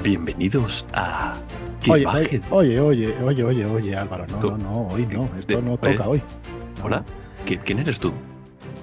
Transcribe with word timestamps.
Bienvenidos 0.00 0.86
a. 0.94 1.34
Oye, 1.88 2.06
oye, 2.06 2.40
oye, 2.50 2.80
oye, 2.80 3.14
oye, 3.22 3.44
oye, 3.44 3.64
oye, 3.66 3.96
Álvaro, 3.96 4.26
no, 4.26 4.40
no, 4.40 4.58
no, 4.58 4.88
hoy 4.88 5.06
no, 5.06 5.28
esto 5.38 5.60
no 5.60 5.76
toca 5.76 6.08
hoy. 6.08 6.22
Hola, 6.82 7.04
¿quién 7.44 7.78
eres 7.78 8.00
tú? 8.00 8.12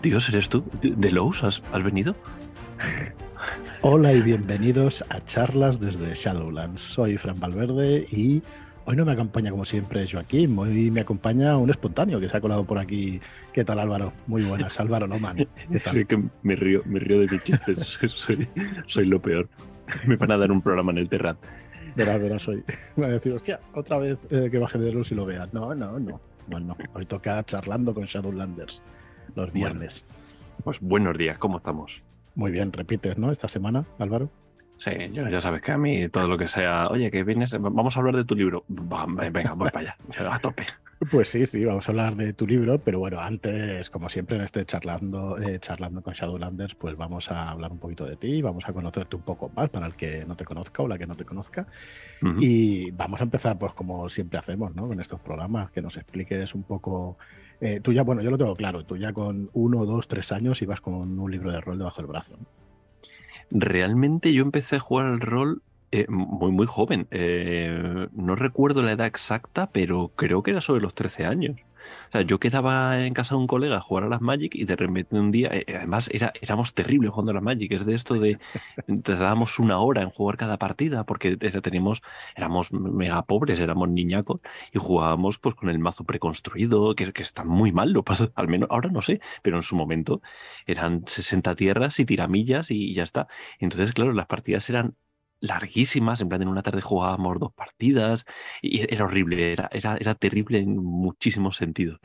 Dios, 0.03 0.29
¿eres 0.29 0.47
tú? 0.47 0.63
¿De 0.81 1.11
Lowe's 1.11 1.43
has, 1.43 1.61
venido? 1.83 2.15
Hola 3.81 4.13
y 4.13 4.21
bienvenidos 4.21 5.03
a 5.09 5.23
charlas 5.25 5.79
desde 5.79 6.13
Shadowlands. 6.13 6.79
Soy 6.79 7.17
Fran 7.17 7.39
Valverde 7.39 8.07
y 8.11 8.43
hoy 8.85 8.95
no 8.95 9.03
me 9.03 9.13
acompaña 9.13 9.49
como 9.51 9.65
siempre 9.65 10.07
Joaquín, 10.09 10.57
hoy 10.59 10.91
me 10.91 11.01
acompaña 11.01 11.57
un 11.57 11.69
espontáneo 11.69 12.19
que 12.19 12.29
se 12.29 12.37
ha 12.37 12.41
colado 12.41 12.65
por 12.65 12.77
aquí. 12.77 13.19
¿Qué 13.51 13.65
tal 13.65 13.79
Álvaro? 13.79 14.13
Muy 14.27 14.43
buenas, 14.43 14.79
Álvaro 14.79 15.07
Loman. 15.07 15.37
¿Qué 15.37 15.47
Sí 15.87 16.05
que 16.05 16.21
me 16.43 16.55
río, 16.55 16.83
me 16.85 16.99
río 16.99 17.21
de 17.21 17.27
mis 17.27 17.43
chistes, 17.43 17.97
soy, 18.07 18.47
soy 18.85 19.05
lo 19.05 19.19
peor. 19.21 19.49
me 20.07 20.15
van 20.15 20.31
a 20.31 20.37
dar 20.37 20.51
un 20.51 20.61
programa 20.61 20.91
en 20.91 20.99
el 20.99 21.09
Terrat. 21.09 21.37
Verás, 21.95 22.21
verás 22.21 22.47
hoy. 22.47 22.63
Me 22.95 23.03
van 23.03 23.11
a 23.11 23.13
decir, 23.15 23.33
hostia, 23.33 23.59
otra 23.73 23.97
vez 23.97 24.25
eh, 24.31 24.49
que 24.51 24.57
baje 24.59 24.77
de 24.77 24.91
luz 24.91 25.11
y 25.11 25.15
lo 25.15 25.25
veas. 25.25 25.53
No, 25.53 25.73
no, 25.73 25.99
no. 25.99 26.21
Bueno, 26.47 26.77
hoy 26.93 27.05
toca 27.05 27.43
charlando 27.43 27.93
con 27.93 28.05
Shadowlanders 28.05 28.81
los 29.35 29.51
viernes. 29.51 30.05
pues 30.63 30.79
buenos 30.79 31.17
días, 31.17 31.37
¿cómo 31.37 31.57
estamos? 31.57 32.01
Muy 32.35 32.51
bien, 32.51 32.71
repites, 32.71 33.17
¿no? 33.17 33.31
Esta 33.31 33.47
semana, 33.47 33.85
Álvaro. 33.99 34.29
Sí, 34.77 34.91
ya 35.11 35.41
sabes 35.41 35.61
que 35.61 35.73
a 35.73 35.77
mí 35.77 36.07
todo 36.07 36.27
lo 36.27 36.37
que 36.37 36.47
sea, 36.47 36.87
oye, 36.87 37.11
que 37.11 37.23
vienes, 37.23 37.51
vamos 37.59 37.97
a 37.97 37.99
hablar 37.99 38.15
de 38.15 38.23
tu 38.23 38.33
libro. 38.33 38.63
Venga, 38.69 39.53
voy 39.53 39.69
para 39.71 39.95
allá, 40.17 40.33
a 40.33 40.39
tope. 40.39 40.65
Pues 41.11 41.29
sí, 41.29 41.45
sí, 41.45 41.63
vamos 41.63 41.87
a 41.87 41.91
hablar 41.93 42.17
de 42.17 42.33
tu 42.33 42.45
libro, 42.45 42.77
pero 42.77 42.99
bueno, 42.99 43.21
antes, 43.21 43.89
como 43.89 44.09
siempre 44.09 44.35
en 44.35 44.43
este 44.43 44.65
charlando, 44.65 45.37
eh, 45.37 45.57
charlando 45.59 46.01
con 46.01 46.13
Shadowlanders, 46.13 46.75
pues 46.75 46.97
vamos 46.97 47.31
a 47.31 47.49
hablar 47.51 47.71
un 47.71 47.79
poquito 47.79 48.05
de 48.05 48.17
ti, 48.17 48.41
vamos 48.41 48.67
a 48.67 48.73
conocerte 48.73 49.15
un 49.15 49.21
poco 49.21 49.49
más 49.55 49.69
para 49.69 49.87
el 49.87 49.95
que 49.95 50.25
no 50.25 50.35
te 50.35 50.43
conozca 50.43 50.83
o 50.83 50.89
la 50.89 50.97
que 50.97 51.07
no 51.07 51.15
te 51.15 51.23
conozca. 51.23 51.67
Y 52.39 52.91
vamos 52.91 53.21
a 53.21 53.23
empezar, 53.23 53.57
pues 53.57 53.71
como 53.73 54.09
siempre 54.09 54.39
hacemos, 54.39 54.75
¿no? 54.75 54.89
Con 54.89 54.99
estos 54.99 55.21
programas, 55.21 55.71
que 55.71 55.81
nos 55.81 55.95
expliques 55.95 56.53
un 56.53 56.63
poco. 56.63 57.17
Eh, 57.61 57.79
tú 57.81 57.93
ya, 57.93 58.03
bueno, 58.03 58.21
yo 58.21 58.29
lo 58.29 58.37
tengo 58.37 58.55
claro, 58.57 58.83
tú 58.83 58.97
ya 58.97 59.13
con 59.13 59.49
uno, 59.53 59.85
dos, 59.85 60.09
tres 60.09 60.33
años 60.33 60.61
ibas 60.61 60.81
con 60.81 61.17
un 61.17 61.31
libro 61.31 61.49
de 61.53 61.61
rol 61.61 61.77
debajo 61.77 62.01
del 62.01 62.07
brazo. 62.07 62.37
Realmente 63.51 64.33
yo 64.33 64.43
empecé 64.43 64.75
a 64.75 64.79
jugar 64.79 65.05
al 65.05 65.21
rol 65.21 65.61
eh, 65.91 66.05
muy, 66.09 66.51
muy 66.51 66.67
joven. 66.67 67.07
Eh, 67.11 68.07
no 68.11 68.35
recuerdo 68.35 68.81
la 68.83 68.91
edad 68.91 69.07
exacta, 69.07 69.71
pero 69.71 70.11
creo 70.15 70.43
que 70.43 70.51
era 70.51 70.61
sobre 70.61 70.81
los 70.81 70.93
13 70.93 71.25
años. 71.25 71.57
O 72.09 72.11
sea, 72.11 72.21
yo 72.21 72.39
quedaba 72.39 73.05
en 73.05 73.13
casa 73.13 73.35
de 73.35 73.41
un 73.41 73.47
colega 73.47 73.77
a 73.77 73.81
jugar 73.81 74.03
a 74.03 74.09
las 74.09 74.21
Magic 74.21 74.55
y 74.55 74.65
de 74.65 74.75
repente 74.75 75.15
un 75.15 75.31
día, 75.31 75.49
eh, 75.51 75.65
además 75.75 76.09
era, 76.13 76.33
éramos 76.41 76.73
terribles 76.73 77.11
jugando 77.11 77.31
a 77.31 77.35
las 77.35 77.43
Magic, 77.43 77.71
es 77.71 77.85
de 77.85 77.95
esto 77.95 78.15
de 78.15 78.39
dábamos 78.87 79.59
una 79.59 79.79
hora 79.79 80.01
en 80.01 80.09
jugar 80.09 80.37
cada 80.37 80.57
partida 80.57 81.05
porque 81.05 81.37
teníamos, 81.37 82.01
éramos 82.35 82.71
mega 82.73 83.23
pobres, 83.23 83.59
éramos 83.59 83.89
niñacos 83.89 84.41
y 84.73 84.79
jugábamos 84.79 85.39
pues 85.39 85.55
con 85.55 85.69
el 85.69 85.79
mazo 85.79 86.03
preconstruido, 86.03 86.95
que, 86.95 87.11
que 87.13 87.21
está 87.21 87.43
muy 87.43 87.71
mal, 87.71 87.91
lo 87.91 88.03
pasa, 88.03 88.31
al 88.35 88.47
menos 88.47 88.69
ahora 88.71 88.89
no 88.89 89.01
sé, 89.01 89.21
pero 89.41 89.57
en 89.57 89.63
su 89.63 89.75
momento 89.75 90.21
eran 90.65 91.03
60 91.07 91.55
tierras 91.55 91.99
y 91.99 92.05
tiramillas 92.05 92.71
y 92.71 92.93
ya 92.93 93.03
está. 93.03 93.27
Entonces, 93.59 93.93
claro, 93.93 94.13
las 94.13 94.27
partidas 94.27 94.69
eran 94.69 94.95
larguísimas, 95.41 96.21
en 96.21 96.29
plan 96.29 96.41
en 96.41 96.47
una 96.49 96.63
tarde 96.63 96.81
jugábamos 96.81 97.39
dos 97.39 97.53
partidas 97.53 98.25
y 98.61 98.81
era 98.93 99.05
horrible, 99.05 99.53
era, 99.53 99.69
era, 99.71 99.97
era 99.97 100.15
terrible 100.15 100.59
en 100.59 100.77
muchísimos 100.77 101.55
sentidos. 101.57 101.99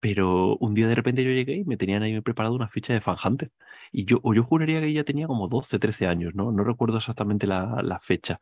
Pero 0.00 0.56
un 0.58 0.74
día 0.74 0.88
de 0.88 0.94
repente 0.94 1.24
yo 1.24 1.30
llegué 1.30 1.56
y 1.56 1.64
me 1.64 1.76
tenían 1.78 2.02
ahí 2.02 2.20
preparado 2.20 2.54
una 2.54 2.68
ficha 2.68 2.92
de 2.92 3.00
Fan 3.00 3.16
Hunter. 3.24 3.52
Y 3.92 4.04
yo, 4.04 4.20
o 4.22 4.34
yo 4.34 4.44
juraría 4.44 4.80
que 4.80 4.88
ella 4.88 5.04
tenía 5.04 5.26
como 5.26 5.48
12, 5.48 5.78
13 5.78 6.06
años, 6.06 6.34
¿no? 6.34 6.52
No 6.52 6.64
recuerdo 6.64 6.98
exactamente 6.98 7.46
la, 7.46 7.80
la 7.82 8.00
fecha. 8.00 8.38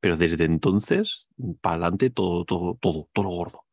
Pero 0.00 0.16
desde 0.18 0.44
entonces, 0.44 1.28
para 1.62 1.76
adelante, 1.76 2.10
todo, 2.10 2.44
todo, 2.44 2.78
todo, 2.80 3.08
todo 3.14 3.24
lo 3.24 3.30
gordo. 3.30 3.65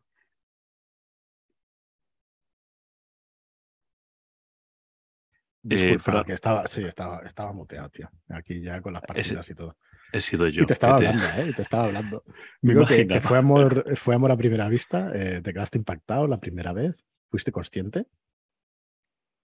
Disculpa, 5.64 6.20
eh, 6.20 6.24
que 6.26 6.34
estaba, 6.34 6.68
sí, 6.68 6.84
estaba, 6.84 7.22
estaba 7.26 7.54
muteado, 7.54 7.90
tío. 7.90 8.10
Aquí 8.30 8.62
ya 8.62 8.82
con 8.82 8.92
las 8.92 9.02
partidas 9.02 9.50
y 9.50 9.56
todo. 9.56 9.78
He 10.12 10.20
sido 10.20 10.48
yo. 10.50 10.64
Y 10.64 10.66
te 10.66 10.74
estaba 10.74 10.96
hablando, 10.96 11.24
¿eh? 11.38 11.54
te 11.56 11.62
estaba 11.62 11.86
hablando. 11.86 12.24
Digo 12.62 12.86
que, 12.86 13.22
fue, 13.22 13.38
amor, 13.38 13.86
fue 13.96 14.14
amor 14.14 14.32
a 14.32 14.38
primera 14.38 14.68
vista. 14.68 15.12
Eh, 15.16 15.42
¿Te 15.42 15.54
quedaste 15.54 15.78
impactado 15.78 16.28
la 16.28 16.40
primera 16.40 16.74
vez? 16.74 17.06
¿Fuiste 17.32 17.54
consciente? 17.54 18.06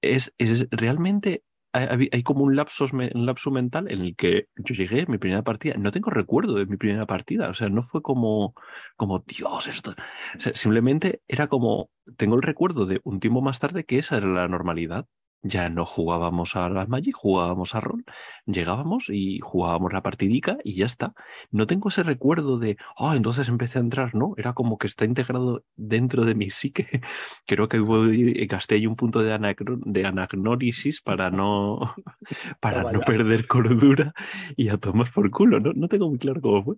Es, 0.02 0.36
es 0.38 0.68
realmente. 0.72 1.44
Hay, 1.72 2.10
hay 2.12 2.24
como 2.24 2.44
un 2.44 2.56
lapso, 2.56 2.86
un 2.92 3.26
lapso 3.28 3.52
mental 3.52 3.92
en 3.92 4.02
el 4.02 4.16
que 4.16 4.48
yo 4.56 4.74
llegué, 4.74 5.06
mi 5.06 5.20
primera 5.20 5.44
partida, 5.44 5.76
no 5.78 5.92
tengo 5.92 6.10
recuerdo 6.10 6.56
de 6.56 6.66
mi 6.66 6.78
primera 6.78 7.06
partida, 7.06 7.48
o 7.48 7.54
sea, 7.54 7.70
no 7.70 7.84
fue 7.84 8.02
como, 8.02 8.56
como 8.98 9.20
Dios, 9.20 9.68
esto. 9.68 9.94
simplemente 10.40 11.22
era 11.28 11.46
como, 11.46 11.92
tengo 12.18 12.38
el 12.38 12.42
recuerdo 12.42 12.88
de 12.88 13.02
un 13.04 13.20
tiempo 13.20 13.42
más 13.42 13.60
tarde 13.60 13.84
que 13.84 14.00
esa 14.00 14.18
era 14.18 14.26
la 14.26 14.48
normalidad 14.48 15.06
ya 15.42 15.70
no 15.70 15.86
jugábamos 15.86 16.56
a 16.56 16.70
las 16.70 16.90
Magic, 16.90 17.16
jugábamos 17.16 17.76
a 17.76 17.80
rol, 17.80 18.04
llegábamos 18.46 19.10
y 19.10 19.40
jugábamos 19.40 19.94
la 19.94 20.02
partidica 20.02 20.58
y 20.64 20.76
ya 20.76 20.86
está. 20.86 21.14
No 21.52 21.68
tengo 21.68 21.90
ese 21.90 22.04
recuerdo 22.04 22.60
de, 22.60 22.78
oh, 22.98 23.14
entonces 23.14 23.48
empecé 23.50 23.80
a 23.80 23.82
entrar, 23.82 24.16
no, 24.16 24.34
era 24.38 24.54
como 24.54 24.78
que 24.78 24.88
está 24.88 25.06
integrado 25.06 25.64
dentro 25.76 26.26
de 26.26 26.36
mi 26.36 26.50
psique. 26.50 26.88
Creo 27.48 27.70
que 27.70 27.80
gasté 28.48 28.76
ahí 28.76 28.88
un 28.88 28.96
punto 28.96 29.22
de, 29.24 29.56
de 29.86 30.06
anagnórisis 30.06 31.02
para 31.02 31.32
no, 31.32 31.96
para 32.60 32.92
no 32.92 33.02
perder 33.02 33.48
cordura 33.48 34.14
y 34.58 34.70
a 34.70 34.78
tomar 34.78 35.12
por 35.12 35.30
culo, 35.32 35.60
¿no? 35.60 35.74
No 35.74 35.88
tengo 35.88 36.10
muy 36.10 36.20
claro 36.20 36.42
cómo 36.42 36.64
fue 36.64 36.76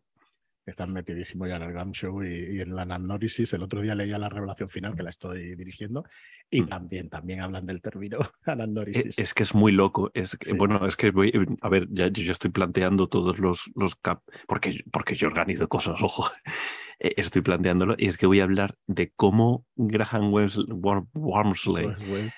están 0.66 0.94
metidísimo 0.94 1.48
ya 1.48 1.56
en 1.56 1.64
el 1.64 1.74
Glam 1.74 1.92
Show 1.92 2.24
y, 2.24 2.62
en 2.62 2.76
la 2.76 2.84
Anamnorisis. 2.84 3.54
El 3.54 3.64
otro 3.64 3.82
día 3.82 3.96
leía 3.96 4.18
la 4.18 4.30
revelación 4.30 4.70
final 4.70 4.96
que 4.96 5.04
la 5.04 5.10
estoy 5.10 5.56
dirigiendo 5.56 6.06
y 6.50 6.62
mm. 6.62 6.66
también, 6.68 7.10
también 7.10 7.42
hablan 7.42 7.66
del 7.66 7.82
término 7.82 8.20
Anamnorisis. 8.46 9.18
Es, 9.18 9.34
que 9.34 9.44
es 9.44 9.56
muy 9.56 9.72
loco. 9.72 10.12
Es 10.14 10.38
Bueno, 10.56 10.86
es 10.86 10.96
que 10.96 11.12
voy, 11.12 11.32
a 11.62 11.70
ver, 11.70 11.88
ya 11.90 12.08
yo 12.10 12.32
estoy 12.32 12.52
planteando 12.52 13.08
todos 13.08 13.40
los, 13.40 13.72
los 13.76 13.96
cap, 13.96 14.22
porque, 14.48 14.84
porque 14.92 15.16
yo 15.16 15.28
organizo 15.28 15.68
cosas, 15.68 15.96
ojo. 16.02 16.30
Eh, 17.00 17.16
estoy 17.18 17.42
planteándolo 17.42 17.96
y 17.98 18.08
es 18.08 18.18
que 18.18 18.28
voy 18.28 18.42
a 18.42 18.44
hablar 18.44 18.76
de 18.86 19.12
cómo 19.16 19.66
Graham 19.76 20.32
Wormsley, 20.32 21.88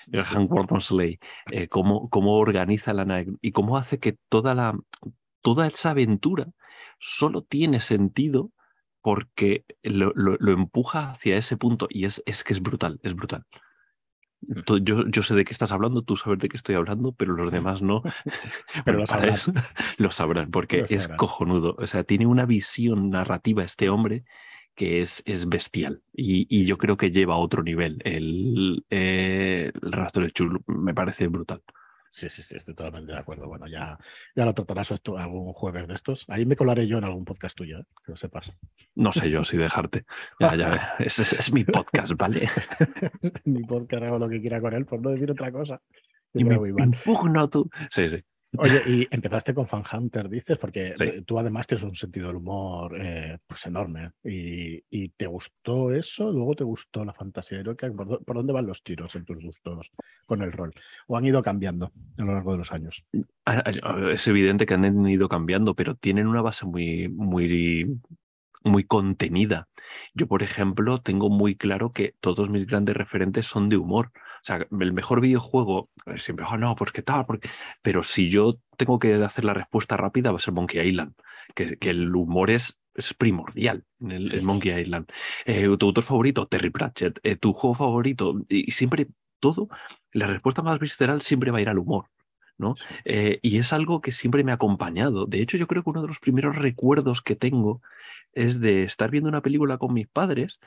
Graham 0.06 0.46
Wormsley 0.48 1.18
eh, 1.50 1.68
cómo, 1.68 2.08
cómo 2.08 2.38
organiza 2.38 2.94
la 2.94 3.24
y 3.42 3.52
cómo 3.52 3.76
hace 3.76 3.98
que 3.98 4.16
toda 4.30 4.54
la 4.54 4.74
toda 5.44 5.66
esa 5.66 5.90
aventura 5.90 6.48
solo 6.98 7.42
tiene 7.42 7.78
sentido 7.78 8.50
porque 9.02 9.66
lo, 9.82 10.14
empuja 10.50 11.10
hacia 11.10 11.36
ese 11.36 11.58
punto 11.58 11.86
y 11.90 12.06
es, 12.06 12.22
es, 12.24 12.42
que 12.42 12.54
es 12.54 12.62
brutal, 12.62 12.98
es 13.02 13.14
brutal. 13.14 13.44
Mm. 14.40 14.82
Yo, 14.82 15.06
yo, 15.06 15.22
sé 15.22 15.34
de 15.34 15.44
qué 15.44 15.52
estás 15.52 15.70
hablando, 15.70 16.00
tú 16.00 16.16
sabes 16.16 16.38
de 16.38 16.48
qué 16.48 16.56
estoy 16.56 16.76
hablando, 16.76 17.12
pero 17.12 17.34
los 17.34 17.52
demás 17.52 17.82
no. 17.82 18.02
pero 18.86 19.00
lo 19.00 19.06
sabrán. 19.06 19.36
lo 19.98 20.10
sabrán, 20.10 20.50
porque 20.50 20.86
es 20.88 21.08
cojonudo. 21.08 21.76
O 21.78 21.86
sea, 21.86 22.04
tiene 22.04 22.26
una 22.26 22.46
visión 22.46 23.10
narrativa 23.10 23.62
este 23.62 23.90
hombre 23.90 24.24
que 24.74 25.02
es, 25.02 25.22
es 25.26 25.46
bestial. 25.46 26.02
Y, 26.14 26.64
yo 26.64 26.78
creo 26.78 26.96
que 26.96 27.10
lleva 27.10 27.34
a 27.34 27.38
otro 27.38 27.62
nivel. 27.62 28.00
El, 28.04 28.86
eh, 28.88 29.70
el 29.74 29.92
rastro 29.92 30.24
de 30.24 30.32
Chul 30.32 30.62
me 30.66 30.94
parece 30.94 31.28
brutal. 31.28 31.62
Sí, 32.14 32.30
sí, 32.30 32.44
sí, 32.44 32.54
estoy 32.56 32.76
totalmente 32.76 33.10
de 33.10 33.18
acuerdo. 33.18 33.48
Bueno, 33.48 33.66
ya, 33.66 33.98
ya 34.36 34.44
lo 34.44 34.54
tratarás 34.54 34.88
esto 34.92 35.18
algún 35.18 35.52
jueves 35.52 35.88
de 35.88 35.94
estos. 35.94 36.24
Ahí 36.28 36.46
me 36.46 36.54
colaré 36.54 36.86
yo 36.86 36.98
en 36.98 37.02
algún 37.02 37.24
podcast 37.24 37.56
tuyo, 37.56 37.80
¿eh? 37.80 37.84
que 38.06 38.12
lo 38.12 38.16
sepas. 38.16 38.56
No 38.94 39.10
sé 39.10 39.28
yo 39.28 39.42
si 39.42 39.56
dejarte. 39.56 40.04
Ya, 40.38 40.54
ya, 40.54 40.94
es, 41.00 41.18
es, 41.18 41.52
mi 41.52 41.64
podcast, 41.64 42.12
¿vale? 42.16 42.48
mi 43.44 43.64
podcast 43.64 44.04
hago 44.04 44.20
lo 44.20 44.28
que 44.28 44.40
quiera 44.40 44.60
con 44.60 44.74
él, 44.74 44.86
por 44.86 45.00
no 45.00 45.10
decir 45.10 45.28
otra 45.28 45.50
cosa. 45.50 45.82
Y 46.32 46.44
me 46.44 46.54
impugno 46.54 47.50
tú. 47.50 47.68
Sí, 47.90 48.08
sí. 48.08 48.22
Oye, 48.56 48.82
y 48.86 49.08
empezaste 49.10 49.52
con 49.52 49.66
Fan 49.66 49.84
Hunter, 49.92 50.28
dices, 50.28 50.58
porque 50.58 51.22
tú 51.26 51.38
además 51.38 51.66
tienes 51.66 51.84
un 51.84 51.94
sentido 51.94 52.28
del 52.28 52.36
humor 52.36 52.96
eh, 53.00 53.38
pues 53.46 53.66
enorme. 53.66 54.12
Y, 54.24 55.08
te 55.16 55.26
gustó 55.26 55.92
eso? 55.92 56.32
¿Luego 56.32 56.54
te 56.54 56.64
gustó 56.64 57.04
la 57.04 57.12
fantasía 57.12 57.60
heroica? 57.60 57.90
¿Por, 57.92 58.24
¿Por, 58.24 58.36
dónde 58.36 58.52
van 58.52 58.66
los 58.66 58.82
tiros 58.82 59.14
en 59.14 59.24
tus 59.24 59.42
gustos 59.42 59.92
con 60.26 60.42
el 60.42 60.52
rol? 60.52 60.72
¿O 61.06 61.16
han 61.16 61.26
ido 61.26 61.42
cambiando 61.42 61.92
a 62.18 62.24
lo 62.24 62.32
largo 62.32 62.52
de 62.52 62.58
los 62.58 62.72
años? 62.72 63.04
Es 64.12 64.28
evidente 64.28 64.66
que 64.66 64.74
han 64.74 65.06
ido 65.06 65.28
cambiando, 65.28 65.74
pero 65.74 65.94
tienen 65.94 66.26
una 66.26 66.42
base 66.42 66.66
muy, 66.66 67.08
muy 67.08 67.86
muy 68.64 68.84
contenida. 68.84 69.68
Yo, 70.14 70.26
por 70.26 70.42
ejemplo, 70.42 71.00
tengo 71.00 71.28
muy 71.28 71.54
claro 71.54 71.92
que 71.92 72.14
todos 72.20 72.48
mis 72.50 72.66
grandes 72.66 72.96
referentes 72.96 73.46
son 73.46 73.68
de 73.68 73.76
humor. 73.76 74.10
O 74.44 74.46
sea, 74.46 74.66
el 74.78 74.92
mejor 74.92 75.22
videojuego, 75.22 75.88
eh, 76.04 76.18
siempre, 76.18 76.44
oh, 76.46 76.58
no, 76.58 76.76
pues 76.76 76.92
qué 76.92 77.00
tal, 77.00 77.24
porque... 77.24 77.48
pero 77.80 78.02
si 78.02 78.28
yo 78.28 78.58
tengo 78.76 78.98
que 78.98 79.14
hacer 79.14 79.46
la 79.46 79.54
respuesta 79.54 79.96
rápida, 79.96 80.32
va 80.32 80.36
a 80.36 80.40
ser 80.40 80.52
Monkey 80.52 80.86
Island, 80.86 81.14
que, 81.54 81.78
que 81.78 81.88
el 81.88 82.14
humor 82.14 82.50
es, 82.50 82.78
es 82.94 83.14
primordial 83.14 83.84
en 84.00 84.12
el, 84.12 84.42
Monkey 84.42 84.78
Island. 84.78 85.06
Eh, 85.46 85.64
tu 85.78 85.86
autor 85.86 86.04
favorito, 86.04 86.46
Terry 86.46 86.68
Pratchett, 86.68 87.20
eh, 87.22 87.36
tu 87.36 87.54
juego 87.54 87.74
favorito, 87.74 88.34
y 88.50 88.70
siempre 88.72 89.06
todo, 89.40 89.68
la 90.12 90.26
respuesta 90.26 90.60
más 90.60 90.78
visceral 90.78 91.22
siempre 91.22 91.50
va 91.50 91.58
a 91.58 91.62
ir 91.62 91.70
al 91.70 91.78
humor 91.78 92.10
¿no? 92.58 92.74
Eh, 93.04 93.38
y 93.42 93.58
es 93.58 93.72
algo 93.72 94.00
que 94.00 94.12
siempre 94.12 94.44
me 94.44 94.52
ha 94.52 94.56
acompañado. 94.56 95.26
De 95.26 95.40
hecho, 95.40 95.56
yo 95.56 95.66
creo 95.66 95.82
que 95.82 95.90
uno 95.90 96.02
de 96.02 96.08
los 96.08 96.20
primeros 96.20 96.56
recuerdos 96.56 97.22
que 97.22 97.36
tengo 97.36 97.82
es 98.32 98.60
de 98.60 98.84
estar 98.84 99.10
viendo 99.10 99.28
una 99.28 99.42
película 99.42 99.78
con 99.78 99.92
mis 99.92 100.08
padres 100.08 100.60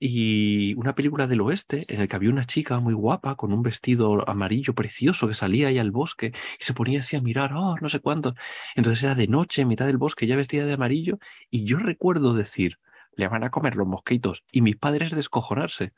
y 0.00 0.74
una 0.74 0.94
película 0.94 1.26
del 1.26 1.40
oeste 1.40 1.84
en 1.88 2.00
el 2.00 2.08
que 2.08 2.16
había 2.16 2.30
una 2.30 2.44
chica 2.44 2.78
muy 2.78 2.94
guapa 2.94 3.34
con 3.34 3.52
un 3.52 3.62
vestido 3.62 4.28
amarillo 4.28 4.74
precioso 4.74 5.26
que 5.26 5.34
salía 5.34 5.68
ahí 5.68 5.78
al 5.78 5.90
bosque 5.90 6.32
y 6.58 6.64
se 6.64 6.74
ponía 6.74 7.00
así 7.00 7.16
a 7.16 7.20
mirar, 7.20 7.52
oh, 7.54 7.76
no 7.80 7.88
sé 7.88 8.00
cuánto. 8.00 8.34
Entonces 8.76 9.02
era 9.02 9.14
de 9.14 9.26
noche, 9.26 9.62
en 9.62 9.68
mitad 9.68 9.86
del 9.86 9.98
bosque, 9.98 10.26
ya 10.26 10.36
vestida 10.36 10.66
de 10.66 10.74
amarillo 10.74 11.18
y 11.50 11.64
yo 11.64 11.78
recuerdo 11.78 12.34
decir, 12.34 12.78
le 13.12 13.28
van 13.28 13.44
a 13.44 13.50
comer 13.50 13.76
los 13.76 13.86
mosquitos 13.86 14.44
y 14.52 14.62
mis 14.62 14.76
padres 14.76 15.10
descojonarse. 15.10 15.92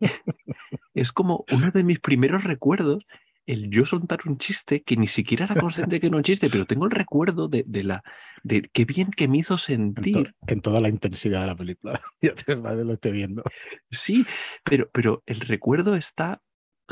es 0.94 1.12
como 1.12 1.44
uno 1.50 1.70
de 1.70 1.84
mis 1.84 2.00
primeros 2.00 2.44
recuerdos 2.44 3.04
el 3.46 3.70
yo 3.70 3.84
soltar 3.84 4.20
un 4.26 4.38
chiste 4.38 4.82
que 4.82 4.96
ni 4.96 5.06
siquiera 5.06 5.44
era 5.44 5.60
consciente 5.60 5.96
de 5.96 6.00
que 6.00 6.06
era 6.06 6.16
un 6.16 6.22
chiste, 6.22 6.48
pero 6.48 6.66
tengo 6.66 6.86
el 6.86 6.90
recuerdo 6.90 7.48
de, 7.48 7.64
la 7.82 8.02
de 8.42 8.62
qué 8.72 8.84
bien 8.84 9.10
que 9.10 9.28
me 9.28 9.38
hizo 9.38 9.58
sentir. 9.58 10.34
En, 10.46 10.60
toda 10.60 10.80
la 10.80 10.88
intensidad 10.88 11.42
de 11.42 11.46
la 11.46 11.56
película. 11.56 12.00
Ya 12.22 12.34
te 12.34 12.54
lo 12.56 12.94
estoy 12.94 13.12
viendo. 13.12 13.42
Sí, 13.90 14.26
pero, 14.64 14.88
pero 14.92 15.22
el 15.26 15.40
recuerdo 15.40 15.94
está. 15.94 16.40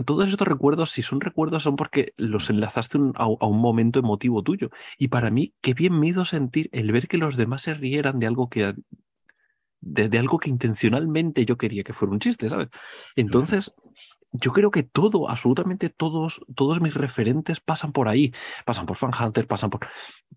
Todos 0.06 0.26
estos 0.26 0.48
recuerdos, 0.48 0.90
si 0.90 1.02
son 1.02 1.20
recuerdos, 1.20 1.64
son 1.64 1.76
porque 1.76 2.14
los 2.16 2.48
enlazaste 2.48 2.98
a, 3.14 3.26
un 3.26 3.58
momento 3.58 3.98
emotivo 3.98 4.42
tuyo. 4.42 4.70
Y 4.98 5.08
para 5.08 5.30
mí, 5.30 5.54
qué 5.60 5.74
bien 5.74 5.98
me 5.98 6.08
hizo 6.08 6.24
sentir 6.24 6.70
el 6.72 6.92
ver 6.92 7.08
que 7.08 7.18
los 7.18 7.36
demás 7.36 7.62
se 7.62 7.74
rieran 7.74 8.18
de 8.18 8.26
algo 8.26 8.48
que. 8.48 8.74
De, 9.80 10.18
algo 10.18 10.38
que 10.38 10.48
intencionalmente 10.48 11.44
yo 11.44 11.56
quería 11.56 11.82
que 11.82 11.92
fuera 11.92 12.12
un 12.12 12.20
chiste, 12.20 12.48
¿sabes? 12.48 12.68
Entonces, 13.16 13.74
yo 14.32 14.52
creo 14.52 14.70
que 14.70 14.82
todo, 14.82 15.28
absolutamente 15.28 15.90
todos, 15.90 16.44
todos 16.54 16.80
mis 16.80 16.94
referentes 16.94 17.60
pasan 17.60 17.92
por 17.92 18.08
ahí. 18.08 18.32
Pasan 18.64 18.86
por 18.86 18.96
Fan 18.96 19.12
Hunter, 19.18 19.46
pasan 19.46 19.70
por, 19.70 19.86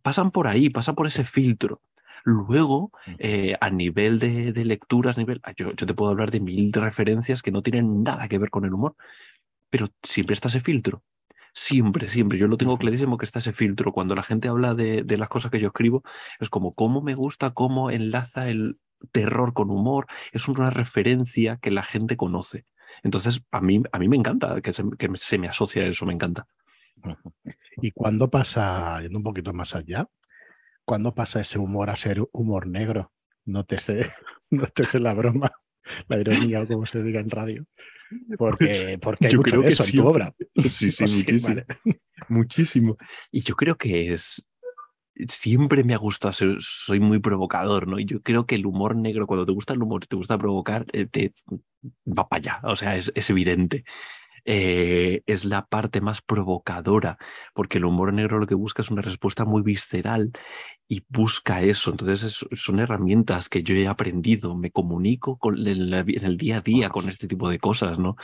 pasan 0.01 0.31
por 0.31 0.47
ahí, 0.47 0.69
pasan 0.69 0.95
por 0.95 1.07
ese 1.07 1.23
filtro. 1.25 1.81
Luego, 2.25 2.91
eh, 3.19 3.55
a 3.61 3.69
nivel 3.69 4.19
de, 4.19 4.65
lecturas, 4.65 5.17
nivel, 5.17 5.39
ah, 5.43 5.53
yo, 5.55 5.71
yo, 5.71 5.85
te 5.85 5.93
puedo 5.93 6.11
hablar 6.11 6.31
de 6.31 6.39
mil 6.39 6.73
referencias 6.73 7.41
que 7.41 7.51
no 7.51 7.61
tienen 7.61 8.03
nada 8.03 8.27
que 8.27 8.39
ver 8.39 8.49
con 8.49 8.65
el 8.65 8.73
humor, 8.73 8.95
pero 9.69 9.89
siempre 10.03 10.33
está 10.33 10.47
ese 10.49 10.61
filtro. 10.61 11.03
Siempre, 11.53 12.09
siempre. 12.09 12.37
Yo 12.37 12.47
lo 12.47 12.57
tengo 12.57 12.77
clarísimo 12.77 13.17
que 13.17 13.25
está 13.25 13.39
ese 13.39 13.53
filtro. 13.53 13.93
Cuando 13.93 14.15
la 14.15 14.23
gente 14.23 14.49
habla 14.49 14.75
de, 14.75 15.03
de 15.03 15.17
las 15.17 15.29
cosas 15.29 15.51
que 15.51 15.59
yo 15.59 15.67
escribo, 15.67 16.03
es 16.39 16.49
como 16.49 16.73
cómo 16.75 17.01
me 17.01 17.15
gusta, 17.15 17.51
cómo 17.51 17.91
enlaza 17.91 18.49
el 18.49 18.79
terror 19.11 19.53
con 19.53 19.69
humor. 19.71 20.07
Es 20.33 20.47
una 20.49 20.69
referencia 20.69 21.57
que 21.61 21.71
la 21.71 21.83
gente 21.83 22.17
conoce. 22.17 22.65
Entonces, 23.03 23.41
a 23.51 23.61
mí, 23.61 23.81
a 23.91 23.99
mí 23.99 24.07
me 24.07 24.15
encanta 24.15 24.61
que 24.61 24.73
se, 24.73 24.83
que 24.97 25.09
se 25.15 25.37
me 25.37 25.47
asocia 25.47 25.83
a 25.83 25.87
eso, 25.87 26.05
me 26.05 26.13
encanta. 26.13 26.47
¿Y 27.81 27.91
cuándo 27.91 28.29
pasa, 28.29 29.01
yendo 29.01 29.17
un 29.17 29.23
poquito 29.23 29.53
más 29.53 29.75
allá, 29.75 30.07
cuándo 30.85 31.13
pasa 31.13 31.41
ese 31.41 31.59
humor 31.59 31.89
a 31.89 31.95
ser 31.95 32.23
humor 32.31 32.67
negro? 32.67 33.11
No 33.45 33.63
te 33.63 33.77
sé, 33.77 34.09
no 34.49 34.67
te 34.67 34.85
sé 34.85 34.99
la 34.99 35.13
broma, 35.13 35.51
la 36.07 36.19
ironía 36.19 36.61
o 36.61 36.67
como 36.67 36.85
se 36.85 37.01
diga 37.03 37.19
en 37.19 37.29
radio. 37.29 37.65
Porque, 38.37 38.99
porque 39.01 39.25
hay 39.25 39.31
yo 39.31 39.39
mucho 39.39 39.57
creo 39.57 39.63
eso 39.63 39.83
en 39.83 39.91
tu 39.91 40.07
obra. 40.07 40.33
Sí, 40.69 40.91
sí, 40.91 41.03
muchísimo. 41.03 41.61
Muchísimo. 42.29 42.97
Y 43.31 43.41
yo 43.41 43.55
creo 43.55 43.75
que 43.77 44.13
es, 44.13 44.47
siempre 45.27 45.83
me 45.83 45.93
ha 45.93 45.97
gustado, 45.97 46.33
soy, 46.59 46.99
muy 46.99 47.19
provocador, 47.19 47.87
¿no? 47.87 47.99
Y 47.99 48.05
yo 48.05 48.21
creo 48.21 48.45
que 48.45 48.55
el 48.55 48.65
humor 48.65 48.95
negro, 48.95 49.27
cuando 49.27 49.45
te 49.45 49.51
gusta 49.51 49.73
el 49.73 49.81
humor, 49.81 50.05
te 50.07 50.15
gusta 50.15 50.37
provocar, 50.37 50.85
eh, 50.93 51.05
te 51.07 51.33
va 52.05 52.27
para 52.27 52.39
allá, 52.39 52.59
o 52.63 52.75
sea, 52.75 52.95
es, 52.97 53.29
evidente. 53.29 53.83
Eh, 54.47 55.23
es 55.25 55.43
la 55.43 55.65
parte 55.65 56.01
más 56.01 56.21
provocadora, 56.21 57.17
porque 57.55 57.79
el 57.79 57.85
humor 57.85 58.13
negro 58.13 58.37
lo 58.39 58.45
que 58.45 58.53
busca 58.53 58.83
es 58.83 58.91
una 58.91 59.01
respuesta 59.01 59.43
muy 59.43 59.63
visceral 59.63 60.31
y 60.87 61.03
busca 61.09 61.63
eso. 61.63 61.91
Entonces 61.91 62.45
son 62.51 62.79
herramientas 62.79 63.49
que 63.49 63.63
yo 63.63 63.75
he 63.75 63.87
aprendido, 63.87 64.55
me 64.55 64.71
comunico 64.71 65.37
con, 65.39 65.67
en, 65.67 65.93
el 65.93 66.37
día 66.37 66.57
a 66.57 66.61
día 66.61 66.89
con 66.89 67.09
este 67.09 67.27
tipo 67.27 67.49
de 67.49 67.59
cosas, 67.59 67.97
¿no? 67.97 68.17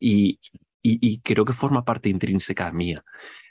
Y, 0.00 0.40
y, 0.82 1.20
creo 1.20 1.44
que 1.44 1.52
forma 1.52 1.84
parte 1.84 2.08
intrínseca 2.08 2.70
mía. 2.72 3.04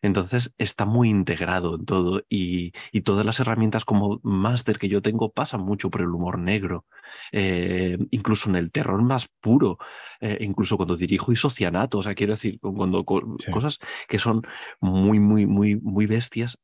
Entonces 0.05 0.53
está 0.59 0.85
muy 0.85 1.09
integrado 1.09 1.75
en 1.75 1.85
todo 1.85 2.21
y, 2.29 2.71
todas 3.01 3.25
las 3.25 3.39
herramientas 3.39 3.85
como 3.85 4.19
máster 4.23 4.79
que 4.79 4.87
yo 4.87 5.01
tengo 5.01 5.31
pasan 5.31 5.61
mucho 5.61 5.89
por 5.89 6.01
el 6.01 6.09
humor 6.09 6.39
negro, 6.39 6.85
eh, 7.31 7.97
incluso 8.11 8.49
en 8.49 8.55
el 8.55 8.71
terror 8.71 9.01
más 9.01 9.27
puro, 9.41 9.77
eh, 10.21 10.37
incluso 10.41 10.77
cuando 10.77 10.95
dirijo 10.95 11.31
isocianato, 11.31 11.99
o 11.99 12.03
sea, 12.03 12.15
quiero 12.15 12.33
decir, 12.33 12.59
cuando 12.59 13.03
cosas 13.03 13.79
que 14.07 14.19
son 14.19 14.43
muy, 14.79 15.19
muy, 15.19 15.45
muy, 15.45 15.75
muy 15.75 16.05
bestias, 16.05 16.59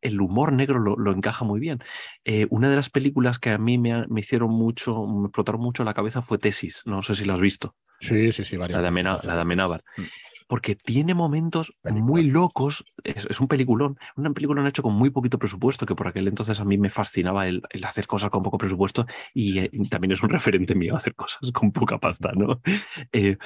el 0.00 0.20
humor 0.20 0.52
negro 0.52 0.78
lo, 0.78 1.12
encaja 1.12 1.44
muy 1.44 1.60
bien. 1.60 1.82
Eh, 2.24 2.46
una 2.50 2.68
de 2.68 2.76
las 2.76 2.90
películas 2.90 3.38
que 3.38 3.50
a 3.50 3.58
mí 3.58 3.78
me, 3.78 4.06
me, 4.06 4.20
hicieron 4.20 4.50
mucho, 4.50 5.06
me 5.06 5.26
explotaron 5.26 5.62
mucho 5.62 5.82
la 5.82 5.94
cabeza 5.94 6.20
fue 6.20 6.36
Tesis. 6.36 6.82
No 6.84 7.02
sé 7.02 7.14
si 7.14 7.24
la 7.24 7.34
has 7.34 7.40
visto. 7.40 7.74
Sí, 8.00 8.32
sí, 8.32 8.44
sí, 8.44 8.56
varias. 8.58 8.82
La 8.82 8.90
de, 8.90 9.02
la 9.02 9.34
de 9.34 9.40
Amenábar. 9.40 9.82
Mm. 9.96 10.02
Porque 10.46 10.74
tiene 10.76 11.14
momentos 11.14 11.74
muy 11.84 12.24
locos. 12.24 12.84
Es, 13.02 13.40
un 13.40 13.48
peliculón. 13.48 13.98
Una 14.16 14.32
película 14.32 14.66
hecho 14.68 14.82
con 14.82 14.94
muy 14.94 15.10
poquito 15.10 15.38
presupuesto, 15.38 15.86
que 15.86 15.94
por 15.94 16.08
aquel 16.08 16.28
entonces 16.28 16.60
a 16.60 16.64
mí 16.64 16.78
me 16.78 16.90
fascinaba 16.90 17.48
el, 17.48 17.62
hacer 17.82 18.06
cosas 18.06 18.30
con 18.30 18.42
poco 18.42 18.58
presupuesto 18.58 19.06
y, 19.32 19.58
eh, 19.58 19.70
también 19.88 20.12
es 20.12 20.22
un 20.22 20.28
referente 20.28 20.74
mío 20.74 20.96
hacer 20.96 21.14
cosas 21.14 21.50
con 21.52 21.72
poca 21.72 21.98
pasta, 21.98 22.32
¿no? 22.34 22.60
Eh, 23.12 23.36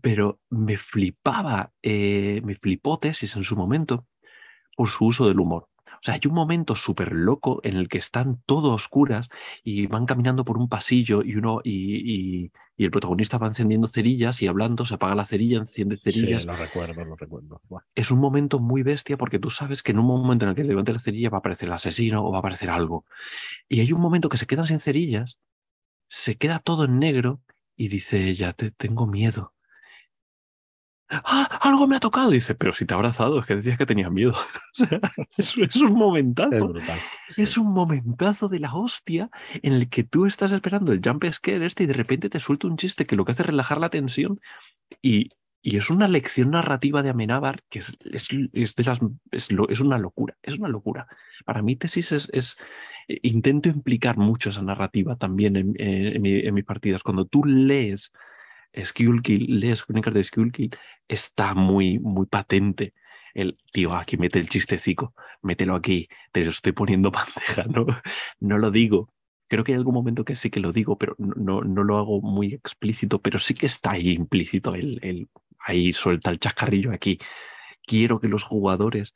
pero 0.00 0.40
me 0.48 0.78
flipaba, 0.78 1.72
me 1.82 2.54
flipó 2.54 2.98
Tesis 2.98 3.36
en 3.36 3.42
su 3.42 3.56
momento 3.56 4.06
por 4.76 4.88
su 4.88 5.06
uso 5.06 5.28
del 5.28 5.40
humor. 5.40 5.68
O 6.02 6.04
sea, 6.04 6.14
hay 6.14 6.20
un 6.26 6.34
momento 6.34 6.74
súper 6.74 7.12
loco 7.12 7.60
en 7.62 7.76
el 7.76 7.88
que 7.88 7.98
están 7.98 8.42
todos 8.44 8.74
oscuras 8.74 9.28
y 9.62 9.86
van 9.86 10.04
caminando 10.04 10.44
por 10.44 10.58
un 10.58 10.68
pasillo 10.68 11.22
y 11.22 11.36
uno 11.36 11.60
y, 11.62 12.50
el 12.76 12.90
protagonista 12.90 13.38
va 13.38 13.46
encendiendo 13.46 13.86
cerillas 13.86 14.42
y 14.42 14.48
hablando, 14.48 14.84
se 14.84 14.94
apaga 14.94 15.14
la 15.14 15.24
cerilla, 15.24 15.58
enciende 15.58 15.96
cerillas. 15.96 16.42
Sí, 16.42 16.48
lo 16.48 16.56
recuerdo, 16.56 17.04
lo 17.04 17.14
recuerdo. 17.14 17.60
Es 17.94 18.10
un 18.10 18.18
momento 18.18 18.58
muy 18.58 18.82
bestia 18.82 19.16
porque 19.16 19.38
tú 19.38 19.50
sabes 19.50 19.84
que 19.84 19.92
en 19.92 20.00
un 20.00 20.06
momento 20.06 20.44
en 20.44 20.48
el 20.48 20.56
que 20.56 20.64
levante 20.64 20.92
la 20.92 20.98
cerilla 20.98 21.30
va 21.30 21.36
a 21.36 21.38
aparecer 21.38 21.68
el 21.68 21.74
asesino 21.74 22.26
o 22.26 22.32
va 22.32 22.38
a 22.38 22.40
aparecer 22.40 22.70
algo. 22.70 23.04
Y 23.68 23.78
hay 23.78 23.92
un 23.92 24.00
momento 24.00 24.28
que 24.28 24.36
se 24.36 24.48
quedan 24.48 24.66
sin 24.66 24.80
cerillas, 24.80 25.38
se 26.08 26.36
queda 26.36 26.58
todo 26.58 26.86
en 26.86 26.98
negro 26.98 27.40
y 27.76 27.86
dice, 27.86 28.34
ya 28.34 28.50
te 28.50 28.72
tengo 28.72 29.06
miedo. 29.06 29.54
¡Ah! 31.12 31.58
Algo 31.60 31.86
me 31.86 31.96
ha 31.96 32.00
tocado. 32.00 32.30
dice, 32.30 32.54
pero 32.54 32.72
si 32.72 32.86
te 32.86 32.94
ha 32.94 32.96
abrazado, 32.96 33.38
es 33.38 33.46
que 33.46 33.56
decías 33.56 33.76
que 33.76 33.86
tenías 33.86 34.10
miedo. 34.10 34.34
es, 35.36 35.76
un 35.76 35.92
momentazo. 35.92 36.72
Es, 37.36 37.58
un 37.58 37.72
momentazo 37.72 38.48
de 38.48 38.60
la 38.60 38.74
hostia 38.74 39.30
en 39.62 39.74
el 39.74 39.88
que 39.88 40.04
tú 40.04 40.24
estás 40.24 40.52
esperando 40.52 40.92
el 40.92 41.00
jump 41.04 41.24
scare 41.30 41.66
este 41.66 41.84
y 41.84 41.86
de 41.86 41.92
repente 41.92 42.30
te 42.30 42.40
suelta 42.40 42.66
un 42.66 42.76
chiste 42.76 43.06
que 43.06 43.16
lo 43.16 43.24
que 43.24 43.32
hace 43.32 43.42
es 43.42 43.48
relajar 43.48 43.78
la 43.78 43.90
tensión. 43.90 44.40
Y, 45.02 45.30
y 45.60 45.76
es 45.76 45.90
una 45.90 46.08
lección 46.08 46.50
narrativa 46.50 47.02
de 47.02 47.10
Amenábar 47.10 47.62
que 47.68 47.80
es, 47.80 47.96
es, 48.12 48.74
de 48.74 48.84
las, 48.84 49.00
es, 49.30 49.80
una 49.80 49.98
locura. 49.98 50.36
Es 50.42 50.58
una 50.58 50.68
locura. 50.68 51.06
Para 51.44 51.62
mí, 51.62 51.76
tesis 51.76 52.12
es. 52.12 52.56
Eh, 53.08 53.18
intento 53.22 53.68
implicar 53.68 54.16
mucho 54.16 54.50
esa 54.50 54.62
narrativa 54.62 55.16
también 55.16 55.56
en, 55.56 55.74
en 55.78 56.54
mis 56.54 56.64
partidas. 56.64 57.02
Cuando 57.02 57.26
tú 57.26 57.44
lees 57.44 58.12
Skullkill, 58.84 59.60
lees 59.60 59.84
crónicas 59.84 60.14
de 60.14 60.22
Skullkill, 60.22 60.76
está 61.08 61.54
muy, 61.54 61.98
muy 61.98 62.26
patente. 62.26 62.94
El 63.34 63.56
tío, 63.72 63.94
aquí 63.94 64.16
mete 64.16 64.38
el 64.38 64.48
chistecico, 64.48 65.14
mételo 65.42 65.74
aquí, 65.74 66.08
te 66.32 66.44
lo 66.44 66.50
estoy 66.50 66.72
poniendo 66.72 67.10
bandeja, 67.12 67.64
¿no? 67.64 67.86
No 68.40 68.58
lo 68.58 68.70
digo. 68.70 69.12
Creo 69.48 69.64
que 69.64 69.72
hay 69.72 69.78
algún 69.78 69.94
momento 69.94 70.24
que 70.24 70.34
sí 70.34 70.50
que 70.50 70.60
lo 70.60 70.72
digo, 70.72 70.96
pero 70.96 71.14
no, 71.18 71.60
no 71.62 71.84
lo 71.84 71.98
hago 71.98 72.22
muy 72.22 72.54
explícito, 72.54 73.20
pero 73.20 73.38
sí 73.38 73.54
que 73.54 73.66
está 73.66 73.92
ahí 73.92 74.10
implícito. 74.12 74.74
El, 74.74 74.98
el, 75.02 75.28
ahí 75.58 75.92
suelta 75.92 76.30
el 76.30 76.38
chascarrillo 76.38 76.92
aquí. 76.92 77.18
Quiero 77.86 78.20
que 78.20 78.28
los 78.28 78.44
jugadores 78.44 79.12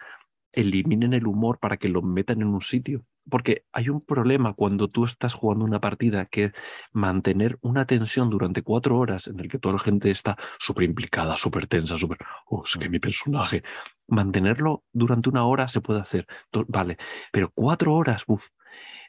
eliminen 0.52 1.14
el 1.14 1.26
humor 1.26 1.58
para 1.58 1.76
que 1.78 1.88
lo 1.88 2.02
metan 2.02 2.42
en 2.42 2.48
un 2.48 2.60
sitio. 2.60 3.04
Porque 3.28 3.64
hay 3.72 3.88
un 3.88 4.00
problema 4.00 4.52
cuando 4.54 4.88
tú 4.88 5.04
estás 5.04 5.34
jugando 5.34 5.64
una 5.64 5.80
partida 5.80 6.26
que 6.26 6.52
mantener 6.92 7.58
una 7.60 7.84
tensión 7.84 8.30
durante 8.30 8.62
cuatro 8.62 8.98
horas 8.98 9.26
en 9.26 9.40
el 9.40 9.48
que 9.48 9.58
toda 9.58 9.74
la 9.74 9.80
gente 9.80 10.10
está 10.10 10.36
súper 10.58 10.84
implicada, 10.84 11.36
súper 11.36 11.66
tensa, 11.66 11.96
súper, 11.96 12.18
oh, 12.46 12.62
es 12.64 12.76
que 12.76 12.88
mi 12.88 12.98
personaje, 12.98 13.62
mantenerlo 14.06 14.84
durante 14.92 15.28
una 15.28 15.44
hora 15.44 15.68
se 15.68 15.80
puede 15.80 16.00
hacer, 16.00 16.26
vale, 16.68 16.98
pero 17.32 17.50
cuatro 17.52 17.94
horas, 17.94 18.22
uff, 18.26 18.48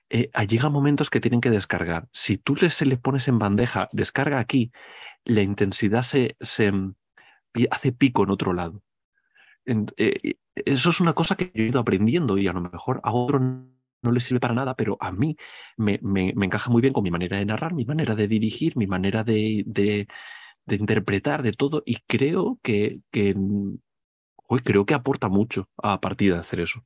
eh, 0.10 0.30
llega 0.48 0.70
momentos 0.70 1.10
que 1.10 1.20
tienen 1.20 1.42
que 1.42 1.50
descargar. 1.50 2.08
Si 2.12 2.38
tú 2.38 2.56
les, 2.56 2.74
se 2.74 2.86
les 2.86 3.00
pones 3.00 3.28
en 3.28 3.40
bandeja, 3.40 3.90
descarga 3.92 4.40
aquí, 4.40 4.72
la 5.26 5.42
intensidad 5.42 6.02
se, 6.04 6.38
se 6.40 6.72
mm, 6.72 6.96
hace 7.70 7.92
pico 7.92 8.24
en 8.24 8.32
otro 8.32 8.54
lado. 8.54 8.82
Eh, 9.98 10.36
eso 10.56 10.90
es 10.90 11.02
una 11.02 11.14
cosa 11.14 11.36
que 11.36 11.52
yo 11.54 11.64
he 11.64 11.68
ido 11.68 11.80
aprendiendo 11.80 12.38
y 12.38 12.48
a 12.48 12.54
lo 12.54 12.62
mejor 12.62 13.02
a 13.04 13.12
otro 13.12 13.40
no 14.08 14.14
le 14.14 14.20
sirve 14.20 14.40
para 14.40 14.54
nada, 14.54 14.76
pero 14.76 14.98
a 15.00 15.12
mí 15.12 15.36
me, 15.78 16.00
me, 16.02 16.30
encaja 16.30 16.72
muy 16.72 16.82
bien 16.82 16.94
con 16.94 17.04
mi 17.04 17.12
manera 17.12 17.38
de 17.38 17.46
narrar, 17.46 17.74
mi 17.74 17.86
manera 17.86 18.16
de 18.16 18.28
dirigir, 18.28 18.78
mi 18.78 18.88
manera 18.88 19.24
de, 19.24 19.64
de, 19.66 20.08
interpretar, 20.76 21.44
de 21.44 21.54
todo, 21.54 21.84
y 21.86 21.98
creo 22.08 22.60
que, 22.64 23.00
que 23.12 23.36
hoy 24.48 24.62
creo 24.62 24.86
que 24.86 24.94
aporta 24.94 25.28
mucho 25.30 25.70
a 25.78 26.00
partir 26.00 26.34
de 26.34 26.40
hacer 26.40 26.62
eso. 26.62 26.84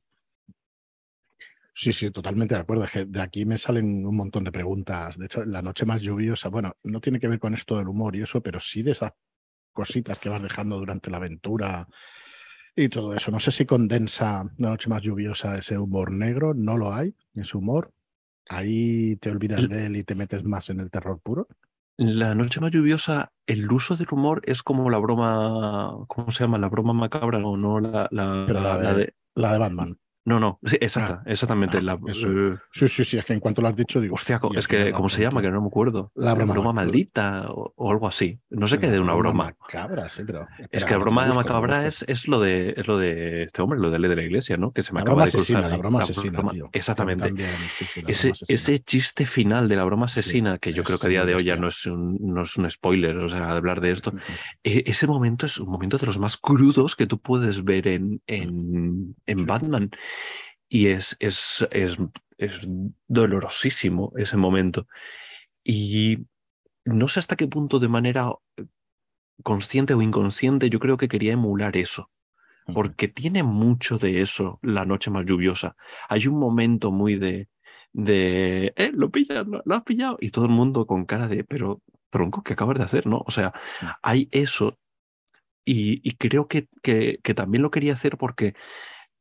Sí, 1.74 1.92
sí, 1.92 2.10
totalmente 2.10 2.54
de 2.54 2.60
acuerdo. 2.60 2.84
de 3.06 3.22
aquí 3.22 3.46
me 3.46 3.56
salen 3.56 4.04
un 4.04 4.16
montón 4.16 4.44
de 4.44 4.52
preguntas. 4.52 5.16
De 5.16 5.24
hecho, 5.24 5.44
la 5.46 5.62
noche 5.62 5.86
más 5.86 6.02
lluviosa, 6.02 6.50
bueno, 6.50 6.76
no 6.82 7.00
tiene 7.00 7.18
que 7.18 7.28
ver 7.28 7.38
con 7.38 7.54
esto 7.54 7.78
del 7.78 7.88
humor 7.88 8.14
y 8.14 8.22
eso, 8.22 8.42
pero 8.42 8.60
sí 8.60 8.82
de 8.82 8.90
esas 8.90 9.12
cositas 9.72 10.18
que 10.18 10.28
vas 10.28 10.42
dejando 10.42 10.78
durante 10.78 11.10
la 11.10 11.16
aventura 11.16 11.88
y 12.76 12.88
todo 12.88 13.14
eso. 13.14 13.30
No 13.30 13.40
sé 13.40 13.50
si 13.50 13.66
condensa 13.66 14.50
la 14.58 14.70
noche 14.70 14.88
más 14.88 15.02
lluviosa 15.02 15.56
ese 15.56 15.78
humor 15.78 16.10
negro, 16.10 16.54
no 16.54 16.76
lo 16.76 16.92
hay, 16.92 17.14
ese 17.34 17.56
humor. 17.56 17.92
Ahí 18.48 19.16
te 19.16 19.30
olvidas 19.30 19.68
de 19.68 19.86
él 19.86 19.96
y 19.96 20.04
te 20.04 20.14
metes 20.14 20.44
más 20.44 20.70
en 20.70 20.80
el 20.80 20.90
terror 20.90 21.20
puro. 21.20 21.48
La 21.96 22.34
noche 22.34 22.60
más 22.60 22.70
lluviosa, 22.70 23.32
el 23.46 23.70
uso 23.70 23.96
del 23.96 24.08
humor 24.10 24.42
es 24.44 24.62
como 24.62 24.90
la 24.90 24.98
broma, 24.98 26.04
¿cómo 26.08 26.30
se 26.30 26.44
llama? 26.44 26.58
La 26.58 26.68
broma 26.68 26.92
macabra 26.92 27.38
o 27.38 27.56
no, 27.56 27.80
la, 27.80 28.08
de, 28.10 29.14
la 29.34 29.52
de 29.52 29.58
Batman. 29.58 29.98
No, 30.24 30.38
no, 30.38 30.60
sí, 30.64 30.76
exacta, 30.80 31.22
ah, 31.24 31.30
exactamente. 31.30 31.78
Ah, 31.78 31.98
eh, 32.06 32.56
sí, 32.70 32.88
sí, 32.88 33.04
sí, 33.04 33.18
es 33.18 33.24
que 33.24 33.32
en 33.32 33.40
cuanto 33.40 33.62
lo 33.62 33.68
has 33.68 33.76
dicho, 33.76 34.00
digo. 34.00 34.14
Hostia, 34.14 34.40
es 34.54 34.68
que, 34.68 34.92
¿cómo 34.92 35.08
se 35.08 35.22
llama? 35.22 35.42
Que 35.42 35.50
no 35.50 35.60
me 35.60 35.66
acuerdo. 35.66 36.12
La 36.14 36.34
broma, 36.34 36.72
maldita 36.72 37.46
o, 37.50 37.90
algo 37.90 38.06
así. 38.06 38.38
No 38.50 38.68
sé 38.68 38.78
qué 38.78 38.90
de 38.90 39.00
una 39.00 39.14
broma. 39.14 39.54
Macabra, 39.60 40.08
sí, 40.08 40.22
pero. 40.24 40.46
es 40.70 40.84
que 40.84 40.92
la 40.92 40.98
broma 40.98 41.26
macabra 41.32 41.86
es, 41.86 42.04
es, 42.06 42.28
lo 42.28 42.40
de, 42.40 42.74
es 42.76 42.86
lo 42.86 42.98
de 42.98 43.44
este 43.44 43.62
hombre, 43.62 43.78
lo 43.78 43.90
de 43.90 43.98
de 44.08 44.16
la 44.16 44.22
iglesia, 44.22 44.56
¿no? 44.56 44.72
Que 44.72 44.82
se 44.82 44.92
me 44.92 45.00
la 45.00 45.02
acaba 45.02 45.14
broma 45.14 45.26
de 45.26 45.32
cruzar. 45.32 45.70
la 45.70 45.76
broma 45.76 46.00
asesina, 46.00 46.42
tío. 46.50 46.70
Exactamente. 46.72 47.32
ese, 48.06 48.32
ese 48.48 48.78
chiste 48.80 49.26
final 49.26 49.68
de 49.68 49.76
la 49.76 49.84
broma 49.84 50.06
asesina, 50.06 50.58
que 50.58 50.72
yo 50.72 50.84
creo 50.84 50.98
que 50.98 51.06
a 51.06 51.10
día 51.10 51.24
de 51.24 51.34
hoy 51.34 51.44
ya 51.44 51.56
no 51.56 51.68
es, 51.68 51.86
un, 51.86 52.18
no 52.20 52.42
es 52.42 52.56
un 52.56 52.70
spoiler, 52.70 53.16
o 53.16 53.28
sea, 53.28 53.50
hablar 53.50 53.80
de 53.80 53.92
esto. 53.92 54.12
E, 54.62 54.84
ese 54.86 55.06
momento 55.06 55.46
es 55.46 55.58
un 55.58 55.70
momento 55.70 55.98
de 55.98 56.06
los 56.06 56.18
más 56.18 56.36
crudos 56.36 56.96
que 56.96 57.06
tú 57.06 57.18
puedes 57.18 57.64
ver 57.64 57.88
en, 57.88 58.22
en, 58.26 59.16
en 59.26 59.46
Batman. 59.46 59.90
Y 60.68 60.88
es, 60.88 61.16
es, 61.20 61.66
es, 61.70 61.98
es 62.38 62.60
dolorosísimo 63.06 64.12
ese 64.16 64.36
momento. 64.36 64.86
Y 65.64 66.18
no 66.84 67.08
sé 67.08 67.20
hasta 67.20 67.36
qué 67.36 67.46
punto 67.46 67.78
de 67.78 67.88
manera 67.88 68.32
eh, 68.56 68.64
consciente 69.42 69.94
o 69.94 70.02
inconsciente 70.02 70.70
yo 70.70 70.78
creo 70.78 70.96
que 70.96 71.08
quería 71.08 71.32
emular 71.32 71.76
eso, 71.76 72.10
porque 72.72 73.08
tiene 73.08 73.42
mucho 73.42 73.98
de 73.98 74.20
eso 74.20 74.58
la 74.62 74.84
noche 74.84 75.10
más 75.10 75.24
lluviosa. 75.24 75.76
Hay 76.08 76.26
un 76.26 76.38
momento 76.38 76.90
muy 76.90 77.16
de, 77.16 77.48
de, 77.92 78.72
eh, 78.76 78.90
lo 78.94 79.10
pillas, 79.10 79.46
lo, 79.46 79.74
has 79.74 79.82
pillado, 79.82 80.16
y 80.20 80.30
todo 80.30 80.46
el 80.46 80.52
mundo 80.52 80.86
con 80.86 81.04
cara 81.04 81.28
de, 81.28 81.44
pero 81.44 81.82
tronco, 82.10 82.42
¿qué 82.42 82.52
acabas 82.54 82.78
de 82.78 82.84
hacer? 82.84 83.06
¿no? 83.06 83.22
O 83.26 83.30
sea, 83.30 83.52
mm. 83.80 83.86
hay 84.02 84.28
eso, 84.30 84.78
y, 85.64 86.00
y 86.08 86.14
creo 86.16 86.48
que, 86.48 86.68
que, 86.82 87.18
que, 87.22 87.34
también 87.34 87.62
lo 87.62 87.70
quería 87.70 87.92
hacer 87.92 88.16
porque 88.16 88.54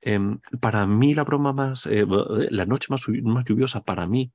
Em, 0.02 0.40
para 0.60 0.86
mí 0.88 1.14
la 1.14 1.24
broma 1.24 1.54
más, 1.54 1.86
eh, 1.86 2.06
la 2.50 2.66
noche 2.66 2.88
más, 2.90 3.08
más, 3.24 3.46
lluviosa 3.46 3.84
para 3.84 4.08
mí 4.08 4.32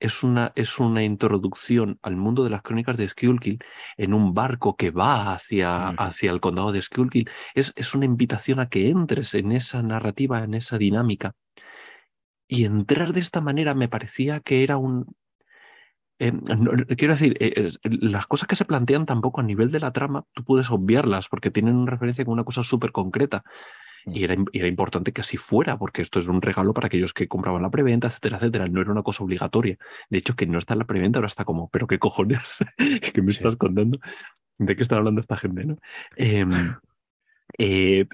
es 0.00 0.22
una, 0.22 0.52
es 0.54 0.78
una 0.78 1.02
introducción 1.02 1.98
al 2.02 2.16
mundo 2.16 2.44
de 2.44 2.50
las 2.50 2.62
crónicas 2.62 2.96
de 2.96 3.08
Schuylkill 3.08 3.58
en 3.96 4.14
un 4.14 4.34
barco 4.34 4.76
que 4.76 4.90
va 4.90 5.34
hacia, 5.34 5.88
hacia 5.90 6.30
el 6.30 6.40
condado 6.40 6.72
de 6.72 6.82
Schuylkill. 6.82 7.28
Es, 7.54 7.72
es 7.76 7.94
una 7.94 8.04
invitación 8.04 8.60
a 8.60 8.68
que 8.68 8.90
entres 8.90 9.34
en 9.34 9.52
esa 9.52 9.82
narrativa, 9.82 10.44
en 10.44 10.54
esa 10.54 10.78
dinámica. 10.78 11.34
Y 12.46 12.64
entrar 12.64 13.12
de 13.12 13.20
esta 13.20 13.40
manera 13.40 13.74
me 13.74 13.88
parecía 13.88 14.40
que 14.40 14.62
era 14.62 14.76
un, 14.76 15.16
em, 16.18 16.40
quiero 16.96 17.14
decir, 17.14 17.36
eh, 17.40 17.70
las 17.82 18.26
cosas 18.26 18.48
que 18.48 18.56
se 18.56 18.64
plantean 18.64 19.06
tampoco 19.06 19.40
a 19.40 19.44
nivel 19.44 19.70
de 19.70 19.80
la 19.80 19.92
trama, 19.92 20.24
tú 20.34 20.44
puedes 20.44 20.70
obviarlas 20.70 21.28
porque 21.28 21.50
tienen 21.50 21.76
una 21.76 21.90
referencia 21.92 22.24
con 22.24 22.32
una 22.32 22.44
cosa 22.44 22.62
súper 22.62 22.92
concreta. 22.92 23.42
Y 24.06 24.24
era, 24.24 24.36
era, 24.52 24.68
importante 24.68 25.12
que 25.12 25.22
así 25.22 25.36
fuera, 25.36 25.78
porque 25.78 26.02
esto 26.02 26.18
es 26.18 26.26
un 26.26 26.42
regalo 26.42 26.74
para 26.74 26.88
aquellos 26.88 27.14
que 27.14 27.28
compraban 27.28 27.62
la 27.62 27.70
preventa, 27.70 28.08
etcétera, 28.08 28.36
etcétera. 28.36 28.68
No 28.68 28.80
era 28.80 28.92
una 28.92 29.02
cosa 29.02 29.24
obligatoria. 29.24 29.78
De 30.10 30.18
hecho, 30.18 30.34
que 30.34 30.46
no 30.46 30.58
está 30.58 30.74
en 30.74 30.80
la 30.80 30.84
preventa, 30.84 31.18
ahora 31.18 31.28
está 31.28 31.44
como, 31.44 31.68
pero 31.70 31.86
qué 31.86 31.98
cojones, 31.98 32.58
¿qué 33.14 33.22
me 33.22 33.32
estás 33.32 33.56
contando? 33.56 33.98
¿De 34.58 34.76
qué 34.76 34.82
está 34.82 34.96
hablando 34.96 35.20
esta 35.20 35.36
gente? 35.36 35.64
¿no? 35.64 35.78
Em, 36.16 36.50
eh, 37.58 38.06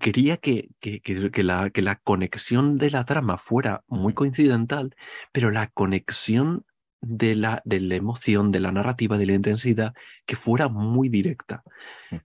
quería 0.00 0.36
que, 0.36 0.70
que, 0.80 1.00
que, 1.00 1.42
la, 1.42 1.70
que 1.70 1.82
la 1.82 1.96
conexión 1.96 2.78
de 2.78 2.90
la 2.90 3.04
trama 3.04 3.36
fuera 3.38 3.84
muy 3.88 4.14
coincidental, 4.14 4.94
pero 5.32 5.50
la 5.50 5.68
conexión 5.68 6.64
de 7.08 7.36
la, 7.36 7.62
de 7.64 7.80
la 7.80 7.94
emoción, 7.94 8.50
de 8.50 8.60
la 8.60 8.72
narrativa, 8.72 9.16
de 9.16 9.26
la 9.26 9.34
intensidad, 9.34 9.94
que 10.24 10.36
fuera 10.36 10.68
muy 10.68 11.08
directa. 11.08 11.62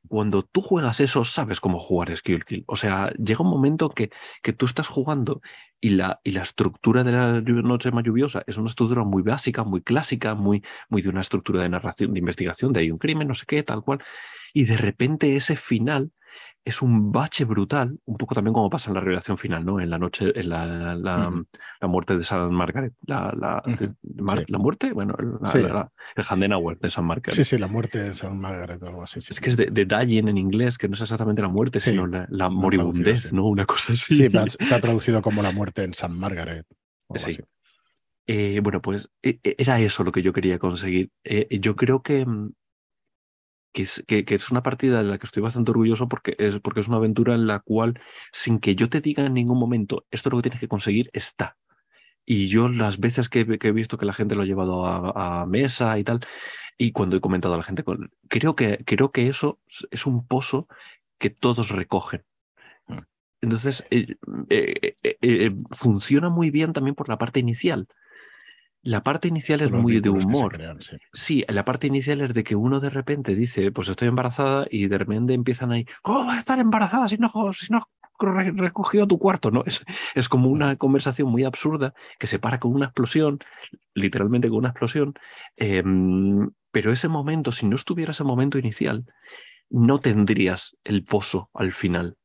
Cuando 0.08 0.44
tú 0.44 0.62
juegas 0.62 1.00
eso, 1.00 1.24
sabes 1.24 1.60
cómo 1.60 1.80
jugar 1.80 2.16
Skill 2.16 2.46
Kill. 2.46 2.64
O 2.68 2.76
sea, 2.76 3.12
llega 3.14 3.44
un 3.44 3.50
momento 3.50 3.90
que, 3.90 4.10
que 4.42 4.54
tú 4.54 4.66
estás 4.66 4.88
jugando 4.88 5.42
y 5.80 5.92
la, 5.92 6.20
y 6.24 6.32
la 6.32 6.42
estructura 6.42 7.04
de 7.04 7.12
la 7.12 7.42
noche 7.42 7.92
más 7.92 8.04
lluviosa 8.04 8.44
es 8.48 8.58
una 8.58 8.68
estructura 8.68 9.04
muy 9.04 9.24
básica, 9.24 9.64
muy 9.64 9.82
clásica, 9.82 10.34
muy, 10.36 10.64
muy 10.90 11.02
de 11.02 11.10
una 11.10 11.22
estructura 11.22 11.62
de 11.62 11.70
narración, 11.70 12.14
de 12.14 12.20
investigación, 12.20 12.74
de 12.74 12.82
hay 12.82 12.92
un 12.92 12.98
crimen, 12.98 13.28
no 13.28 13.36
sé 13.36 13.46
qué, 13.48 13.62
tal 13.64 13.84
cual. 13.84 14.04
Y 14.54 14.66
de 14.66 14.78
repente 14.78 15.36
ese 15.36 15.56
final 15.56 16.12
es 16.64 16.82
un 16.82 17.12
bache 17.12 17.44
brutal, 17.46 17.98
un 18.06 18.18
poco 18.18 18.36
también 18.36 18.54
como 18.54 18.70
pasa 18.70 18.90
en 18.90 18.94
la 18.94 19.02
revelación 19.02 19.38
final, 19.38 19.66
¿no? 19.66 19.80
En 19.80 19.90
la 19.90 19.98
noche, 19.98 20.32
en 20.40 20.50
la, 20.50 20.96
la, 20.96 21.88
muerte 21.88 22.16
de 22.16 22.24
San 22.24 22.54
Margaret. 22.54 22.94
La, 23.08 23.34
la, 23.36 23.64
la 24.48 24.58
muerte, 24.60 24.94
bueno, 24.94 25.16
el 25.18 26.24
Handenauer 26.30 26.78
de 26.78 26.90
San 26.90 27.06
Margaret. 27.06 27.36
Sí, 27.36 27.44
sí, 27.44 27.58
la 27.58 27.68
muerte 27.68 28.00
de 28.00 28.14
San 28.14 28.40
Margaret 28.40 28.82
o 28.84 28.88
algo 28.88 29.04
así. 29.04 29.20
es 29.20 29.40
que 29.40 29.50
es 29.50 29.58
de, 29.58 29.72
de 29.72 29.86
dying 29.86 30.28
en 30.28 30.38
inglés, 30.38 30.78
que 30.78 30.88
no 30.88 30.94
es 30.94 31.02
exactamente 31.02 31.42
la 31.42 31.48
muerte, 31.48 31.80
sino 31.80 32.06
la, 32.06 32.50
moribundez, 32.50 33.34
¿no? 33.34 33.48
Una 33.48 33.66
cosa 33.66 33.94
así. 33.94 34.16
Sí, 34.18 34.30
se 34.60 34.76
ha 34.76 34.82
traducido 34.82 35.22
como 35.22 35.42
la 35.42 35.52
muerte 35.52 35.84
en 35.84 35.94
San 35.96 36.18
Margaret. 36.18 36.68
Sí. 37.16 37.40
Eh, 38.28 38.60
bueno, 38.62 38.82
pues 38.82 39.10
e, 39.24 39.40
e, 39.44 39.56
era 39.58 39.80
eso 39.80 40.04
lo 40.04 40.12
que 40.12 40.22
yo 40.22 40.32
quería 40.32 40.60
conseguir. 40.60 41.10
Eh, 41.24 41.60
yo 41.60 41.76
creo 41.76 42.02
que 42.04 42.26
mm, 42.26 42.54
que 43.72 43.84
es, 43.84 44.04
que, 44.08 44.26
es, 44.28 44.52
una 44.52 44.64
partida 44.64 45.04
de 45.04 45.10
la 45.10 45.18
que 45.18 45.26
estoy 45.26 45.42
bastante 45.42 45.72
orgulloso 45.72 46.08
porque 46.08 46.36
es, 46.38 46.60
porque 46.60 46.82
es 46.82 46.88
una 46.88 46.98
aventura 46.98 47.36
en 47.36 47.48
la 47.48 47.60
cual, 47.60 48.00
sin 48.32 48.60
que 48.60 48.76
yo 48.76 48.90
te 48.90 49.02
diga 49.02 49.26
en 49.26 49.34
ningún 49.34 49.60
momento, 49.60 50.06
esto 50.12 50.30
es 50.30 50.32
lo 50.32 50.38
que 50.38 50.44
tienes 50.44 50.60
que 50.60 50.68
conseguir, 50.68 51.10
está. 51.14 51.58
Y 52.26 52.48
yo 52.48 52.70
las 52.70 53.00
veces 53.00 53.30
que, 53.30 53.40
he 53.40 53.72
visto 53.72 53.98
que 53.98 54.06
la 54.06 54.14
gente 54.14 54.36
lo 54.36 54.44
ha 54.44 54.46
llevado 54.46 54.86
a, 54.86 55.46
mesa 55.46 55.98
y 55.98 56.04
tal, 56.04 56.20
y 56.78 56.92
cuando 56.92 57.16
he 57.16 57.22
comentado 57.22 57.54
a 57.54 57.58
la 57.58 57.64
gente, 57.64 57.84
creo 58.28 58.56
que, 58.56 58.84
creo 58.86 59.12
que 59.12 59.28
eso 59.28 59.60
es 59.90 60.06
un 60.06 60.28
pozo 60.28 60.68
que 61.18 61.30
todos 61.30 61.70
recogen. 61.70 62.24
Mm. 62.88 63.00
Entonces, 63.42 63.86
eh, 63.90 64.16
eh, 64.50 64.96
eh, 65.04 65.52
funciona 65.72 66.30
muy 66.30 66.52
bien 66.52 66.74
también 66.74 66.96
por 66.96 67.10
la 67.10 67.18
parte 67.18 67.40
inicial. 67.40 67.88
La 68.84 69.04
parte 69.04 69.28
inicial 69.28 69.62
es 69.62 69.72
muy 69.72 70.00
de 70.00 70.10
humor. 70.10 70.58
sí. 71.14 71.46
la 71.48 71.64
parte 71.64 71.88
inicial 71.88 72.22
es 72.22 72.34
de 72.34 72.44
que 72.44 72.56
uno 72.56 72.80
de 72.80 72.90
repente 72.90 73.36
dice, 73.36 73.72
pues 73.72 73.90
estoy 73.90 74.08
embarazada 74.08 74.66
y 74.72 74.88
de 74.88 74.98
repente 74.98 75.34
empiezan 75.34 75.72
ahí, 75.72 75.86
¿cómo 76.02 76.26
vas 76.26 76.38
a 76.38 76.40
estar 76.40 76.60
embarazada 76.60 77.08
si 77.08 77.18
no, 77.18 77.32
si 77.54 77.72
no 77.72 77.78
has 77.78 78.56
recogido 78.56 79.06
tu 79.06 79.20
cuarto? 79.20 79.52
¿no? 79.52 79.64
Es, 79.66 79.84
es 80.16 80.30
como 80.30 80.50
una 80.50 80.76
conversación 80.78 81.30
muy 81.30 81.44
absurda 81.44 81.94
que 82.18 82.26
se 82.26 82.40
para 82.40 82.60
con 82.60 82.74
una 82.74 82.86
explosión, 82.86 83.38
literalmente 83.94 84.50
con 84.50 84.58
una 84.60 84.70
explosión, 84.70 85.14
em, 85.58 86.50
pero 86.72 86.92
ese 86.92 87.08
momento, 87.08 87.52
si 87.52 87.68
no 87.68 87.76
estuviera 87.76 88.12
ese 88.12 88.24
momento 88.24 88.58
inicial, 88.58 89.06
no 89.70 90.00
tendrías 90.00 90.76
el 90.84 91.04
pozo 91.04 91.52
al 91.54 91.72
final. 91.72 92.18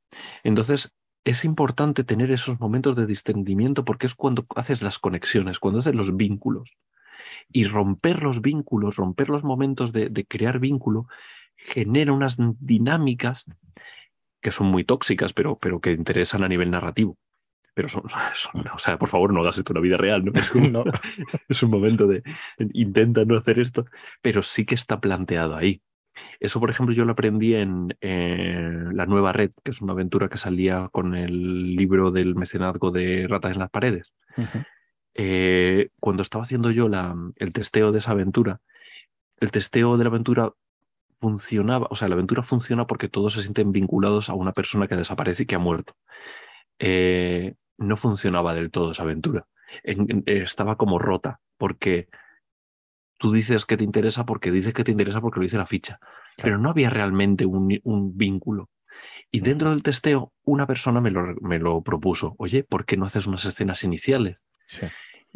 Entonces, 0.42 0.95
es 1.26 1.44
importante 1.44 2.04
tener 2.04 2.30
esos 2.30 2.60
momentos 2.60 2.94
de 2.94 3.04
distendimiento 3.04 3.84
porque 3.84 4.06
es 4.06 4.14
cuando 4.14 4.46
haces 4.54 4.80
las 4.80 5.00
conexiones, 5.00 5.58
cuando 5.58 5.80
haces 5.80 5.94
los 5.94 6.16
vínculos. 6.16 6.72
Y 7.52 7.64
romper 7.64 8.22
los 8.22 8.40
vínculos, 8.40 8.94
romper 8.94 9.28
los 9.28 9.42
momentos 9.42 9.92
de, 9.92 10.24
crear 10.28 10.60
vínculo, 10.60 11.08
genera 11.56 12.12
unas 12.12 12.36
dinámicas 12.60 13.44
que 14.40 14.52
son 14.52 14.68
muy 14.68 14.84
tóxicas, 14.84 15.32
pero, 15.32 15.58
pero 15.58 15.80
que 15.80 15.90
interesan 15.90 16.44
a 16.44 16.48
nivel 16.48 16.70
narrativo. 16.70 17.18
Pero 17.74 17.88
son, 17.88 18.04
o 18.74 18.78
sea, 18.78 18.96
por 18.96 19.08
favor, 19.08 19.32
no 19.32 19.40
hagas 19.40 19.58
esto 19.58 19.72
en 19.72 19.78
la 19.78 19.82
vida 19.82 19.96
real, 19.96 20.24
¿no? 20.24 20.30
Es, 20.32 20.54
no. 20.54 20.84
es 21.48 21.60
un 21.60 21.70
momento 21.70 22.06
de 22.06 22.22
intenta 22.72 23.24
no 23.24 23.36
hacer 23.36 23.58
esto, 23.58 23.84
pero 24.22 24.44
sí 24.44 24.64
que 24.64 24.76
está 24.76 25.00
planteado 25.00 25.56
ahí. 25.56 25.82
Eso, 26.40 26.60
por 26.60 26.70
ejemplo, 26.70 26.94
yo 26.94 27.04
lo 27.04 27.12
aprendí 27.12 27.54
en 27.54 27.96
La 28.00 29.06
Nueva 29.06 29.32
Red, 29.32 29.52
que 29.62 29.70
es 29.70 29.80
una 29.80 29.92
aventura 29.92 30.28
que 30.28 30.38
salía 30.38 30.88
con 30.90 31.14
el 31.14 31.74
libro 31.76 32.10
del 32.10 32.34
mecenazgo 32.34 32.90
de 32.90 33.26
Ratas 33.28 33.52
en 33.52 33.58
las 33.58 33.70
Paredes. 33.70 34.12
Eh, 35.14 35.90
cuando 35.98 36.22
estaba 36.22 36.42
haciendo 36.42 36.70
yo 36.70 36.88
la, 36.88 37.16
el 37.36 37.52
testeo 37.52 37.90
de 37.90 37.98
esa 37.98 38.12
aventura, 38.12 38.60
el 39.38 39.50
testeo 39.50 39.96
de 39.96 40.04
la 40.04 40.10
aventura 40.10 40.52
funcionaba, 41.20 41.86
o 41.90 41.96
sea, 41.96 42.08
la 42.08 42.14
aventura 42.14 42.42
funciona 42.42 42.86
porque 42.86 43.08
todos 43.08 43.32
se 43.32 43.42
sienten 43.42 43.72
vinculados 43.72 44.28
a 44.28 44.34
una 44.34 44.52
persona 44.52 44.86
que 44.86 44.96
desaparece 44.96 45.44
y 45.44 45.46
que 45.46 45.54
ha 45.54 45.58
muerto. 45.58 45.94
Eh, 46.78 47.54
no 47.78 47.96
funcionaba 47.96 48.54
del 48.54 48.70
todo 48.70 48.92
esa 48.92 49.04
aventura. 49.04 49.46
estaba 50.26 50.76
como 50.76 50.98
rota, 50.98 51.40
porque 51.56 52.08
tú 53.18 53.32
dices 53.32 53.66
que 53.66 53.76
te 53.76 53.84
interesa 53.84 54.26
porque 54.26 54.50
dices 54.50 54.74
que 54.74 54.84
te 54.84 54.92
interesa 54.92 55.20
porque 55.20 55.40
lo 55.40 55.44
dice 55.44 55.58
la 55.58 55.66
ficha, 55.66 56.00
pero 56.36 56.58
no 56.58 56.70
había 56.70 56.90
realmente 56.90 57.46
un, 57.46 58.16
vínculo. 58.16 58.70
Y 59.30 59.40
dentro 59.40 59.70
del 59.70 59.82
testeo, 59.82 60.32
una 60.44 60.66
persona 60.66 61.00
me 61.00 61.10
lo, 61.10 61.34
me 61.40 61.58
lo 61.58 61.82
propuso. 61.82 62.34
Oye, 62.38 62.64
¿por 62.64 62.86
qué 62.86 62.96
no 62.96 63.04
haces 63.04 63.26
unas 63.26 63.44
escenas 63.44 63.84
iniciales? 63.84 64.38
Sí. 64.64 64.86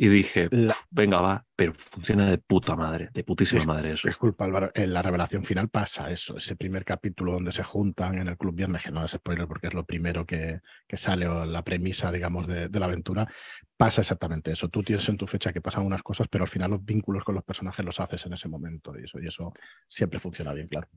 Y 0.03 0.09
dije, 0.09 0.49
La- 0.51 0.75
venga, 0.91 1.21
va, 1.21 1.45
pero 1.55 1.75
funciona 1.75 2.25
de 2.25 2.39
puta 2.39 2.75
madre, 2.75 3.11
de 3.13 3.23
putísima 3.23 3.67
madre 3.67 3.93
eso. 3.93 4.09
Disculpa, 4.09 4.47
Álvaro, 4.47 4.71
en 4.73 4.95
la 4.95 5.03
revelación 5.03 5.45
final 5.45 5.69
pasa 5.69 6.11
eso, 6.11 6.39
ese 6.39 6.57
primer 6.57 6.87
capítulo 6.87 7.35
donde 7.35 7.53
se 7.53 7.63
juntan 7.63 8.17
en 8.17 8.29
el 8.29 8.39
Club 8.39 8.55
Viernes, 8.55 8.83
que 8.83 8.91
no 8.91 9.05
es 9.05 9.11
spoiler 9.11 9.47
porque 9.47 9.67
es 9.67 9.75
lo 9.75 9.85
primero 9.85 10.25
que, 10.25 10.61
que 10.89 10.97
sale 10.97 11.29
o 11.29 11.45
la 11.45 11.63
premisa, 11.63 12.11
digamos, 12.11 12.47
de, 12.47 12.71
de 12.71 12.81
la 12.81 12.87
aventura, 12.87 13.29
pasa 13.77 14.01
exactamente 14.01 14.53
eso. 14.53 14.71
Tú 14.71 14.83
tienes 14.83 15.07
en 15.11 15.19
tu 15.19 15.27
fecha 15.27 15.53
que 15.53 15.61
pasan 15.61 15.85
unas 15.85 16.03
cosas, 16.03 16.29
pero 16.31 16.45
al 16.45 16.51
final 16.51 16.71
los 16.71 16.83
vínculos 16.83 17.23
con 17.23 17.35
los 17.35 17.45
personajes 17.45 17.85
los 17.85 18.01
haces 18.01 18.25
en 18.25 18.33
ese 18.33 18.49
momento 18.49 18.99
y 18.99 19.05
eso, 19.05 19.21
y 19.21 19.27
eso 19.27 19.53
siempre 19.87 20.19
funciona 20.19 20.55
bien, 20.55 20.69
claro. 20.69 20.89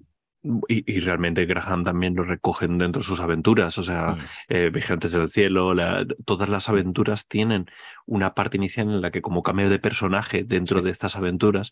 Y, 0.68 0.84
y 0.94 1.00
realmente 1.00 1.46
Graham 1.46 1.86
también 1.86 2.16
lo 2.16 2.24
recogen 2.26 2.78
dentro 2.78 3.00
de 3.02 3.06
sus 3.08 3.22
aventuras, 3.22 3.78
o 3.78 3.84
sea, 3.84 4.12
Mm. 4.16 4.18
eh, 4.50 4.70
Vigilantes 4.72 5.12
del 5.14 5.30
Cielo, 5.30 5.74
la- 5.74 6.06
todas 6.26 6.50
las 6.50 6.68
aventuras 6.68 7.28
tienen 7.30 7.68
una 8.06 8.34
parte 8.34 8.58
inicial 8.58 8.90
en 8.90 9.02
la 9.02 9.10
que 9.12 9.22
como 9.22 9.42
cambio 9.42 9.70
de 9.70 9.80
personaje 9.80 10.44
dentro 10.44 10.80
Sí. 10.80 10.86
de 10.86 10.92
estas 10.92 11.16
aventuras 11.16 11.72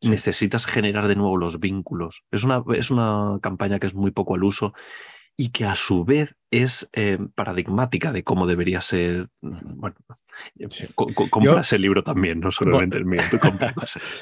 Sí. 0.00 0.08
necesitas 0.08 0.64
generar 0.66 1.08
de 1.08 1.16
nuevo 1.16 1.36
los 1.36 1.60
vínculos. 1.60 2.22
Es 2.30 2.44
una, 2.44 2.62
es 2.74 2.90
una 2.90 3.38
campaña 3.42 3.78
que 3.78 3.86
es 3.86 3.94
muy 3.94 4.10
poco 4.12 4.34
al 4.34 4.44
uso 4.44 4.72
y 5.36 5.50
que 5.50 5.66
a 5.66 5.74
su 5.74 6.04
vez 6.06 6.34
es 6.50 6.88
eh, 6.94 7.18
paradigmática 7.34 8.12
de 8.12 8.22
cómo 8.24 8.46
debería 8.46 8.80
ser. 8.80 9.28
Bueno, 9.42 9.96
Sí. 10.70 10.86
compras 11.30 11.72
el 11.72 11.82
libro 11.82 12.02
también, 12.02 12.40
no 12.40 12.50
solamente 12.50 12.98
el 12.98 13.04
mío. 13.04 13.22
Tú 13.30 13.38
compras 13.38 13.72
cosas. 13.74 14.02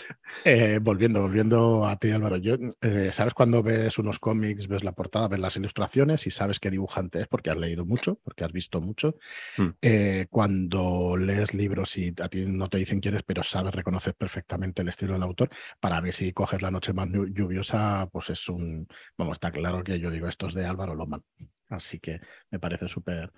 Eh, 0.45 0.79
volviendo, 0.83 1.21
volviendo 1.21 1.87
a 1.87 1.97
ti, 1.99 2.11
Álvaro, 2.11 2.37
yo, 2.39 2.57
eh, 2.81 3.11
¿sabes 3.13 3.35
cuando 3.35 3.63
ves 3.63 3.99
unos 3.99 4.19
cómics, 4.19 4.67
ves 4.67 4.83
la 4.83 4.93
portada, 4.93 5.29
ves 5.29 5.39
las 5.39 5.57
ilustraciones 5.57 6.27
y 6.27 6.31
sabes 6.31 6.59
qué 6.59 6.71
dibujante 6.71 7.21
es 7.21 7.29
porque 7.29 7.51
has 7.51 7.57
leído 7.57 7.85
mucho, 7.85 8.19
porque 8.25 8.43
has 8.45 8.53
visto 8.53 8.81
mucho? 8.81 9.17
Mm. 9.59 9.69
Eh, 9.81 10.27
cuando 10.31 11.17
lees 11.17 11.55
libros 11.55 11.97
y 11.99 12.13
a 12.21 12.29
ti 12.29 12.47
no 12.47 12.69
te 12.69 12.79
dicen 12.79 13.01
quién 13.01 13.15
es, 13.17 13.23
pero 13.23 13.43
sabes, 13.43 13.75
reconoces 13.75 14.15
perfectamente 14.15 14.83
el 14.83 14.89
estilo 14.89 15.13
del 15.13 15.23
autor, 15.23 15.51
para 15.79 16.01
mí 16.01 16.11
si 16.11 16.33
coges 16.33 16.63
la 16.63 16.71
noche 16.71 16.93
más 16.93 17.09
llu- 17.09 17.33
lluviosa, 17.33 18.09
pues 18.11 18.31
es 18.31 18.49
un, 18.49 18.89
vamos, 19.17 19.35
está 19.37 19.53
claro 19.53 19.85
que 19.85 20.01
yo 20.01 20.11
digo, 20.11 20.27
esto 20.27 20.49
es 20.49 20.55
de 20.55 20.65
Álvaro 20.67 20.95
Loman. 20.95 21.23
Así 21.69 22.01
que 22.01 22.21
me 22.51 22.59
parece 22.59 22.89
súper 22.89 23.31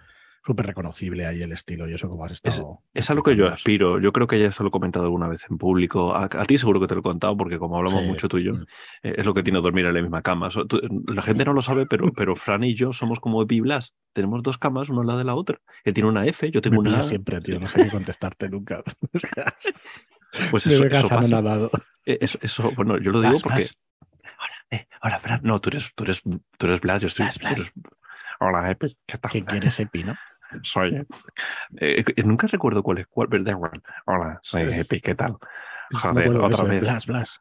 súper 0.46 0.66
reconocible 0.66 1.26
ahí 1.26 1.42
el 1.42 1.50
estilo 1.52 1.88
y 1.88 1.94
eso 1.94 2.08
como 2.08 2.24
has 2.24 2.32
estado. 2.32 2.78
Es 2.94 3.10
a 3.10 3.14
lo 3.14 3.22
que 3.24 3.34
yo 3.34 3.48
aspiro. 3.48 4.00
Yo 4.00 4.12
creo 4.12 4.26
que 4.28 4.40
ya 4.40 4.52
se 4.52 4.62
lo 4.62 4.68
he 4.68 4.72
comentado 4.72 5.04
alguna 5.06 5.28
vez 5.28 5.44
en 5.50 5.58
público. 5.58 6.14
A, 6.14 6.24
a 6.24 6.44
ti 6.44 6.56
seguro 6.56 6.80
que 6.80 6.86
te 6.86 6.94
lo 6.94 7.00
he 7.00 7.02
contado 7.02 7.36
porque 7.36 7.58
como 7.58 7.76
hablamos 7.76 8.02
Sí. 8.02 8.06
mucho 8.08 8.28
tú 8.28 8.38
y 8.38 8.44
yo, 8.44 8.52
Mm. 8.52 8.62
eh, 9.02 9.14
es 9.18 9.26
lo 9.26 9.34
que 9.34 9.42
tiene 9.42 9.60
dormir 9.60 9.84
en 9.86 9.94
la 9.94 10.00
misma 10.00 10.22
cama. 10.22 10.50
So- 10.50 10.66
tú- 10.66 10.80
la 11.08 11.22
gente 11.22 11.44
no 11.44 11.52
lo 11.52 11.60
sabe, 11.62 11.84
pero, 11.86 12.04
pero 12.16 12.36
Fran 12.36 12.62
y 12.64 12.74
yo 12.74 12.92
somos 12.92 13.18
como 13.20 13.42
Epi 13.42 13.56
y 13.56 13.60
Blas. 13.60 13.94
Tenemos 14.12 14.42
dos 14.42 14.56
camas, 14.56 14.88
una 14.88 15.00
al 15.00 15.06
lado 15.08 15.18
de 15.18 15.24
la 15.24 15.34
otra. 15.34 15.58
Él 15.84 15.92
tiene 15.92 16.08
una 16.08 16.24
F, 16.26 16.50
yo 16.50 16.60
tengo 16.60 16.80
Me 16.80 16.88
una 16.90 17.00
A. 17.00 17.02
siempre, 17.02 17.40
tío, 17.40 17.58
no 17.58 17.68
sé 17.68 17.82
qué 17.82 17.90
contestarte 17.90 18.48
nunca. 18.48 18.82
Pues 20.50 20.66
eso, 20.66 20.84
eso 20.84 21.08
pasa. 21.08 21.18
anonadado. 21.18 21.70
Eh, 22.04 22.18
Eso, 22.20 22.38
eso, 22.42 22.70
bueno, 22.76 22.98
yo 22.98 23.10
lo 23.10 23.20
digo 23.20 23.38
porque. 23.42 23.58
Blas. 23.60 23.78
Hola, 24.38 24.54
eh, 24.70 24.86
hola, 25.02 25.18
Fran. 25.18 25.40
No, 25.42 25.60
tú 25.60 25.70
eres, 25.70 25.92
tú 25.94 26.04
eres, 26.04 26.22
tú 26.22 26.66
eres 26.66 26.80
Blas, 26.80 27.00
yo 27.00 27.06
estoy. 27.06 27.24
Blas, 27.26 27.38
Blas. 27.38 27.72
Hola, 28.40 28.70
Epi. 28.70 28.88
¿Qué? 29.06 29.18
¿Qué 29.32 29.44
quieres, 29.44 29.80
Epi, 29.80 30.04
no? 30.04 30.14
Soy. 30.62 30.94
eh, 30.96 32.04
eh, 32.06 32.22
nunca 32.24 32.46
recuerdo 32.46 32.82
cuál 32.82 32.98
es 32.98 33.06
cuál, 33.06 33.28
pero 33.28 33.44
da 33.44 33.50
igual. 33.52 33.82
Hola, 34.06 34.38
soy 34.42 34.70
Sí. 34.72 34.80
Epi, 34.82 35.00
¿qué 35.00 35.14
tal? 35.14 35.36
Joder, 35.92 36.28
otra 36.36 36.64
vez. 36.64 36.80
Blas, 36.82 37.06
Blas. 37.06 37.40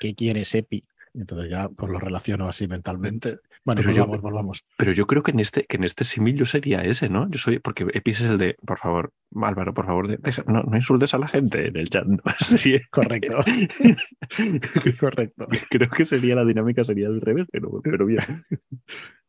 ¿Qué 0.00 0.14
quieres, 0.14 0.54
Epi? 0.54 0.84
Entonces 1.14 1.50
ya 1.50 1.68
pues 1.68 1.92
lo 1.92 1.98
relaciono 1.98 2.48
así 2.48 2.66
mentalmente. 2.66 3.38
Bueno, 3.64 3.80
Pero 3.82 3.92
yo- 3.92 4.02
volvamos, 4.06 4.22
volvamos. 4.22 4.64
Pero 4.78 4.92
yo 4.92 5.06
creo 5.06 5.22
que 5.22 5.30
en 5.30 5.40
este, 5.40 5.66
que 5.66 5.76
en 5.76 5.84
este 5.84 6.04
símil 6.04 6.36
yo 6.36 6.46
sería 6.46 6.80
ese, 6.82 7.08
¿no? 7.10 7.28
Yo 7.30 7.38
soy, 7.38 7.58
porque 7.58 7.86
Epis 7.92 8.22
es 8.22 8.30
el 8.30 8.38
de, 8.38 8.56
por 8.66 8.78
favor, 8.78 9.12
Álvaro, 9.40 9.72
por 9.74 9.84
favor, 9.86 10.08
deja- 10.18 10.42
no, 10.46 10.62
no 10.62 10.74
insultes 10.76 11.12
a 11.14 11.18
la 11.18 11.28
gente 11.28 11.68
en 11.68 11.76
el 11.76 11.88
chat. 11.90 12.06
¿no? 12.06 12.16
Sí. 12.38 12.80
Correcto. 12.90 13.36
Correcto. 15.00 15.46
Creo 15.70 15.90
que 15.90 16.06
sería 16.06 16.34
la 16.34 16.44
dinámica, 16.44 16.82
sería 16.84 17.08
al 17.08 17.20
revés, 17.20 17.46
pero, 17.52 17.80
pero 17.82 18.06
bien. 18.06 18.24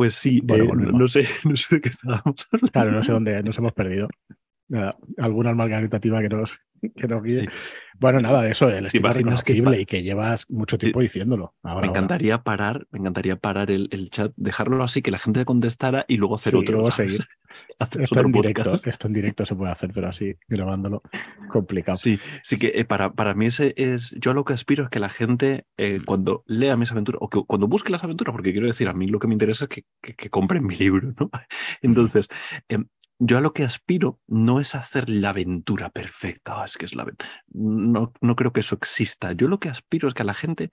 Pues 0.00 0.14
sí, 0.14 0.40
Bueno, 0.42 0.64
eh, 0.64 0.92
no 0.94 1.08
sé, 1.08 1.26
no 1.44 1.54
sé 1.56 1.74
de 1.74 1.80
qué 1.82 1.90
estábamos 1.90 2.46
hablando. 2.50 2.72
Claro, 2.72 2.90
no 2.90 3.02
sé 3.02 3.12
dónde 3.12 3.42
nos 3.42 3.58
hemos 3.58 3.74
perdido. 3.74 4.08
Nada, 4.66 4.96
alguna 5.18 5.50
alma 5.50 5.68
caritativa 5.68 6.22
que 6.22 6.30
nos, 6.30 6.58
que 6.96 7.06
guíe. 7.06 7.40
Sí. 7.40 7.46
Bueno, 7.98 8.20
nada 8.20 8.40
de 8.42 8.52
eso, 8.52 8.68
el 8.70 8.86
estilo 8.86 9.12
pa- 9.12 9.76
y 9.76 9.84
que 9.84 10.02
llevas 10.02 10.48
mucho 10.50 10.78
tiempo 10.78 11.00
diciéndolo. 11.00 11.54
Ahora, 11.62 11.80
Me 11.82 11.86
ahora. 11.88 11.88
encantaría 11.88 12.42
parar, 12.42 12.86
me 12.90 12.98
encantaría 13.00 13.36
parar 13.36 13.70
el, 13.70 13.88
el 13.90 14.08
chat, 14.08 14.32
dejarlo 14.36 14.82
así, 14.82 15.02
que 15.02 15.10
la 15.10 15.18
gente 15.18 15.44
contestara 15.44 16.06
y 16.08 16.16
luego 16.16 16.36
hacer 16.36 16.52
Sí, 16.52 16.58
otro. 16.58 16.76
luego 16.76 16.90
seguir. 16.90 17.20
Esto 17.80 17.98
otro 18.02 18.26
en 18.26 18.32
directo, 18.32 18.80
esto 18.84 19.06
en 19.08 19.12
directo 19.12 19.44
se 19.46 19.54
puede 19.54 19.72
hacer, 19.72 19.90
pero 19.92 20.08
así 20.08 20.34
grabándolo, 20.48 21.02
complicado. 21.50 21.96
Sí, 21.96 22.18
sí 22.42 22.56
que 22.56 22.72
eh, 22.74 22.84
para, 22.84 23.12
para 23.12 23.34
mí 23.34 23.46
ese 23.46 23.72
es, 23.76 24.14
yo 24.20 24.30
a 24.32 24.34
lo 24.34 24.44
que 24.44 24.52
aspiro 24.52 24.84
es 24.84 24.90
que 24.90 25.00
la 25.00 25.08
gente 25.08 25.64
eh, 25.78 25.98
Mm. 26.00 26.04
cuando 26.04 26.44
lea 26.46 26.76
mis 26.76 26.92
aventuras, 26.92 27.18
o 27.22 27.28
que 27.28 27.42
cuando 27.46 27.66
busque 27.68 27.90
las 27.90 28.04
aventuras, 28.04 28.32
porque 28.32 28.52
quiero 28.52 28.66
decir, 28.66 28.86
a 28.88 28.92
mí 28.92 29.06
lo 29.08 29.18
que 29.18 29.26
me 29.28 29.32
interesa 29.34 29.64
es 29.64 29.68
que, 29.70 29.84
que, 30.02 30.14
que 30.14 30.30
compren 30.30 30.64
mi 30.64 30.76
libro, 30.76 31.12
¿no? 31.18 31.30
Entonces, 31.82 32.28
em, 32.68 32.86
yo 33.20 33.38
a 33.38 33.42
lo 33.42 33.52
que 33.54 33.64
aspiro 33.64 34.20
no 34.28 34.60
es 34.60 34.74
hacer 34.74 35.10
la 35.10 35.30
aventura 35.30 35.90
perfecta, 35.90 36.62
"Ah, 36.62 36.64
es 36.66 36.78
que 36.78 36.86
es 36.86 36.94
la 36.96 37.04
aven-". 37.04 37.18
no, 37.50 38.12
no 38.22 38.36
creo 38.36 38.52
que 38.52 38.60
eso 38.60 38.76
exista. 38.76 39.32
Yo 39.32 39.48
lo 39.48 39.60
que 39.60 39.68
aspiro 39.70 40.08
es 40.08 40.14
que 40.14 40.24
la 40.24 40.34
gente 40.34 40.70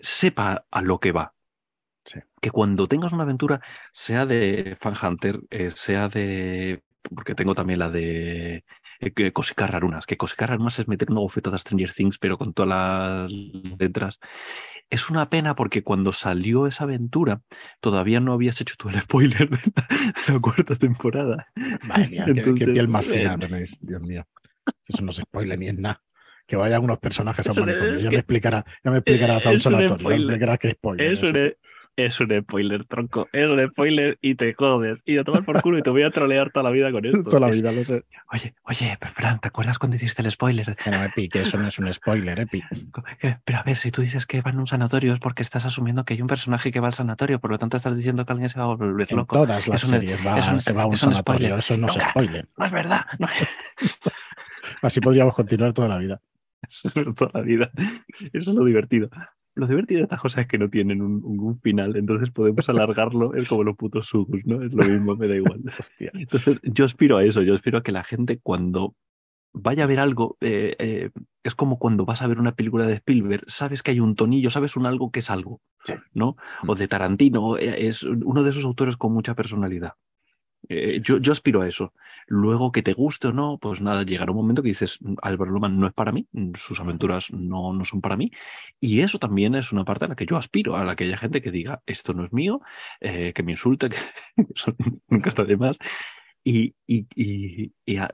sepa 0.00 0.66
a 0.70 0.82
lo 0.82 1.00
que 1.00 1.12
va. 1.12 1.34
Sí. 2.04 2.20
Que 2.40 2.50
cuando 2.50 2.88
tengas 2.88 3.12
una 3.12 3.24
aventura, 3.24 3.60
sea 3.92 4.26
de 4.26 4.76
Fan 4.80 4.94
Hunter, 5.02 5.40
eh, 5.50 5.70
sea 5.72 6.08
de. 6.08 6.82
Porque 7.14 7.34
tengo 7.34 7.54
también 7.54 7.78
la 7.80 7.90
de 7.90 8.64
eh, 9.00 9.12
que 9.12 9.32
Cosicar 9.32 9.72
Rarunas, 9.72 10.06
que 10.06 10.16
Cosicar 10.16 10.50
Rarunas 10.50 10.78
es 10.78 10.88
meter 10.88 11.10
una 11.10 11.20
bofetada 11.20 11.56
a 11.56 11.58
Stranger 11.58 11.92
Things, 11.92 12.18
pero 12.18 12.38
con 12.38 12.52
todas 12.52 12.68
las 12.68 13.32
letras. 13.78 14.20
Es 14.90 15.08
una 15.10 15.30
pena 15.30 15.54
porque 15.54 15.82
cuando 15.82 16.12
salió 16.12 16.66
esa 16.66 16.84
aventura, 16.84 17.42
todavía 17.80 18.20
no 18.20 18.32
habías 18.32 18.60
hecho 18.60 18.74
tú 18.76 18.88
el 18.88 19.00
spoiler 19.00 19.48
de 19.48 19.58
la, 19.76 19.86
de 20.26 20.32
la 20.34 20.40
cuarta 20.40 20.74
temporada. 20.74 21.46
Madre 21.86 22.08
mía, 22.08 22.24
qué- 22.26 22.34
qué, 22.34 22.40
Entonces, 22.40 22.68
piel 22.72 22.88
más 22.88 23.06
eh, 23.06 23.10
fina 23.10 23.38
tenéis, 23.38 23.78
Dios 23.80 24.02
mío. 24.02 24.26
Eso 24.86 25.02
no 25.02 25.12
se 25.12 25.22
spoiler 25.22 25.58
ni 25.58 25.68
es 25.68 25.78
nada. 25.78 26.02
Que 26.46 26.56
vayan 26.56 26.82
unos 26.82 26.98
personajes 26.98 27.46
a 27.46 27.50
un 27.52 27.54
manicomio. 27.66 27.94
Ya 27.96 28.08
que- 28.10 28.16
me 28.16 28.18
explicará, 28.20 28.64
ya 28.84 28.90
me 28.90 28.96
explicarás 28.98 29.46
a 29.46 29.50
un 29.50 29.60
sanatorio, 29.60 29.96
ya 30.02 30.08
me 30.08 30.14
explicarás 30.34 30.58
qué 30.58 30.70
spoiler. 30.72 31.12
Es 31.12 31.18
es. 31.22 31.56
Es 32.06 32.20
un 32.20 32.28
spoiler, 32.42 32.84
tronco. 32.84 33.28
Es 33.32 33.46
un 33.48 33.66
spoiler 33.68 34.18
y 34.20 34.34
te 34.34 34.54
jodes. 34.54 35.02
Y 35.04 35.18
a 35.18 35.24
tomar 35.24 35.44
por 35.44 35.60
culo 35.62 35.78
y 35.78 35.82
te 35.82 35.90
voy 35.90 36.02
a 36.02 36.10
trolear 36.10 36.50
toda 36.52 36.64
la 36.64 36.70
vida 36.70 36.90
con 36.92 37.04
esto. 37.04 37.24
Toda 37.24 37.40
la 37.40 37.48
Es- 37.50 37.56
vida, 37.60 37.72
lo 37.72 37.84
sé. 37.84 38.04
Oye, 38.32 38.54
oye, 38.64 38.96
pero 39.00 39.12
Fran, 39.12 39.40
¿te 39.40 39.48
acuerdas 39.48 39.78
cuando 39.78 39.96
hiciste 39.96 40.22
el 40.22 40.30
spoiler? 40.30 40.76
No, 40.90 41.04
Epi, 41.04 41.28
que 41.28 41.40
eso 41.42 41.56
no 41.58 41.66
es 41.68 41.78
un 41.78 41.92
spoiler, 41.92 42.40
Epi. 42.40 42.62
Eh, 43.22 43.36
Pero 43.44 43.58
a 43.58 43.62
ver, 43.62 43.76
si 43.76 43.90
tú 43.90 44.02
dices 44.02 44.26
que 44.26 44.40
van 44.40 44.56
a 44.56 44.60
un 44.60 44.66
sanatorio 44.66 45.12
es 45.14 45.20
porque 45.20 45.42
estás 45.42 45.64
asumiendo 45.64 46.04
que 46.04 46.14
hay 46.14 46.22
un 46.22 46.28
personaje 46.28 46.70
que 46.70 46.80
va 46.80 46.86
al 46.88 46.94
sanatorio, 46.94 47.40
por 47.40 47.50
lo 47.50 47.58
tanto 47.58 47.76
estás 47.76 47.96
diciendo 47.96 48.24
que 48.24 48.32
alguien 48.32 48.48
se 48.48 48.58
va 48.58 48.64
a 48.66 48.74
volver 48.74 49.06
En 49.10 49.16
loco. 49.16 49.36
todas 49.36 49.66
las 49.66 49.82
Es 49.82 49.84
un- 49.84 49.90
series 49.90 50.26
va- 50.26 50.38
es 50.38 50.48
un- 50.48 50.60
se 50.60 50.72
va 50.72 50.82
a 50.82 50.86
un 50.86 50.92
es 50.94 51.02
un 51.02 51.12
sanatorio. 51.14 51.38
spoiler. 51.48 51.58
Eso 51.58 51.76
no 51.76 51.86
es 51.88 51.94
Nunca. 51.96 52.10
spoiler. 52.10 52.48
No 52.56 52.64
es 52.64 52.72
verdad, 52.72 53.06
no 53.18 53.26
Así 54.82 55.00
podríamos 55.00 55.34
continuar 55.34 55.72
toda 55.72 55.88
la 55.88 55.98
vida. 55.98 56.20
es 56.68 56.82
toda 57.16 57.30
la 57.34 57.40
vida. 57.42 57.70
Eso 58.32 58.50
es 58.50 58.56
lo 58.56 58.64
divertido. 58.64 59.08
Lo 59.54 59.66
divertido 59.66 59.98
de 59.98 60.04
estas 60.04 60.20
cosas 60.20 60.42
es 60.42 60.48
que 60.48 60.58
no 60.58 60.70
tienen 60.70 61.02
un, 61.02 61.56
final, 61.58 61.96
entonces 61.96 62.30
podemos 62.30 62.68
alargarlo. 62.68 63.34
Es 63.34 63.48
como 63.48 63.64
los 63.64 63.76
putos 63.76 64.06
sugus, 64.06 64.44
¿no? 64.44 64.62
Es 64.62 64.72
lo 64.72 64.84
mismo, 64.84 65.16
me 65.16 65.28
da 65.28 65.36
igual. 65.36 65.60
Hostia. 65.78 66.10
Entonces, 66.14 66.58
yo 66.62 66.84
aspiro 66.84 67.16
a 67.16 67.24
eso, 67.24 67.42
yo 67.42 67.54
aspiro 67.54 67.78
a 67.78 67.82
que 67.82 67.92
la 67.92 68.04
gente 68.04 68.38
cuando 68.42 68.94
vaya 69.52 69.84
a 69.84 69.86
ver 69.86 70.00
algo, 70.00 70.36
eh, 70.40 70.76
eh, 70.78 71.10
es 71.42 71.54
como 71.54 71.78
cuando 71.78 72.04
vas 72.04 72.22
a 72.22 72.26
ver 72.26 72.38
una 72.38 72.54
película 72.54 72.86
de 72.86 72.94
Spielberg, 72.94 73.44
sabes 73.48 73.82
que 73.82 73.90
hay 73.90 74.00
un 74.00 74.14
tonillo, 74.14 74.50
sabes 74.50 74.76
un 74.76 74.86
algo 74.86 75.10
que 75.10 75.20
es 75.20 75.30
algo, 75.30 75.60
Sí. 75.84 75.94
¿no? 76.12 76.36
O 76.66 76.74
de 76.74 76.88
Tarantino, 76.88 77.58
eh, 77.58 77.88
es 77.88 78.04
uno 78.04 78.42
de 78.42 78.50
esos 78.50 78.64
autores 78.64 78.96
con 78.96 79.12
mucha 79.12 79.34
personalidad. 79.34 79.94
Eh, 80.72 81.00
yo, 81.02 81.18
yo 81.18 81.32
aspiro 81.32 81.62
a 81.62 81.68
eso. 81.68 81.92
Luego 82.28 82.70
que 82.70 82.82
te 82.82 82.92
guste 82.92 83.26
o 83.26 83.32
no, 83.32 83.58
pues 83.58 83.80
nada, 83.80 84.04
llegará 84.04 84.30
un 84.30 84.36
momento 84.36 84.62
que 84.62 84.68
dices, 84.68 84.98
"Mm, 85.02 85.14
Álvaro 85.20 85.50
Loman 85.50 85.80
no 85.80 85.88
es 85.88 85.92
para 85.92 86.12
mí, 86.12 86.28
mm, 86.30 86.52
sus 86.54 86.78
aventuras 86.78 87.32
no, 87.32 87.72
no 87.72 87.84
son 87.84 88.00
para 88.00 88.16
mí. 88.16 88.30
Y 88.78 89.00
eso 89.00 89.18
también 89.18 89.56
es 89.56 89.72
una 89.72 89.84
parte 89.84 90.04
a 90.04 90.08
la 90.08 90.14
que 90.14 90.26
yo 90.26 90.36
aspiro, 90.36 90.76
a 90.76 90.84
la 90.84 90.94
que 90.94 91.04
haya 91.04 91.16
gente 91.18 91.42
que 91.42 91.50
diga, 91.50 91.82
esto 91.86 92.14
no 92.14 92.24
es 92.24 92.32
mío, 92.32 92.60
eh, 93.00 93.32
que 93.34 93.42
me 93.42 93.50
insulte, 93.50 93.88
que 94.36 94.46
eso 94.54 94.72
nunca 95.08 95.28
está 95.30 95.44
de 95.44 95.56
más. 95.56 95.76
Y, 96.44 96.76
y, 96.86 97.06
y, 97.16 97.72
y 97.84 97.96
a, 97.96 98.04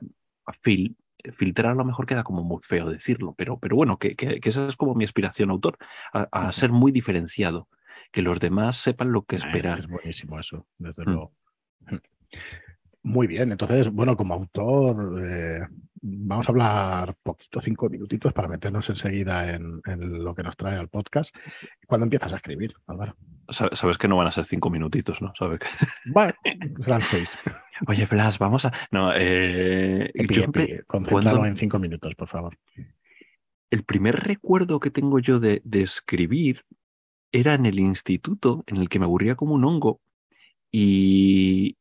a 0.47 0.51
fil- 0.63 0.95
filtrar 1.35 1.73
a 1.73 1.75
lo 1.75 1.85
mejor 1.85 2.07
queda 2.07 2.23
como 2.23 2.43
muy 2.43 2.59
feo 2.63 2.89
decirlo, 2.89 3.35
pero, 3.37 3.59
pero 3.59 3.75
bueno, 3.75 3.99
que, 3.99 4.15
que, 4.15 4.39
que 4.39 4.49
esa 4.49 4.67
es 4.67 4.75
como 4.75 4.95
mi 4.95 5.03
aspiración 5.05 5.51
autor, 5.51 5.77
a, 6.11 6.51
ser 6.51 6.71
muy 6.71 6.91
diferenciado, 6.91 7.67
que 8.11 8.23
los 8.23 8.39
demás 8.39 8.77
sepan 8.77 9.11
lo 9.11 9.25
que 9.25 9.35
Eh, 9.35 9.39
esperar. 9.39 9.79
Es 9.79 9.87
buenísimo 9.87 10.39
eso, 10.39 10.65
desde 10.79 11.03
Mm. 11.03 11.05
luego. 11.05 11.33
Muy 13.03 13.25
bien, 13.25 13.51
entonces, 13.51 13.89
bueno, 13.89 14.17
como 14.17 14.33
autor, 14.33 15.23
eh, 15.23 15.61
vamos 16.01 16.47
a 16.47 16.51
hablar 16.51 17.15
poquito, 17.23 17.61
cinco 17.61 17.89
minutitos 17.89 18.33
para 18.33 18.49
meternos 18.49 18.89
enseguida 18.89 19.53
en, 19.53 19.81
lo 20.23 20.35
que 20.35 20.43
nos 20.43 20.57
trae 20.57 20.77
al 20.77 20.89
podcast. 20.89 21.33
¿Cuándo 21.85 22.03
empiezas 22.03 22.33
a 22.33 22.35
escribir, 22.35 22.73
Álvaro? 22.85 23.15
Sabes 23.49 23.97
que 23.97 24.09
no 24.09 24.17
van 24.17 24.27
a 24.27 24.31
ser 24.31 24.43
cinco 24.43 24.69
minutitos, 24.69 25.21
¿no? 25.21 25.31
¿Sabes 25.37 25.61
Bueno, 26.13 26.33
serán 26.83 27.01
seis. 27.01 27.37
Oye, 27.87 28.05
Blas, 28.05 28.39
vamos 28.39 28.65
a. 28.65 28.73
No, 28.91 29.13
eh, 29.15 30.11
en 30.13 31.55
cinco 31.55 31.79
minutos, 31.79 32.13
por 32.15 32.27
favor. 32.27 32.57
El 33.69 33.83
primer 33.83 34.15
recuerdo 34.15 34.81
que 34.81 34.91
tengo 34.91 35.19
yo 35.19 35.39
de, 35.39 35.61
de 35.63 35.81
escribir 35.81 36.65
era 37.31 37.53
en 37.53 37.65
el 37.65 37.79
instituto, 37.79 38.65
en 38.67 38.77
el 38.77 38.89
que 38.89 38.99
me 38.99 39.05
aburría 39.05 39.35
como 39.35 39.53
un 39.53 39.63
hongo. 39.63 40.01
Y, 40.71 41.77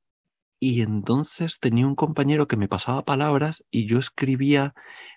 y 0.58 0.82
entonces 0.82 1.60
tenía 1.60 1.86
un 1.86 1.94
compañero 1.94 2.48
que 2.48 2.56
me 2.56 2.68
pasaba 2.68 3.04
palabras 3.04 3.64
y 3.70 3.86
yo 3.86 3.98
escribía 3.98 4.74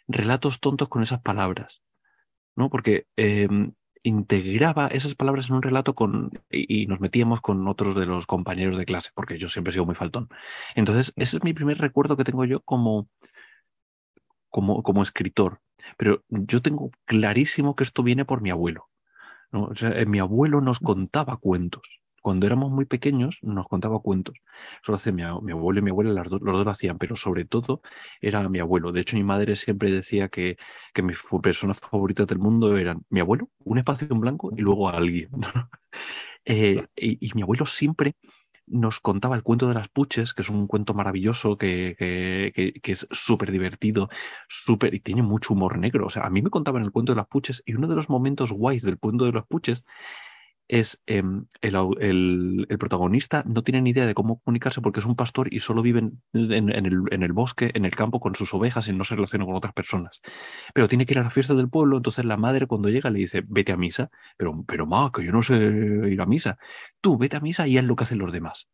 relatos 0.08 0.60
tontos 0.60 0.90
con 0.90 1.02
esas 1.02 1.22
palabras, 1.22 1.82
¿no? 2.56 2.70
Porque 2.70 3.08
em, 3.16 3.74
integraba 4.04 4.88
esas 4.88 5.16
palabras 5.16 5.50
en 5.50 5.56
un 5.56 5.62
relato 5.62 5.96
con, 5.96 6.32
y, 6.50 6.88
nos 6.88 7.00
metíamos 7.00 7.42
con 7.42 7.68
otros 7.68 7.96
de 7.96 8.06
los 8.06 8.26
compañeros 8.26 8.78
de 8.78 8.86
clase, 8.86 9.12
porque 9.16 9.38
yo 9.38 9.50
siempre 9.50 9.72
he 9.72 9.74
sido 9.74 9.86
muy 9.86 9.96
faltón. 9.96 10.30
Entonces, 10.76 11.14
ese 11.16 11.38
es 11.38 11.44
mi 11.44 11.54
primer 11.54 11.78
recuerdo 11.80 12.18
que 12.18 12.24
tengo 12.24 12.46
yo 12.46 12.62
como, 12.62 13.10
como, 14.50 14.84
como 14.84 15.04
escritor. 15.04 15.62
Pero 15.98 16.24
yo 16.30 16.62
tengo 16.62 16.92
clarísimo 17.06 17.76
que 17.76 17.84
esto 17.84 18.04
viene 18.04 18.26
por 18.26 18.42
mi 18.42 18.52
abuelo. 18.52 18.90
¿no? 19.52 19.66
O 19.66 19.76
sea, 19.76 19.92
mi 20.06 20.20
abuelo 20.20 20.62
nos 20.62 20.80
contaba 20.80 21.38
cuentos 21.38 22.02
cuando 22.22 22.46
éramos 22.48 22.72
muy 22.72 22.86
pequeños 22.86 23.40
nos 23.42 23.68
contaba 23.68 24.00
cuentos. 24.00 24.36
Eso 24.82 24.92
lo 24.92 24.96
hacía 24.96 25.12
mi, 25.12 25.24
abuelo 25.24 25.80
y 25.80 25.82
mi 25.84 25.92
abuela, 25.92 26.24
los 26.24 26.30
dos 26.30 26.42
lo 26.42 26.70
hacían, 26.70 26.98
pero 26.98 27.16
sobre 27.16 27.46
todo 27.46 27.82
era 28.22 28.48
mi 28.50 28.60
abuelo. 28.60 28.92
De 28.92 29.02
hecho, 29.02 29.18
mi 29.18 29.24
madre 29.24 29.56
siempre 29.56 29.92
decía 29.92 30.30
que, 30.30 30.58
que 30.94 31.02
mis 31.02 31.20
personas 31.42 31.80
favoritas 31.80 32.28
del 32.28 32.40
mundo 32.40 32.78
eran 32.78 33.04
mi 33.10 33.20
abuelo, 33.20 33.50
un 33.60 33.80
espacio 33.80 34.08
en 34.12 34.20
blanco 34.20 34.52
y 34.56 34.62
luego 34.62 34.90
alguien. 34.90 35.30
Eh, 36.46 36.88
y, 36.96 37.32
mi 37.36 37.44
abuelo 37.44 37.66
siempre 37.66 38.16
nos 38.66 39.00
contaba 39.00 39.36
el 39.36 39.44
cuento 39.44 39.68
de 39.68 39.74
las 39.74 39.90
puches, 39.90 40.34
que 40.34 40.42
es 40.42 40.50
un 40.50 40.68
cuento 40.68 40.94
maravilloso, 40.94 41.58
que, 41.58 41.96
que, 42.00 42.92
es 42.92 43.08
súper 43.12 43.52
divertido, 43.52 44.10
súper 44.48 44.94
y 44.96 45.00
tiene 45.00 45.22
mucho 45.22 45.54
humor 45.54 45.78
negro. 45.78 46.06
O 46.08 46.10
sea, 46.10 46.26
a 46.26 46.30
mí 46.30 46.42
me 46.42 46.50
contaban 46.50 46.84
el 46.84 46.92
cuento 46.92 47.12
de 47.12 47.18
las 47.18 47.28
puches 47.28 47.62
y 47.66 47.74
uno 47.74 47.88
de 47.88 47.96
los 47.96 48.10
momentos 48.10 48.52
guays 48.52 48.84
del 48.84 48.98
cuento 48.98 49.26
de 49.26 49.34
las 49.34 49.46
puches 49.48 49.84
es 50.70 51.02
em, 51.08 51.48
el, 51.62 52.68
protagonista 52.80 53.44
no 53.46 53.64
tiene 53.64 53.82
ni 53.82 53.90
idea 53.90 54.06
de 54.06 54.14
cómo 54.14 54.40
comunicarse 54.40 54.82
porque 54.82 55.00
es 55.00 55.06
un 55.06 55.16
pastor 55.16 55.52
y 55.52 55.60
solo 55.60 55.82
vive 55.82 56.00
en, 56.00 56.14
el, 56.34 57.34
bosque, 57.34 57.72
en 57.74 57.86
el 57.86 57.96
campo 57.96 58.20
con 58.20 58.36
sus 58.36 58.54
ovejas 58.54 58.88
y 58.88 58.94
no 58.94 59.04
se 59.04 59.16
relaciona 59.16 59.46
con 59.46 59.56
otras 59.56 59.74
personas. 59.74 60.22
Pero 60.74 60.88
tiene 60.88 61.08
que 61.08 61.16
ir 61.16 61.20
a 61.20 61.24
la 61.24 61.32
fiesta 61.32 61.56
del 61.56 61.70
pueblo, 61.70 61.98
entonces 61.98 62.24
la 62.24 62.38
madre 62.38 62.68
cuando 62.68 62.90
llega 62.90 63.10
le 63.10 63.20
dice, 63.20 63.44
vete 63.48 63.72
a 63.72 63.78
misa, 63.78 64.12
pero, 64.38 64.64
pero 64.68 64.86
ma, 64.86 65.12
que 65.12 65.26
yo 65.26 65.32
no 65.32 65.42
sé 65.42 65.56
ir 65.56 66.22
a 66.22 66.28
misa. 66.28 66.60
Tú 67.02 67.18
vete 67.18 67.38
a 67.38 67.40
misa 67.40 67.68
y 67.68 67.78
haz 67.80 67.86
lo 67.86 67.96
que 67.96 68.04
hacen 68.04 68.20
los 68.20 68.32
demás. 68.32 68.70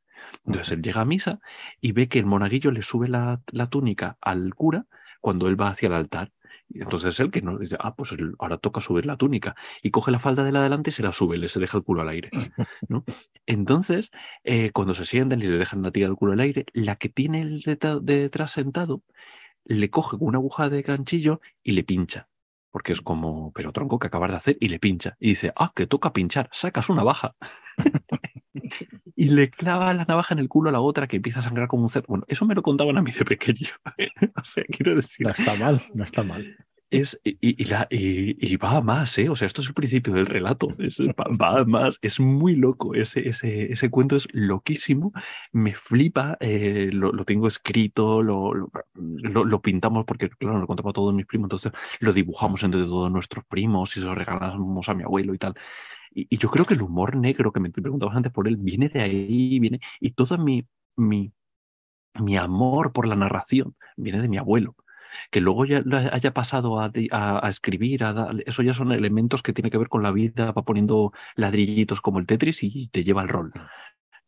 Entonces 0.45 0.73
él 0.73 0.81
llega 0.81 1.01
a 1.01 1.05
misa 1.05 1.39
y 1.79 1.93
ve 1.93 2.09
que 2.09 2.19
el 2.19 2.25
monaguillo 2.25 2.71
le 2.71 2.81
sube 2.81 3.07
la, 3.07 3.41
la 3.47 3.67
túnica 3.67 4.17
al 4.21 4.53
cura 4.53 4.85
cuando 5.21 5.47
él 5.47 5.59
va 5.59 5.69
hacia 5.69 5.87
el 5.87 5.93
altar 5.93 6.31
y 6.69 6.81
entonces 6.81 7.19
él 7.19 7.31
que 7.31 7.41
no 7.41 7.57
dice, 7.57 7.77
ah, 7.79 7.95
pues 7.95 8.15
ahora 8.39 8.57
toca 8.57 8.81
subir 8.81 9.05
la 9.05 9.17
túnica. 9.17 9.55
Y 9.81 9.91
coge 9.91 10.11
la 10.11 10.19
falda 10.19 10.43
de 10.43 10.51
la 10.51 10.63
delante 10.63 10.89
y 10.89 10.93
se 10.93 11.03
la 11.03 11.13
sube, 11.13 11.37
le 11.37 11.47
se 11.47 11.59
deja 11.59 11.77
el 11.77 11.83
culo 11.83 12.01
al 12.01 12.09
aire. 12.09 12.29
¿no? 12.89 13.03
Entonces, 13.45 14.11
eh, 14.43 14.71
cuando 14.71 14.93
se 14.93 15.05
sienten 15.05 15.41
y 15.41 15.45
le 15.45 15.57
dejan 15.57 15.81
la 15.81 15.91
tía 15.91 16.07
el 16.07 16.15
culo 16.15 16.33
al 16.33 16.39
aire, 16.39 16.65
la 16.73 16.95
que 16.95 17.09
tiene 17.09 17.41
el 17.41 17.61
de 17.61 17.99
detrás 18.01 18.51
sentado 18.51 19.03
le 19.65 19.89
coge 19.89 20.15
una 20.19 20.37
aguja 20.37 20.69
de 20.69 20.81
ganchillo 20.81 21.41
y 21.63 21.73
le 21.73 21.83
pincha. 21.83 22.29
Porque 22.71 22.91
es 22.93 23.01
como, 23.01 23.51
pero 23.53 23.71
tronco 23.71 23.99
que 23.99 24.07
acabas 24.07 24.31
de 24.31 24.37
hacer 24.37 24.57
y 24.59 24.69
le 24.69 24.79
pincha. 24.79 25.15
Y 25.19 25.29
dice, 25.29 25.53
ah, 25.55 25.71
que 25.75 25.87
toca 25.87 26.13
pinchar, 26.13 26.49
sacas 26.51 26.89
una 26.89 27.03
baja. 27.03 27.35
y 29.15 29.29
le 29.29 29.49
clava 29.49 29.93
la 29.93 30.05
navaja 30.05 30.33
en 30.33 30.39
el 30.39 30.49
culo 30.49 30.69
a 30.69 30.73
la 30.73 30.81
otra 30.81 31.07
que 31.07 31.17
empieza 31.17 31.39
a 31.39 31.43
sangrar 31.43 31.67
como 31.67 31.83
un 31.83 31.89
cerdo. 31.89 32.07
Bueno, 32.09 32.25
eso 32.27 32.45
me 32.45 32.55
lo 32.55 32.61
contaban 32.61 32.97
a 32.97 33.01
mí 33.01 33.11
de 33.11 33.25
pequeño. 33.25 33.69
o 34.35 34.45
sea, 34.45 34.63
quiero 34.65 34.95
decir. 34.95 35.25
No 35.25 35.33
está 35.33 35.55
mal, 35.55 35.81
no 35.93 36.03
está 36.03 36.23
mal. 36.23 36.57
Es, 36.91 37.19
y, 37.23 37.65
la, 37.65 37.87
y, 37.89 38.55
va 38.57 38.79
más, 38.79 39.17
¿eh? 39.17 39.27
O 39.27 39.35
sea, 39.35 39.47
esto 39.47 39.61
es 39.61 39.67
el 39.67 39.73
principio 39.73 40.13
del 40.13 40.27
relato. 40.27 40.67
va, 40.69 41.65
más. 41.65 41.97
Es 42.01 42.19
muy 42.19 42.55
loco. 42.55 42.93
Ese, 42.93 43.27
ese, 43.27 43.71
ese 43.71 43.89
cuento 43.89 44.15
es 44.15 44.27
loquísimo. 44.33 45.11
Me 45.51 45.73
flipa. 45.73 46.37
Eh, 46.39 46.89
lo, 46.93 47.11
lo, 47.11 47.25
tengo 47.25 47.47
escrito, 47.47 48.21
lo, 48.21 48.53
lo, 48.93 49.61
pintamos 49.61 50.05
porque, 50.05 50.29
claro, 50.29 50.59
lo 50.59 50.67
contamos 50.67 50.91
a 50.91 50.93
todos 50.93 51.13
mis 51.13 51.25
primos. 51.25 51.47
Entonces 51.47 51.71
lo 51.99 52.13
dibujamos 52.13 52.63
entre 52.63 52.83
todos 52.83 53.11
nuestros 53.11 53.43
primos 53.45 53.97
y 53.97 54.01
se 54.01 54.05
lo 54.05 54.13
regalamos 54.13 54.87
a 54.87 54.93
mi 54.93 55.03
abuelo 55.03 55.33
y 55.33 55.37
tal. 55.37 55.55
Y, 56.15 56.37
yo 56.37 56.49
creo 56.49 56.65
que 56.65 56.73
el 56.73 56.81
humor 56.81 57.15
negro 57.17 57.51
que 57.51 57.59
me 57.59 57.69
preguntabas 57.69 58.15
antes 58.15 58.31
por 58.31 58.47
él 58.47 58.57
viene 58.57 58.89
de 58.89 59.01
ahí, 59.01 59.59
viene, 59.59 59.81
y 59.99 60.11
todo 60.11 60.37
mi, 60.37 60.65
mi, 60.95 61.33
mi 62.15 62.37
amor 62.37 62.93
por 62.93 63.05
la 63.05 63.15
narración 63.15 63.75
viene 63.97 64.21
de 64.21 64.29
mi 64.29 64.37
abuelo. 64.37 64.75
Que 65.31 65.41
luego 65.41 65.65
ya 65.65 65.83
haya 66.11 66.33
pasado 66.33 66.79
a, 66.79 66.91
a, 67.11 67.49
escribir, 67.49 68.03
a 68.03 68.31
eso 68.45 68.63
ya 68.63 68.73
son 68.73 68.91
elementos 68.91 69.43
que 69.43 69.53
tienen 69.53 69.71
que 69.71 69.77
ver 69.77 69.87
con 69.89 70.03
la 70.03 70.11
vida, 70.11 70.51
va 70.51 70.63
poniendo 70.63 71.13
ladrillitos 71.35 72.01
como 72.01 72.19
el 72.19 72.25
Tetris 72.25 72.63
y 72.63 72.87
te 72.89 73.03
lleva 73.03 73.21
el 73.21 73.29
rol. 73.29 73.53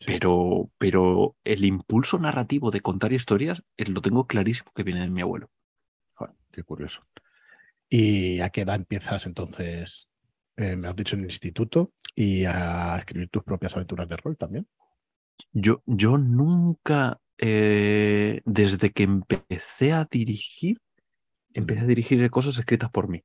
Pero, 0.05 0.69
pero 0.77 1.35
el 1.43 1.65
impulso 1.65 2.19
narrativo 2.19 2.69
de 2.71 2.81
contar 2.81 3.13
historias 3.13 3.63
eh, 3.77 3.85
lo 3.85 4.01
tengo 4.01 4.27
clarísimo 4.27 4.71
que 4.75 4.83
viene 4.83 5.01
de 5.01 5.09
mi 5.09 5.21
abuelo. 5.21 5.49
qué 6.51 6.63
curioso. 6.63 7.01
¿Y 7.89 8.41
a 8.41 8.49
qué 8.49 8.61
edad 8.61 8.75
empiezas 8.75 9.25
entonces 9.25 10.09
eh, 10.57 10.75
me 10.75 10.87
has 10.87 10.95
dicho 10.95 11.15
en 11.15 11.21
el 11.21 11.27
instituto, 11.27 11.93
y 12.15 12.45
a 12.45 12.97
escribir 12.97 13.29
tus 13.29 13.43
propias 13.43 13.75
aventuras 13.75 14.09
de 14.09 14.17
rol 14.17 14.35
también. 14.37 14.67
Yo, 15.53 15.83
yo 15.85 16.17
nunca, 16.17 17.19
eh, 17.37 18.41
desde 18.43 18.91
que 18.91 19.03
empecé 19.03 19.93
a 19.93 20.07
dirigir, 20.09 20.79
empecé 21.53 21.81
a 21.81 21.85
dirigir 21.85 22.29
cosas 22.31 22.57
escritas 22.57 22.89
por 22.89 23.07
mí. 23.07 23.23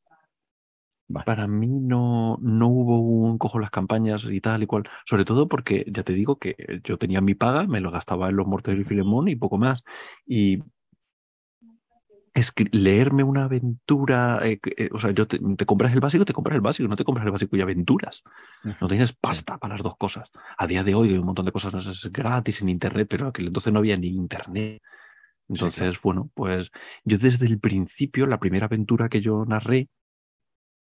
Para 1.27 1.47
mí 1.47 1.69
no, 1.69 2.39
no 2.41 2.69
hubo 2.69 2.99
un 3.01 3.37
cojo 3.37 3.59
las 3.59 3.71
campañas 3.71 4.27
y 4.31 4.41
tal 4.41 4.63
y 4.63 4.67
cual. 4.67 4.85
Sobre 5.05 5.25
todo 5.25 5.49
porque 5.49 5.85
ya 5.89 6.03
te 6.03 6.15
digo 6.15 6.37
que 6.37 6.81
yo 6.85 6.97
tenía 6.97 7.21
mi 7.21 7.35
paga, 7.35 7.67
me 7.67 7.81
lo 7.81 7.91
gastaba 7.91 8.31
en 8.31 8.37
los 8.37 8.47
Mortales 8.47 8.81
y 8.81 8.85
Filemón 8.85 9.29
y 9.29 9.37
poco 9.37 9.59
más. 9.59 9.83
Y 10.27 10.63
leerme 12.73 13.23
una 13.23 13.45
aventura, 13.45 14.41
eh, 14.43 14.59
eh, 14.77 14.89
o 14.93 14.99
sea, 14.99 15.11
yo 15.11 15.27
te, 15.27 15.39
compras 15.67 15.93
el 15.93 16.01
básico, 16.01 16.25
te 16.25 16.33
compras 16.33 16.55
el 16.55 16.63
básico, 16.63 16.89
no 16.89 16.97
te 16.97 17.05
compras 17.05 17.27
el 17.27 17.33
básico 17.33 17.57
y 17.57 17.61
aventuras. 17.61 18.23
No 18.81 18.89
tienes 18.89 19.13
pasta 19.13 19.59
para 19.59 19.75
las 19.75 19.83
dos 19.83 19.97
cosas. 19.97 20.31
A 20.57 20.67
día 20.67 20.83
de 20.83 20.95
hoy 20.95 21.11
hay 21.11 21.19
un 21.19 21.27
montón 21.27 21.45
de 21.45 21.53
cosas 21.53 22.11
gratis 22.11 22.63
en 22.63 22.69
internet, 22.71 23.07
pero 23.11 23.29
aquel 23.29 23.49
entonces 23.49 23.73
no 23.73 23.81
había 23.81 23.97
ni 23.97 24.09
internet. 24.09 24.81
Entonces, 25.49 26.01
bueno, 26.01 26.31
pues 26.35 26.71
yo 27.05 27.19
desde 27.19 27.47
el 27.47 27.61
principio, 27.61 28.27
la 28.27 28.41
primera 28.41 28.67
aventura 28.67 29.09
que 29.09 29.21
yo 29.21 29.45
narré 29.45 29.89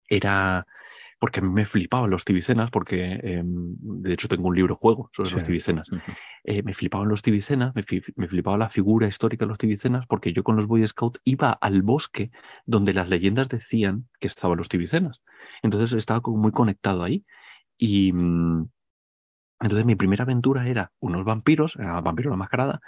era 0.08 0.66
porque 1.20 1.40
a 1.40 1.44
mí 1.44 1.50
me 1.50 1.66
flipaban 1.66 2.10
los 2.10 2.26
tibicenas, 2.26 2.70
porque 2.72 3.20
em, 3.24 3.76
de 3.80 4.14
hecho 4.14 4.28
tengo 4.28 4.48
un 4.48 4.56
libro 4.56 4.76
juego 4.76 5.10
sobre 5.14 5.32
los 5.32 5.44
tibicenas. 5.44 5.88
Eh, 6.44 6.62
me 6.64 6.74
flipaban 6.74 7.08
los 7.08 7.22
tibicenas, 7.22 7.74
me, 7.74 7.84
me, 8.16 8.28
flipaba 8.28 8.58
la 8.58 8.70
figura 8.70 9.08
histórica 9.08 9.46
de 9.46 9.50
los 9.50 9.58
tibicenas, 9.58 10.06
porque 10.08 10.34
yo 10.34 10.44
con 10.44 10.56
los 10.56 10.68
Boy 10.68 10.86
Scouts 10.86 11.22
iba 11.24 11.52
al 11.52 11.82
bosque 11.82 12.32
donde 12.66 12.94
las 12.94 13.10
leyendas 13.10 13.50
decían 13.50 14.08
que 14.20 14.28
estaban 14.28 14.58
los 14.58 14.70
tibicenas. 14.70 15.22
Entonces 15.64 15.94
estaba 15.94 16.22
como 16.22 16.38
muy 16.38 16.52
conectado 16.52 17.04
ahí. 17.04 17.26
Y 17.78 18.12
mm, 18.12 18.70
entonces 19.62 19.86
mi 19.86 19.96
primera 19.96 20.24
aventura 20.24 20.68
era 20.68 20.92
unos 21.00 21.24
vampiros, 21.24 21.76
era 21.78 22.02
vampiro 22.02 22.30
la 22.30 22.38
mascarada, 22.38 22.82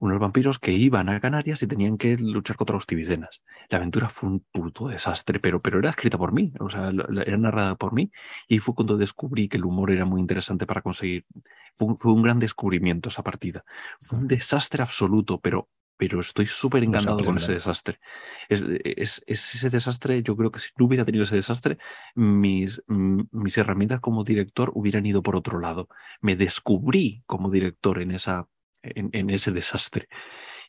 unos 0.00 0.18
vampiros 0.18 0.58
que 0.58 0.72
iban 0.72 1.08
a 1.10 1.20
Canarias 1.20 1.62
y 1.62 1.66
tenían 1.66 1.98
que 1.98 2.16
luchar 2.16 2.56
contra 2.56 2.74
los 2.74 2.86
tibicenas. 2.86 3.42
La 3.68 3.76
aventura 3.76 4.08
fue 4.08 4.30
un 4.30 4.40
puto 4.50 4.88
desastre, 4.88 5.40
pero, 5.40 5.60
pero 5.60 5.78
era 5.78 5.90
escrita 5.90 6.16
por 6.16 6.32
mí, 6.32 6.52
o 6.58 6.70
sea, 6.70 6.90
era 7.26 7.36
narrada 7.36 7.76
por 7.76 7.92
mí 7.92 8.10
y 8.48 8.58
fue 8.60 8.74
cuando 8.74 8.96
descubrí 8.96 9.48
que 9.48 9.58
el 9.58 9.64
humor 9.66 9.90
era 9.90 10.06
muy 10.06 10.20
interesante 10.20 10.66
para 10.66 10.80
conseguir. 10.80 11.26
Fue, 11.74 12.12
un 12.12 12.22
gran 12.22 12.38
descubrimiento 12.38 13.10
esa 13.10 13.22
partida. 13.22 13.62
Fue 13.98 14.18
un 14.18 14.26
desastre 14.26 14.82
absoluto, 14.82 15.38
pero, 15.38 15.68
pero 15.98 16.20
estoy 16.20 16.46
súper 16.46 16.82
encantado 16.82 17.22
con 17.22 17.36
ese 17.36 17.52
desastre. 17.52 18.00
Es, 18.48 19.22
ese 19.26 19.68
desastre, 19.68 20.22
yo 20.22 20.34
creo 20.34 20.50
que 20.50 20.60
si 20.60 20.70
no 20.78 20.86
hubiera 20.86 21.04
tenido 21.04 21.24
ese 21.24 21.36
desastre, 21.36 21.76
mis, 22.14 22.82
mis 22.88 23.58
herramientas 23.58 24.00
como 24.00 24.24
director 24.24 24.72
hubieran 24.74 25.04
ido 25.04 25.22
por 25.22 25.36
otro 25.36 25.60
lado. 25.60 25.88
Me 26.22 26.36
descubrí 26.36 27.22
como 27.26 27.50
director 27.50 28.00
en 28.00 28.12
esa 28.12 28.48
en, 28.82 29.30
ese 29.30 29.52
desastre. 29.52 30.08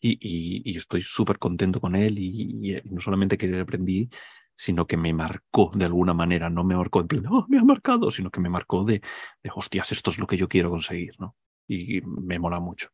Y, 0.01 0.75
estoy 0.75 1.01
súper 1.01 1.37
contento 1.37 1.79
con 1.79 1.95
él 1.95 2.17
y, 2.17 2.81
no 2.85 3.01
solamente 3.01 3.37
que 3.37 3.59
aprendí, 3.59 4.09
sino 4.55 4.85
que 4.85 4.97
me 4.97 5.13
marcó 5.13 5.71
de 5.73 5.85
alguna 5.85 6.13
manera, 6.13 6.49
no 6.49 6.63
me 6.63 6.75
marcó 6.75 7.01
en 7.01 7.07
plan, 7.07 7.25
oh, 7.27 7.45
me 7.49 7.57
ha 7.57 7.63
marcado, 7.63 8.11
sino 8.11 8.29
que 8.29 8.39
me 8.39 8.49
marcó 8.49 8.83
de, 8.83 9.01
de, 9.41 9.51
hostias, 9.55 9.91
esto 9.91 10.11
es 10.11 10.19
lo 10.19 10.27
que 10.27 10.37
yo 10.37 10.47
quiero 10.47 10.69
conseguir, 10.69 11.13
¿no? 11.19 11.35
Y 11.67 12.01
me 12.01 12.37
mola 12.37 12.59
mucho. 12.59 12.89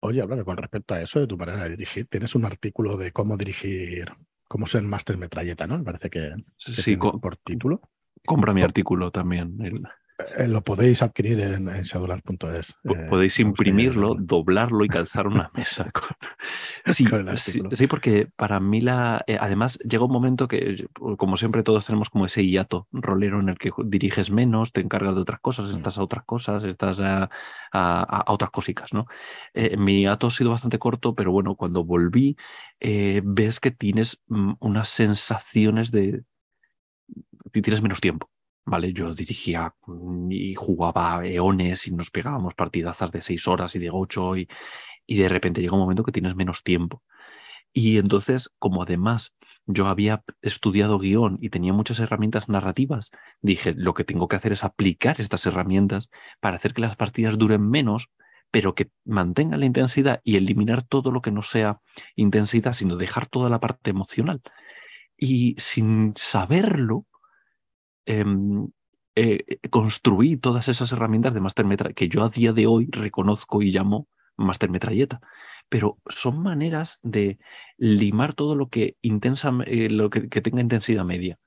Oye, 0.00 0.20
hablar 0.20 0.44
con 0.44 0.56
respecto 0.56 0.94
a 0.94 1.02
eso 1.02 1.20
de 1.20 1.26
tu 1.26 1.36
manera 1.36 1.64
de 1.64 1.70
dirigir, 1.70 2.06
tienes 2.06 2.34
un 2.34 2.44
artículo 2.44 2.96
de 2.96 3.12
cómo 3.12 3.36
dirigir, 3.36 4.12
cómo 4.48 4.66
ser 4.66 4.82
máster 4.82 5.16
metralleta, 5.16 5.66
¿no? 5.66 5.78
Me 5.78 5.84
parece 5.84 6.10
que, 6.10 6.34
que 6.64 6.72
Sí, 6.72 6.96
por 6.96 7.36
título. 7.36 7.80
compra 8.24 8.52
mi 8.52 8.62
artículo 8.62 9.10
también. 9.10 9.56
el- 9.60 9.82
Eh, 10.38 10.48
lo 10.48 10.64
podéis 10.64 11.02
adquirir 11.02 11.38
en, 11.40 11.68
en 11.68 11.84
eh, 11.84 13.06
Podéis 13.10 13.38
imprimirlo, 13.38 14.14
doblarlo 14.18 14.82
y 14.84 14.88
calzar 14.88 15.26
una 15.26 15.50
mesa. 15.54 15.90
con- 15.92 16.16
Sí, 16.86 17.04
Con 17.04 17.28
el 17.28 17.36
sí, 17.36 17.60
sí, 17.72 17.86
porque 17.86 18.26
para 18.34 18.58
mí 18.58 18.80
la. 18.80 19.22
eh, 19.26 19.36
además, 19.38 19.78
llega 19.80 20.04
un 20.04 20.12
momento 20.12 20.48
que, 20.48 20.86
como 21.18 21.36
siempre, 21.36 21.62
todos 21.62 21.84
tenemos 21.84 22.08
como 22.08 22.24
ese 22.24 22.46
hiato 22.46 22.88
rolero 22.92 23.40
en 23.40 23.50
el 23.50 23.58
que 23.58 23.70
diriges 23.84 24.30
menos, 24.30 24.72
te 24.72 24.80
encargas 24.80 25.14
de 25.14 25.20
otras 25.20 25.40
cosas, 25.40 25.68
Mm. 25.70 25.74
estás 25.76 25.98
a 25.98 26.02
otras 26.02 26.24
cosas, 26.24 26.64
estás 26.64 26.98
a, 27.00 27.24
a- 27.24 27.28
a- 27.72 28.20
a 28.26 28.32
otras 28.32 28.50
cosicas, 28.50 28.94
¿no? 28.94 29.06
Mi 29.76 30.00
hiato 30.02 30.28
ha 30.28 30.30
sido 30.30 30.50
bastante 30.50 30.78
corto, 30.78 31.14
pero 31.14 31.30
bueno, 31.30 31.56
cuando 31.56 31.84
volví, 31.84 32.36
ves 32.80 33.60
que 33.60 33.70
tienes 33.70 34.22
mm, 34.28 34.52
unas 34.60 34.88
sensaciones 34.88 35.90
de. 35.90 36.22
que 37.52 37.60
tienes 37.60 37.82
menos 37.82 38.00
tiempo. 38.00 38.30
¿Vale? 38.66 38.92
Yo 38.92 39.14
dirigía 39.14 39.74
mm, 39.86 40.30
y 40.30 40.54
jugaba 40.54 41.24
eones 41.24 41.86
y 41.86 41.92
nos 41.92 42.10
pegábamos 42.10 42.54
partidazas 42.54 43.10
de 43.12 43.22
seis 43.22 43.46
horas 43.48 43.74
y 43.76 43.78
de 43.78 43.90
ocho 43.90 44.36
y, 44.36 44.48
y 45.06 45.18
de 45.18 45.28
repente 45.28 45.62
llega 45.62 45.74
un 45.74 45.80
momento 45.80 46.02
que 46.04 46.12
tienes 46.12 46.36
menos 46.36 46.62
tiempo. 46.62 47.02
Y 47.72 47.98
entonces, 47.98 48.50
como 48.58 48.82
además 48.82 49.34
yo 49.66 49.86
había 49.86 50.24
estudiado 50.42 50.98
guion 50.98 51.38
y 51.40 51.50
tenía 51.50 51.72
muchas 51.72 52.00
herramientas 52.00 52.48
narrativas, 52.48 53.10
dije, 53.42 53.74
lo 53.76 53.94
que 53.94 54.04
tengo 54.04 54.28
que 54.28 54.36
hacer 54.36 54.52
es 54.52 54.64
aplicar 54.64 55.20
estas 55.20 55.46
herramientas 55.46 56.08
para 56.40 56.56
hacer 56.56 56.72
que 56.72 56.80
las 56.80 56.96
partidas 56.96 57.36
duren 57.38 57.68
menos, 57.68 58.08
pero 58.50 58.74
que 58.74 58.90
mantengan 59.04 59.60
la 59.60 59.66
intensidad 59.66 60.20
y 60.24 60.36
eliminar 60.36 60.84
todo 60.84 61.10
lo 61.10 61.20
que 61.20 61.30
no 61.32 61.42
sea 61.42 61.80
intensidad, 62.14 62.72
sino 62.72 62.96
dejar 62.96 63.26
toda 63.26 63.50
la 63.50 63.60
parte 63.60 63.90
emocional. 63.90 64.40
Y 65.16 65.54
sin 65.58 66.14
saberlo, 66.16 67.04
em, 68.06 68.68
eh, 69.14 69.58
construí 69.70 70.36
todas 70.36 70.68
esas 70.68 70.92
herramientas 70.92 71.34
de 71.34 71.40
Master 71.40 71.94
que 71.94 72.08
yo 72.08 72.24
a 72.24 72.28
día 72.28 72.52
de 72.52 72.66
hoy 72.66 72.88
reconozco 72.90 73.62
y 73.62 73.70
llamo 73.70 74.08
Master 74.36 74.70
Metralleta. 74.70 75.20
Pero 75.68 75.98
son 76.08 76.42
maneras 76.42 77.00
de 77.02 77.38
limar 77.76 78.34
todo 78.34 78.54
lo 78.54 78.68
que 78.68 78.96
intensa, 79.02 79.52
eh, 79.66 79.88
lo 79.90 80.10
que, 80.10 80.28
tenga 80.40 80.60
intensidad 80.60 81.04
media. 81.04 81.38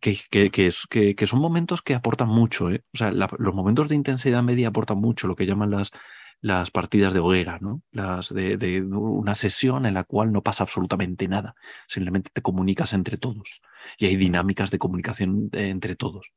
Que, 0.00 0.18
que, 0.30 0.50
que, 0.50 1.26
son 1.26 1.40
momentos 1.40 1.80
que 1.82 1.94
aportan 1.94 2.28
mucho. 2.28 2.70
¿eh? 2.70 2.82
O 2.92 2.98
sea, 2.98 3.12
los 3.12 3.54
momentos 3.54 3.88
de 3.88 3.94
intensidad 3.94 4.42
media 4.42 4.68
aportan 4.68 4.98
mucho, 4.98 5.26
lo 5.26 5.36
que 5.36 5.46
llaman 5.46 5.70
las, 5.70 5.92
las 6.40 6.70
partidas 6.70 7.12
de 7.14 7.20
hoguera, 7.20 7.58
¿no? 7.60 7.82
Las 7.90 8.32
de, 8.32 8.56
de 8.56 8.82
una 8.82 9.34
sesión 9.34 9.86
en 9.86 9.94
la 9.94 10.04
cual 10.04 10.32
no 10.32 10.42
pasa 10.42 10.64
absolutamente 10.64 11.26
nada. 11.28 11.54
Simplemente 11.88 12.30
te 12.32 12.42
comunicas 12.42 12.92
entre 12.92 13.16
todos. 13.16 13.60
Y 13.98 14.06
hay 14.06 14.16
dinámicas 14.16 14.70
de 14.70 14.78
comunicación 14.78 15.48
eh, 15.52 15.68
entre 15.68 15.96
todos. 15.96 16.30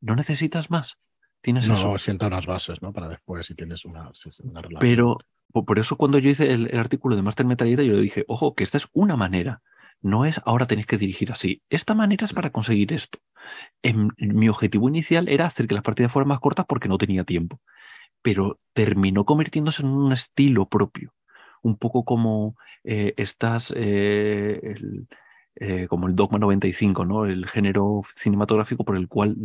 ¿No 0.00 0.16
necesitas 0.16 0.70
más? 0.70 0.96
Tienes 1.40 1.68
eso. 1.68 1.92
No 1.92 1.98
sienta 1.98 2.26
unas 2.26 2.46
bases, 2.46 2.80
¿no? 2.82 2.92
Para 2.92 3.08
después 3.08 3.46
si 3.46 3.54
tienes 3.54 3.84
una, 3.84 4.10
relación. 4.10 4.78
Pero 4.80 5.18
po- 5.52 5.64
por 5.64 5.78
eso 5.78 5.96
cuando 5.96 6.18
yo 6.18 6.30
hice 6.30 6.50
el, 6.50 6.68
el 6.70 6.78
artículo 6.78 7.16
de 7.16 7.22
Master 7.22 7.46
Metralleta, 7.46 7.82
yo 7.82 7.92
le 7.92 8.00
dije, 8.02 8.24
ojo, 8.28 8.54
que 8.54 8.64
esta 8.64 8.78
es 8.78 8.88
una 8.92 9.16
manera. 9.16 9.62
No 10.00 10.24
es 10.26 10.40
ahora 10.44 10.66
tenéis 10.66 10.86
que 10.86 10.98
dirigir 10.98 11.32
así. 11.32 11.62
Esta 11.70 11.94
manera 11.94 12.24
es 12.24 12.32
para 12.32 12.50
conseguir 12.50 12.92
esto. 12.92 13.18
En- 13.82 14.10
mi 14.18 14.48
objetivo 14.48 14.88
inicial 14.88 15.28
era 15.28 15.46
hacer 15.46 15.66
que 15.66 15.74
las 15.74 15.82
partidas 15.84 16.12
fueran 16.12 16.28
más 16.28 16.40
cortas 16.40 16.66
porque 16.66 16.88
no 16.88 16.98
tenía 16.98 17.24
tiempo. 17.24 17.60
Pero 18.24 18.58
terminó 18.72 19.24
convirtiéndose 19.24 19.82
en 19.84 19.90
un 19.90 20.12
estilo 20.12 20.66
propio. 20.68 21.12
Un 21.62 21.76
poco 21.78 22.04
como 22.04 22.56
eh, 22.82 23.14
estas, 23.18 23.72
eh, 23.76 24.60
el- 24.64 25.06
eh, 25.56 25.86
como 25.88 26.08
el 26.08 26.16
Dogma 26.16 26.38
95, 26.40 27.04
¿no? 27.04 27.26
El 27.26 27.46
género 27.48 28.00
cinematográfico 28.16 28.84
por 28.84 28.96
el 28.96 29.08
cual 29.08 29.36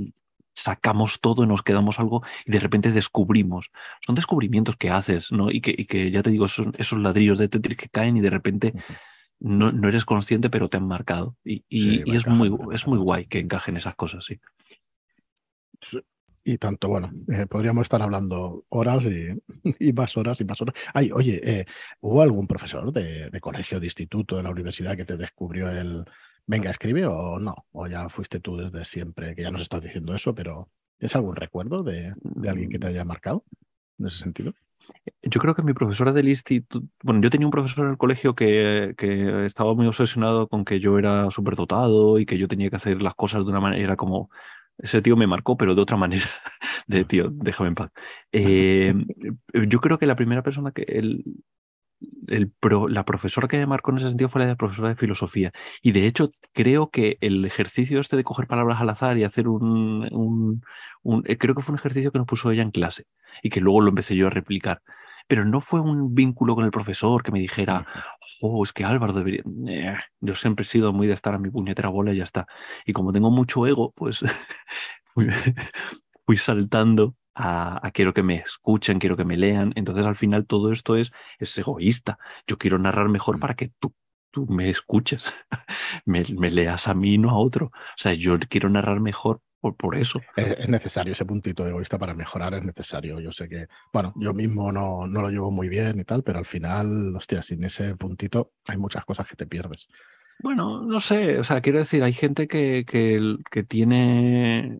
sacamos 0.54 1.22
todo 1.22 1.44
y 1.44 1.48
nos 1.48 1.62
quedamos 1.64 2.00
algo 2.00 2.24
y 2.46 2.52
de 2.52 2.60
repente 2.60 2.92
descubrimos. 2.92 3.72
Son 4.06 4.16
descubrimientos 4.16 4.76
que 4.78 4.90
haces, 4.90 5.32
¿no? 5.32 5.52
Y 5.52 5.62
que, 5.62 5.76
y 5.78 5.86
que 5.86 6.12
ya 6.12 6.24
te 6.24 6.32
digo, 6.32 6.48
son 6.48 6.74
esos 6.78 7.00
ladrillos 7.00 7.38
de 7.40 7.50
Tetris 7.50 7.78
que 7.78 7.90
caen 7.90 8.18
y 8.18 8.22
de 8.22 8.30
repente 8.32 8.74
no, 9.40 9.72
no 9.72 9.88
eres 9.88 10.04
consciente, 10.06 10.50
pero 10.50 10.68
te 10.70 10.78
han 10.78 10.88
marcado. 10.88 11.38
Y, 11.46 11.64
y- 11.70 11.82
Sí, 11.82 12.04
y 12.06 12.12
va 12.12 12.18
es, 12.18 12.28
muy, 12.28 12.52
es 12.74 12.88
muy 12.88 12.98
guay 12.98 13.28
que 13.28 13.40
encajen 13.40 13.78
esas 13.78 13.96
cosas, 13.96 14.26
sí. 14.26 14.40
Y 16.50 16.58
tanto, 16.58 16.90
bueno, 16.90 17.12
eh, 17.32 17.46
podríamos 17.46 17.84
estar 17.84 18.02
hablando 18.02 18.66
horas 18.70 19.06
y, 19.80 19.94
más 19.94 20.18
horas 20.18 20.42
y 20.42 20.46
más 20.46 20.60
horas. 20.60 20.74
Ay, 20.96 21.12
oye, 21.12 21.40
eh, 21.44 21.66
¿hubo 22.02 22.24
algún 22.24 22.48
profesor 22.48 22.92
de, 22.92 23.30
colegio, 23.40 23.80
de 23.80 23.86
instituto, 23.86 24.36
de 24.36 24.42
la 24.42 24.50
universidad 24.50 24.98
que 24.98 25.06
te 25.06 25.16
descubrió 25.16 25.70
el 25.70 26.06
venga, 26.48 26.72
escribe 26.72 27.06
o 27.06 27.38
no? 27.38 27.68
¿O 27.72 27.86
ya 27.86 28.10
fuiste 28.10 28.40
tú 28.40 28.58
desde 28.58 28.84
siempre, 28.84 29.36
que 29.36 29.44
ya 29.44 29.52
nos 29.52 29.62
estás 29.62 29.84
diciendo 29.84 30.16
eso, 30.16 30.34
pero 30.34 30.70
¿tienes 30.98 31.16
algún 31.16 31.36
recuerdo 31.36 31.84
de, 31.84 32.16
alguien 32.48 32.72
que 32.72 32.80
te 32.80 32.88
haya 32.88 33.06
marcado 33.06 33.44
en 34.00 34.08
ese 34.08 34.18
sentido? 34.18 34.54
Yo 35.22 35.40
creo 35.40 35.54
que 35.54 35.62
mi 35.62 35.74
profesora 35.76 36.12
del 36.14 36.30
instituto, 36.30 36.84
bueno, 37.04 37.22
yo 37.22 37.30
tenía 37.30 37.46
un 37.46 37.52
profesor 37.52 37.86
en 37.86 37.92
el 37.92 37.98
colegio 37.98 38.34
que, 38.34 38.96
estaba 39.46 39.76
muy 39.76 39.86
obsesionado 39.86 40.48
con 40.48 40.66
que 40.66 40.80
yo 40.80 40.98
era 40.98 41.30
superdotado 41.30 42.18
y 42.18 42.26
que 42.26 42.40
yo 42.40 42.48
tenía 42.48 42.72
que 42.72 42.78
hacer 42.78 43.04
las 43.04 43.14
cosas 43.14 43.46
de 43.46 43.52
una 43.52 43.60
manera 43.60 43.96
como, 43.96 44.32
ese 44.80 45.02
tío 45.02 45.16
me 45.18 45.28
marcó, 45.28 45.58
pero 45.58 45.76
de 45.76 45.82
otra 45.82 45.98
manera, 45.98 46.26
de 46.88 47.06
tío, 47.06 47.30
déjame 47.32 47.70
en 47.70 47.76
paz. 47.76 47.92
Eh, 48.32 48.94
yo 49.68 49.80
creo 49.82 49.98
que 50.00 50.06
la 50.08 50.16
primera 50.16 50.44
persona 50.44 50.72
que, 50.72 50.84
el, 50.84 51.24
el 52.28 52.52
pro- 52.52 52.88
la 52.88 53.04
profesora 53.06 53.48
que 53.48 53.58
me 53.58 53.66
marcó 53.66 53.92
en 53.92 53.98
ese 53.98 54.10
sentido 54.10 54.30
fue 54.30 54.46
la 54.46 54.56
profesora 54.56 54.90
de 54.90 54.96
filosofía. 54.96 55.52
Y 55.82 55.92
de 55.92 56.06
hecho, 56.08 56.30
creo 56.54 56.90
que 56.90 57.18
el 57.22 57.46
ejercicio 57.46 58.00
este 58.00 58.18
de 58.18 58.24
coger 58.24 58.48
palabras 58.48 58.80
al 58.82 58.90
azar 58.90 59.18
y 59.18 59.24
hacer 59.24 59.48
un, 59.48 60.08
un- 60.14 60.62
un- 61.04 61.24
eh, 61.28 61.38
creo 61.38 61.56
que 61.56 61.62
fue 61.62 61.74
un 61.74 61.80
ejercicio 61.80 62.12
que 62.12 62.20
nos 62.20 62.28
puso 62.28 62.52
ella 62.52 62.64
en 62.64 62.72
clase 62.72 63.06
y 63.44 63.50
que 63.50 63.62
luego 63.62 63.82
lo 63.82 63.90
empecé 63.90 64.16
yo 64.16 64.28
a 64.28 64.30
replicar. 64.30 64.82
Pero 65.30 65.46
no 65.46 65.62
fue 65.62 65.80
un 65.80 66.16
vínculo 66.16 66.56
con 66.56 66.66
el 66.66 66.72
profesor 66.72 67.22
que 67.22 67.32
me 67.32 67.40
dijera, 67.40 67.86
oh, 68.42 68.64
es 68.64 68.74
que 68.74 68.84
Álvaro 68.84 69.14
debería. 69.14 69.44
Eh, 69.68 69.96
yo 70.22 70.34
siempre 70.34 70.64
he 70.64 70.66
sido 70.66 70.92
muy 70.92 71.06
de 71.06 71.14
estar 71.14 71.36
a 71.36 71.38
mi 71.38 71.52
puñetera 71.52 71.90
bola 71.90 72.12
y 72.14 72.18
ya 72.18 72.24
está. 72.24 72.48
Y 72.84 72.94
como 72.94 73.14
tengo 73.14 73.30
mucho 73.30 73.68
ego, 73.68 73.94
pues 73.96 74.26
fui, 75.06 75.28
fui 76.26 76.38
saltando 76.38 77.16
a, 77.36 77.86
a 77.86 77.92
quiero 77.92 78.14
que 78.14 78.24
me 78.24 78.38
escuchen, 78.38 78.98
quiero 78.98 79.16
que 79.18 79.26
me 79.26 79.38
lean. 79.38 79.72
Entonces 79.76 80.04
al 80.04 80.16
final 80.16 80.48
todo 80.48 80.72
esto 80.72 80.96
es, 80.96 81.12
es 81.38 81.56
egoísta. 81.60 82.18
Yo 82.48 82.58
quiero 82.58 82.80
narrar 82.80 83.10
mejor 83.10 83.40
para 83.40 83.54
que 83.54 83.72
tú, 83.80 83.94
tú 84.32 84.48
me 84.48 84.72
escuches, 84.72 85.32
me, 86.06 86.26
me 86.38 86.50
leas 86.50 86.88
a 86.88 86.96
mí, 86.96 87.20
no 87.20 87.30
a 87.30 87.38
otro. 87.38 87.68
O 87.68 87.98
sea, 87.98 88.14
yo 88.14 88.40
quiero 88.50 88.68
narrar 88.70 89.00
mejor 89.00 89.42
por, 89.60 89.76
por 89.76 89.96
eso. 89.98 90.22
Es, 90.36 90.60
es 90.60 90.70
necesario 90.70 91.14
ese 91.14 91.26
puntito 91.26 91.68
egoísta 91.68 91.98
para 91.98 92.14
mejorar, 92.14 92.54
es 92.54 92.64
necesario. 92.64 93.20
Yo 93.20 93.32
sé 93.32 93.50
que, 93.50 93.68
bueno, 93.92 94.14
yo 94.16 94.34
mismo 94.34 94.72
no, 94.72 95.08
no 95.08 95.22
lo 95.22 95.30
llevo 95.30 95.52
muy 95.52 95.70
bien 95.70 96.00
y 96.00 96.04
tal, 96.04 96.24
pero 96.24 96.40
al 96.40 96.46
final, 96.46 97.16
hostia, 97.16 97.42
sin 97.42 97.64
ese 97.64 97.96
puntito 97.96 98.54
hay 98.68 98.78
muchas 98.78 99.06
cosas 99.06 99.28
que 99.28 99.36
te 99.36 99.48
pierdes. 99.48 99.88
Bueno, 100.42 100.82
no 100.82 101.00
sé, 101.02 101.38
o 101.38 101.44
sea, 101.44 101.60
quiero 101.62 101.80
decir, 101.80 102.02
hay 102.02 102.14
gente 102.14 102.48
que, 102.48 102.86
que, 102.88 103.38
que 103.52 103.64
tiene, 103.64 104.80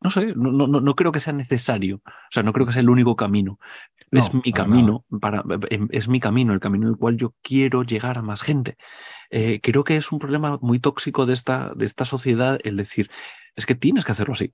no 0.00 0.10
sé, 0.10 0.32
no, 0.34 0.50
no, 0.50 0.66
no 0.66 0.94
creo 0.94 1.12
que 1.12 1.20
sea 1.20 1.34
necesario, 1.34 1.96
o 1.96 2.30
sea, 2.30 2.42
no 2.42 2.54
creo 2.54 2.64
que 2.64 2.72
sea 2.72 2.80
el 2.80 2.88
único 2.88 3.14
camino. 3.14 3.58
No, 4.10 4.20
es 4.20 4.32
mi 4.32 4.52
camino, 4.52 5.04
para, 5.20 5.44
em, 5.68 5.88
es 5.90 6.08
mi 6.08 6.20
camino, 6.20 6.54
el 6.54 6.60
camino 6.60 6.86
en 6.86 6.92
el 6.92 6.98
cual 6.98 7.18
yo 7.18 7.34
quiero 7.42 7.82
llegar 7.82 8.16
a 8.16 8.22
más 8.22 8.42
gente. 8.42 8.78
Eh, 9.30 9.60
creo 9.62 9.84
que 9.84 9.96
es 9.96 10.10
un 10.12 10.18
problema 10.18 10.58
muy 10.60 10.80
tóxico 10.80 11.26
de 11.26 11.34
esta, 11.34 11.72
de 11.76 11.86
esta 11.86 12.04
sociedad 12.04 12.58
el 12.64 12.76
decir, 12.76 13.10
es 13.56 13.66
que 13.66 13.74
tienes 13.74 14.04
que 14.04 14.12
hacerlo 14.12 14.34
así. 14.34 14.52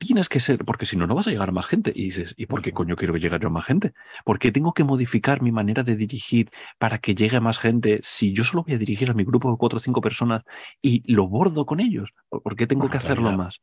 Tienes 0.00 0.28
que 0.28 0.38
ser, 0.38 0.64
porque 0.64 0.86
si 0.86 0.96
no, 0.96 1.08
no 1.08 1.16
vas 1.16 1.26
a 1.26 1.30
llegar 1.30 1.48
a 1.48 1.52
más 1.52 1.66
gente. 1.66 1.92
Y 1.94 2.04
dices, 2.04 2.32
¿y 2.36 2.46
por 2.46 2.62
qué 2.62 2.70
coño 2.72 2.94
quiero 2.94 3.16
llegar 3.16 3.40
yo 3.40 3.48
a 3.48 3.50
más 3.50 3.64
gente? 3.64 3.94
¿Por 4.24 4.38
qué 4.38 4.52
tengo 4.52 4.72
que 4.72 4.84
modificar 4.84 5.42
mi 5.42 5.50
manera 5.50 5.82
de 5.82 5.96
dirigir 5.96 6.50
para 6.78 6.98
que 6.98 7.16
llegue 7.16 7.36
a 7.36 7.40
más 7.40 7.58
gente 7.58 7.98
si 8.04 8.32
yo 8.32 8.44
solo 8.44 8.62
voy 8.62 8.74
a 8.74 8.78
dirigir 8.78 9.10
a 9.10 9.14
mi 9.14 9.24
grupo 9.24 9.50
de 9.50 9.56
cuatro 9.58 9.78
o 9.78 9.80
cinco 9.80 10.00
personas 10.00 10.44
y 10.80 11.02
lo 11.12 11.26
bordo 11.26 11.66
con 11.66 11.80
ellos? 11.80 12.14
¿Por 12.28 12.54
qué 12.54 12.68
tengo 12.68 12.82
Bueno, 12.82 12.92
que 12.92 12.98
hacerlo 12.98 13.24
realidad- 13.24 13.44
más? 13.44 13.60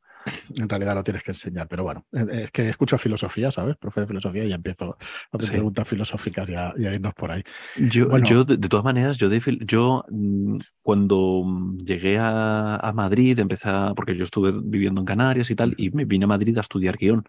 En 0.58 0.68
realidad 0.68 0.96
lo 0.96 1.04
tienes 1.04 1.22
que 1.22 1.32
enseñar, 1.32 1.68
pero 1.68 1.84
bueno, 1.84 2.04
eh, 2.12 2.26
es 2.46 2.52
que 2.52 2.68
escucho 2.68 2.98
filosofía, 2.98 3.52
¿sabes? 3.52 3.78
Profe 3.78 4.02
de 4.02 4.08
filosofía 4.08 4.44
y 4.44 4.50
ya 4.50 4.56
empiezo 4.56 4.98
a 5.00 5.38
hacer 5.38 5.46
Sí. 5.46 5.52
preguntas 5.52 5.88
filosóficas 5.88 6.50
y 6.50 6.56
a, 6.56 6.74
y 6.76 6.86
a 6.88 6.94
irnos 6.96 7.14
por 7.14 7.32
ahí. 7.32 7.44
Yo, 7.78 8.10
Bueno. 8.10 8.26
yo 8.26 8.44
de, 8.44 8.58
de 8.58 8.68
todas 8.68 8.84
maneras, 8.84 9.18
yo, 9.18 9.30
de 9.30 9.40
yo 9.62 10.04
mm, 10.10 10.45
cuando 10.82 11.44
mm, 11.46 11.80
llegué 11.86 12.18
a, 12.18 12.76
a 12.76 12.94
Madrid, 12.94 13.40
empecé 13.40 13.70
a, 13.70 13.94
porque 13.96 14.16
yo 14.16 14.24
estuve 14.24 14.52
viviendo 14.64 15.02
en 15.02 15.06
Canarias 15.06 15.50
y 15.52 15.56
tal, 15.56 15.74
y 15.78 15.92
me 15.92 16.06
vine 16.06 16.26
a 16.26 16.28
Madrid 16.28 16.58
a 16.58 16.62
estudiar 16.62 16.98
guion. 16.98 17.24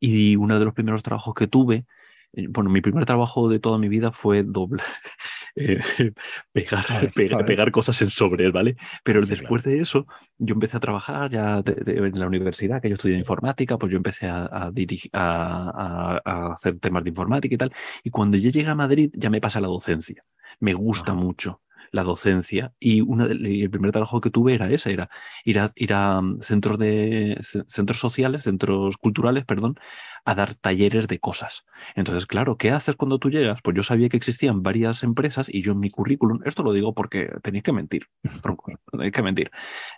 Y 0.00 0.36
uno 0.36 0.58
de 0.58 0.64
los 0.64 0.74
primeros 0.74 1.02
trabajos 1.02 1.34
que 1.34 1.46
tuve, 1.46 1.84
eh, 2.34 2.46
bueno, 2.48 2.70
mi 2.70 2.80
primer 2.80 3.04
trabajo 3.04 3.48
de 3.48 3.58
toda 3.58 3.78
mi 3.78 3.88
vida 3.88 4.10
fue 4.10 4.42
doblar, 4.42 4.86
eh, 5.56 5.80
pegar, 6.52 7.12
pegar, 7.46 7.70
cosas 7.70 8.00
en 8.02 8.10
sobres, 8.10 8.50
¿vale? 8.52 8.76
Pero 9.04 9.20
después 9.20 9.62
de 9.64 9.80
eso, 9.80 10.06
yo 10.38 10.54
empecé 10.54 10.78
a 10.78 10.80
trabajar 10.80 11.30
ya 11.30 11.62
en 11.66 12.18
la 12.18 12.26
universidad, 12.26 12.80
que 12.80 12.88
yo 12.88 12.94
estudié 12.94 13.18
informática, 13.18 13.76
pues 13.76 13.92
yo 13.92 13.98
empecé 13.98 14.28
a, 14.28 14.70
dirigir, 14.72 15.10
a, 15.14 16.52
hacer 16.52 16.78
temas 16.78 17.04
de 17.04 17.10
informática 17.10 17.54
y 17.54 17.58
tal. 17.58 17.72
Y 18.02 18.10
cuando 18.10 18.38
yo 18.38 18.50
llegué 18.50 18.68
a 18.68 18.74
Madrid, 18.74 19.10
ya 19.14 19.28
me 19.28 19.40
pasa 19.40 19.60
la 19.60 19.68
docencia. 19.68 20.24
Me 20.60 20.74
gusta 20.74 21.14
mucho 21.14 21.60
la 21.92 22.02
docencia 22.02 22.72
y 22.80 23.02
una 23.02 23.26
el 23.26 23.70
primer 23.70 23.92
trabajo 23.92 24.20
que 24.20 24.30
tuve 24.30 24.54
era 24.54 24.70
ese, 24.70 24.92
era 24.92 25.08
ir 25.44 25.60
a, 25.60 25.72
ir 25.76 25.92
a 25.92 26.20
mm, 26.20 26.40
centros 26.40 26.78
de 26.78 27.38
centros 27.40 28.00
sociales, 28.00 28.44
centros 28.44 28.96
culturales, 28.96 29.44
perdón, 29.44 29.76
a 30.24 30.34
dar 30.34 30.54
talleres 30.54 31.08
de 31.08 31.18
cosas. 31.18 31.64
Entonces, 31.94 32.26
claro, 32.26 32.56
¿qué 32.56 32.70
haces 32.70 32.96
cuando 32.96 33.18
tú 33.18 33.30
llegas? 33.30 33.60
Pues 33.62 33.76
yo 33.76 33.82
sabía 33.82 34.08
que 34.08 34.16
existían 34.16 34.62
varias 34.62 35.02
empresas 35.02 35.48
y 35.48 35.62
yo 35.62 35.72
en 35.72 35.80
mi 35.80 35.90
currículum, 35.90 36.40
esto 36.44 36.62
lo 36.62 36.72
digo 36.72 36.94
porque 36.94 37.30
tenéis 37.42 37.64
que 37.64 37.72
mentir, 37.72 38.06
tenéis 38.90 39.12
que 39.12 39.22
mentir. 39.22 39.50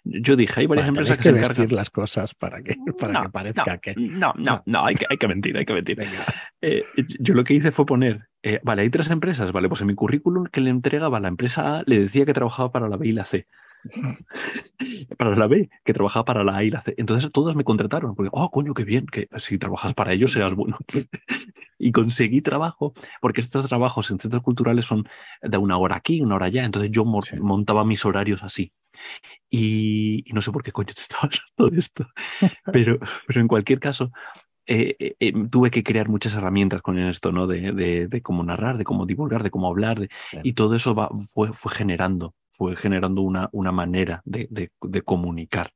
Yo 0.05 0.37
dije, 0.37 0.61
hay 0.61 0.67
varias 0.67 0.89
empresas 0.89 1.17
que, 1.17 1.23
se 1.25 1.31
encargan... 1.31 1.69
las 1.71 1.91
cosas 1.91 2.35
para 2.35 2.63
que, 2.63 2.77
para 2.99 3.23
que 3.23 3.29
parezca 3.29 3.79
que... 3.79 3.95
No, 3.97 4.33
no, 4.37 4.63
no, 4.67 4.85
hay 4.85 4.95
que, 4.95 5.07
hay 5.09 5.17
que 5.17 5.29
mentir, 5.29 5.57
hay 5.57 5.65
que 5.65 5.75
mentir. 5.75 5.99
Eh, 6.61 6.85
yo 7.21 7.35
lo 7.35 7.45
que 7.45 7.55
hice 7.55 7.71
fue 7.71 7.87
poner, 7.87 8.29
eh, 8.47 8.61
vale, 8.63 8.83
hay 8.83 8.91
tres 8.91 9.09
empresas, 9.09 9.53
vale, 9.53 9.71
pues 9.71 9.81
en 9.81 9.87
mi 9.87 9.95
currículum 9.95 10.45
que 10.45 10.61
le 10.61 10.69
entregaba 10.69 11.19
la 11.19 11.29
empresa 11.29 11.79
A 11.79 11.83
le 11.87 11.99
decía 11.99 12.27
que 12.27 12.35
trabajaba 12.35 12.71
para 12.71 12.91
la 12.91 12.99
B 12.99 13.09
y 13.09 13.13
la 13.13 13.25
C. 13.25 13.47
para 15.19 15.35
la 15.35 15.47
B, 15.47 15.71
que 15.83 15.95
trabajaba 15.95 16.27
para 16.27 16.45
la 16.45 16.59
A 16.59 16.63
y 16.63 16.69
la 16.69 16.83
C. 16.83 16.95
Entonces 16.99 17.33
todos 17.33 17.57
me 17.57 17.65
contrataron, 17.65 18.15
porque, 18.15 18.29
oh, 18.35 18.51
coño, 18.51 18.75
qué 18.75 18.85
bien, 18.85 19.07
que 19.07 19.29
si 19.37 19.57
trabajas 19.57 19.95
para 19.95 20.13
ellos 20.13 20.33
serás 20.33 20.55
bueno. 20.55 20.77
y 21.79 21.91
conseguí 21.91 22.43
trabajo, 22.43 22.93
porque 23.23 23.41
estos 23.41 23.67
trabajos 23.67 24.11
en 24.11 24.19
centros 24.19 24.43
culturales 24.43 24.85
son 24.85 25.09
de 25.41 25.57
una 25.57 25.79
hora 25.79 25.97
aquí, 25.97 26.21
una 26.21 26.35
hora 26.35 26.47
allá, 26.47 26.67
entonces 26.67 26.91
yo 26.91 27.07
montaba 27.07 27.87
mis 27.87 28.05
horarios 28.05 28.43
así. 28.43 28.75
Y, 29.51 30.25
no 30.35 30.43
sé 30.43 30.53
por 30.53 30.63
qué 30.63 30.71
coño 30.71 30.93
te 30.95 31.01
estaba 31.01 31.23
hablando 31.23 31.75
de 31.75 31.81
esto, 31.81 32.07
pero, 32.73 32.99
pero 33.27 33.41
en 33.41 33.49
cualquier 33.49 33.81
caso, 33.81 34.13
eh, 34.67 34.97
eh, 34.99 35.17
eh, 35.21 35.33
tuve 35.51 35.71
que 35.71 35.83
crear 35.83 36.09
muchas 36.09 36.35
herramientas 36.35 36.83
con 36.83 36.99
esto, 36.99 37.33
¿no? 37.33 37.47
De, 37.47 37.73
de, 38.09 38.23
cómo 38.23 38.43
narrar, 38.43 38.79
de 38.79 38.85
cómo 38.85 39.07
divulgar, 39.07 39.43
de 39.43 39.51
cómo 39.51 39.69
hablar, 39.69 40.09
y 40.43 40.53
todo 40.55 40.75
eso 40.75 40.95
va, 40.95 41.11
fue, 41.33 41.53
fue 41.53 41.73
generando 41.73 42.35
fue 42.57 42.77
generando 42.77 43.23
una, 43.23 43.49
una 43.51 43.73
manera 43.73 44.23
de, 44.25 44.49
de, 44.49 45.03
comunicar. 45.03 45.73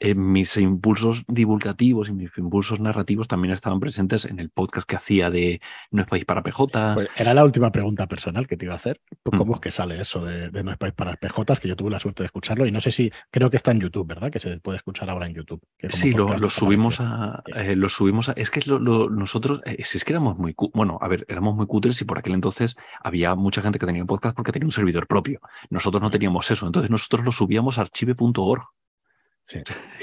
Eh, 0.00 0.14
mis 0.14 0.56
impulsos 0.56 1.24
divulgativos 1.28 2.08
y 2.08 2.12
mis 2.12 2.30
impulsos 2.36 2.80
narrativos 2.80 3.28
también 3.28 3.54
estaban 3.54 3.80
presentes 3.80 4.24
en 4.24 4.38
el 4.38 4.50
podcast 4.50 4.88
que 4.88 4.96
hacía 4.96 5.30
de 5.30 5.60
No 5.90 6.02
es 6.02 6.08
país 6.08 6.24
para 6.24 6.42
PJ. 6.42 6.94
Pues 6.94 7.08
era 7.16 7.32
la 7.34 7.44
última 7.44 7.70
pregunta 7.70 8.06
personal 8.06 8.46
que 8.46 8.56
te 8.56 8.66
iba 8.66 8.74
a 8.74 8.76
hacer. 8.76 9.00
Mm. 9.24 9.36
¿Cómo 9.36 9.54
es 9.54 9.60
que 9.60 9.70
sale 9.70 10.00
eso 10.00 10.24
de, 10.24 10.50
No 10.62 10.72
es 10.72 10.78
país 10.78 10.94
para 10.94 11.16
PJ? 11.16 11.56
Que 11.56 11.68
yo 11.68 11.76
tuve 11.76 11.90
la 11.90 12.00
suerte 12.00 12.22
de 12.22 12.26
escucharlo 12.26 12.66
y 12.66 12.72
no 12.72 12.80
sé 12.80 12.90
si, 12.90 13.12
creo 13.30 13.50
que 13.50 13.56
está 13.56 13.70
en 13.70 13.80
YouTube, 13.80 14.06
¿verdad? 14.06 14.30
Que 14.30 14.38
se 14.38 14.58
puede 14.60 14.78
escuchar 14.78 15.08
ahora 15.10 15.26
en 15.26 15.34
YouTube. 15.34 15.62
Sí, 15.90 16.12
lo, 16.12 16.36
lo 16.36 16.50
subimos 16.50 17.00
a, 17.00 17.42
eh, 17.54 17.76
lo 17.76 17.88
subimos 17.88 18.28
a. 18.28 18.32
Es 18.32 18.50
que 18.50 18.60
lo, 18.66 18.78
nosotros, 18.78 19.60
eh, 19.64 19.82
si 19.84 19.98
es 19.98 20.04
que 20.04 20.12
éramos 20.12 20.36
muy. 20.38 20.54
Bueno, 20.72 20.98
a 21.00 21.08
ver, 21.08 21.24
éramos 21.28 21.54
muy 21.54 21.66
cutres 21.66 22.00
y 22.00 22.04
por 22.04 22.18
aquel 22.18 22.34
entonces 22.34 22.76
había 23.02 23.34
mucha 23.34 23.62
gente 23.62 23.78
que 23.78 23.86
tenía 23.86 24.02
un 24.02 24.08
podcast 24.08 24.36
porque 24.36 24.52
tenía 24.52 24.66
un 24.66 24.72
servidor 24.72 25.06
propio. 25.06 25.40
Nosotros 25.70 26.02
no 26.02 26.10
teníamos 26.10 26.50
eso. 26.50 26.66
Entonces 26.66 26.90
nosotros 26.90 27.24
lo 27.24 27.32
subíamos 27.32 27.78
a 27.78 27.82
archive.org. 27.82 28.64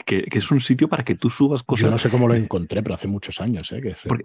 Que, 0.05 0.27
es 0.31 0.51
un 0.51 0.59
sitio 0.59 0.87
para 0.87 1.03
que 1.03 1.15
tú 1.15 1.29
subas 1.29 1.63
cosas. 1.63 1.85
Yo 1.85 1.89
no 1.89 1.97
sé 1.97 2.09
cómo 2.09 2.27
lo 2.27 2.35
encontré, 2.35 2.83
pero 2.83 2.93
hace 2.93 3.07
muchos 3.07 3.41
años. 3.41 3.71
¿eh? 3.71 3.81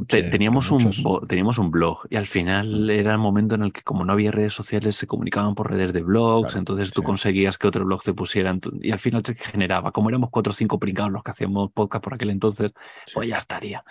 Que 0.08 0.24
teníamos, 0.24 0.70
un, 0.70 0.90
teníamos 1.26 1.58
un 1.58 1.70
blog 1.70 2.06
y 2.10 2.16
al 2.16 2.26
final 2.26 2.86
mm. 2.86 2.90
era 2.90 3.12
el 3.12 3.18
momento 3.18 3.54
en 3.54 3.62
el 3.62 3.72
que, 3.72 3.82
como 3.82 4.04
no 4.04 4.12
había 4.12 4.30
redes 4.30 4.52
sociales, 4.52 4.96
se 4.96 5.06
comunicaban 5.06 5.54
por 5.54 5.70
redes 5.70 5.92
de 5.94 6.02
blogs. 6.02 6.56
entonces 6.56 6.92
tú 6.92 7.02
conseguías 7.02 7.56
que 7.56 7.66
otro 7.66 7.84
blog 7.84 8.02
te 8.02 8.12
pusieran 8.12 8.60
y 8.82 8.90
al 8.90 8.98
final 8.98 9.22
se 9.24 9.34
generaba. 9.34 9.92
Como 9.92 10.10
éramos 10.10 10.28
cuatro 10.30 10.50
o 10.50 10.54
cinco 10.54 10.78
pringados 10.78 11.12
los 11.12 11.22
que 11.22 11.30
hacíamos 11.30 11.72
podcast 11.72 12.04
por 12.04 12.14
aquel 12.14 12.30
entonces, 12.30 12.72
pues 13.14 13.28
ya 13.28 13.38
estaría. 13.38 13.84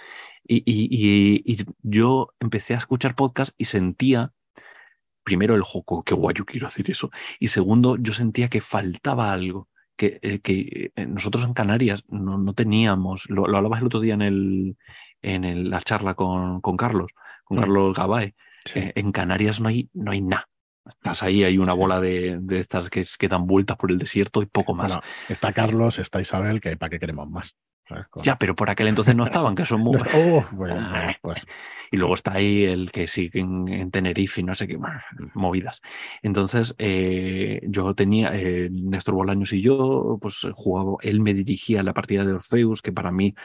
Y, 0.48 0.64
y, 0.68 1.66
yo 1.82 2.34
empecé 2.40 2.76
a 2.76 2.78
escuchar 2.78 3.16
podcast 3.16 3.54
y 3.58 3.66
sentía 3.66 4.32
primero 5.24 5.56
el 5.56 5.64
joco, 5.64 6.04
qué 6.04 6.14
guay, 6.14 6.36
yo 6.38 6.46
quiero 6.46 6.68
hacer 6.68 6.92
eso. 6.92 7.10
Y 7.40 7.48
segundo, 7.48 7.98
yo 7.98 8.14
sentía 8.14 8.48
que 8.48 8.62
faltaba 8.62 9.32
algo 9.32 9.70
que, 9.96 10.20
eh, 10.22 10.40
que 10.40 10.92
eh, 10.96 11.06
nosotros 11.06 11.44
en 11.44 11.54
Canarias 11.54 12.04
no, 12.08 12.38
no 12.38 12.54
teníamos, 12.54 13.30
lo, 13.30 13.48
lo, 13.48 13.58
hablabas 13.58 13.82
el 13.82 13.88
otro 13.88 14.00
día 14.00 14.14
en, 14.16 14.22
el, 14.22 14.78
en 15.22 15.70
la 15.70 15.82
charla 15.82 16.14
con, 16.14 16.62
con 16.62 16.78
Carlos, 16.78 17.12
con 17.44 17.58
mm. 17.58 17.60
Carlos 17.62 17.96
Gabay, 17.96 18.36
eh, 18.74 18.94
en 18.96 19.12
Canarias 19.12 19.62
no 19.62 19.70
hay, 19.70 19.90
no 19.94 20.12
hay 20.12 20.22
nada. 20.22 20.48
Estás 20.88 21.24
ahí, 21.24 21.44
hay 21.44 21.58
una 21.58 21.74
bola 21.74 22.00
de, 22.00 22.38
de, 22.40 22.60
estas 22.60 22.90
que, 22.90 23.04
que, 23.18 23.28
dan 23.28 23.48
vueltas 23.48 23.78
por 23.78 23.92
el 23.92 23.98
desierto 23.98 24.42
y 24.42 24.46
poco 24.46 24.74
más. 24.74 25.00
está 25.30 25.52
Carlos, 25.52 25.98
está 26.00 26.22
Isabel, 26.22 26.62
que 26.62 26.78
para 26.78 26.90
qué 26.92 27.00
queremos 27.00 27.30
más. 27.30 27.56
Ya, 28.24 28.38
pero 28.38 28.56
por 28.56 28.70
aquel 28.70 28.88
entonces 28.88 29.16
no 29.16 29.24
estaban, 29.24 29.56
que 29.56 29.66
son 29.66 29.82
muy... 29.82 29.98
Oh, 30.14 30.46
pues. 31.22 31.46
Y 31.92 31.98
luego 31.98 32.16
está 32.16 32.34
ahí 32.34 32.64
el 32.64 32.92
que 32.92 33.08
sigue 33.08 33.40
en, 33.40 33.92
Tenerife 33.92 34.42
y 34.42 34.44
no 34.44 34.56
sé 34.56 34.68
qué 34.68 34.78
más, 34.78 35.04
movidas. 35.34 35.82
Entonces, 36.24 36.74
eh, 36.78 37.62
yo 37.64 37.94
tenía, 37.94 38.32
eh, 38.34 38.70
Néstor 38.72 39.14
Bolaños 39.14 39.54
y 39.54 39.62
yo, 39.62 40.18
pues 40.20 40.48
jugaba, 40.54 40.98
él 41.02 41.20
me 41.22 41.34
dirigía 41.34 41.84
la 41.84 41.94
partida 41.94 42.26
de 42.26 42.34
Orfeus, 42.34 42.82
que 42.82 42.92
para 42.92 43.12
mí 43.12 43.36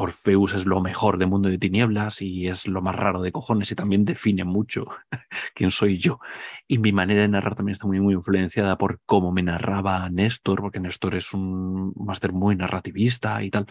Orfeus 0.00 0.54
es 0.54 0.64
lo 0.64 0.80
mejor 0.80 1.18
de 1.18 1.26
Mundo 1.26 1.48
de 1.48 1.58
Tinieblas 1.58 2.22
y 2.22 2.46
es 2.46 2.68
lo 2.68 2.80
más 2.80 2.94
raro 2.94 3.20
de 3.20 3.32
cojones 3.32 3.72
y 3.72 3.74
también 3.74 4.04
define 4.04 4.44
mucho 4.44 4.86
quién 5.54 5.72
soy 5.72 5.98
yo. 5.98 6.20
Y 6.68 6.78
mi 6.78 6.92
manera 6.92 7.22
de 7.22 7.28
narrar 7.28 7.56
también 7.56 7.72
está 7.72 7.88
muy, 7.88 7.98
muy 7.98 8.14
influenciada 8.14 8.78
por 8.78 9.00
cómo 9.06 9.32
me 9.32 9.42
narraba 9.42 10.08
Néstor, 10.08 10.60
porque 10.60 10.78
Néstor 10.78 11.16
es 11.16 11.34
un 11.34 11.92
máster 11.96 12.32
muy 12.32 12.54
narrativista 12.54 13.42
y 13.42 13.50
tal. 13.50 13.66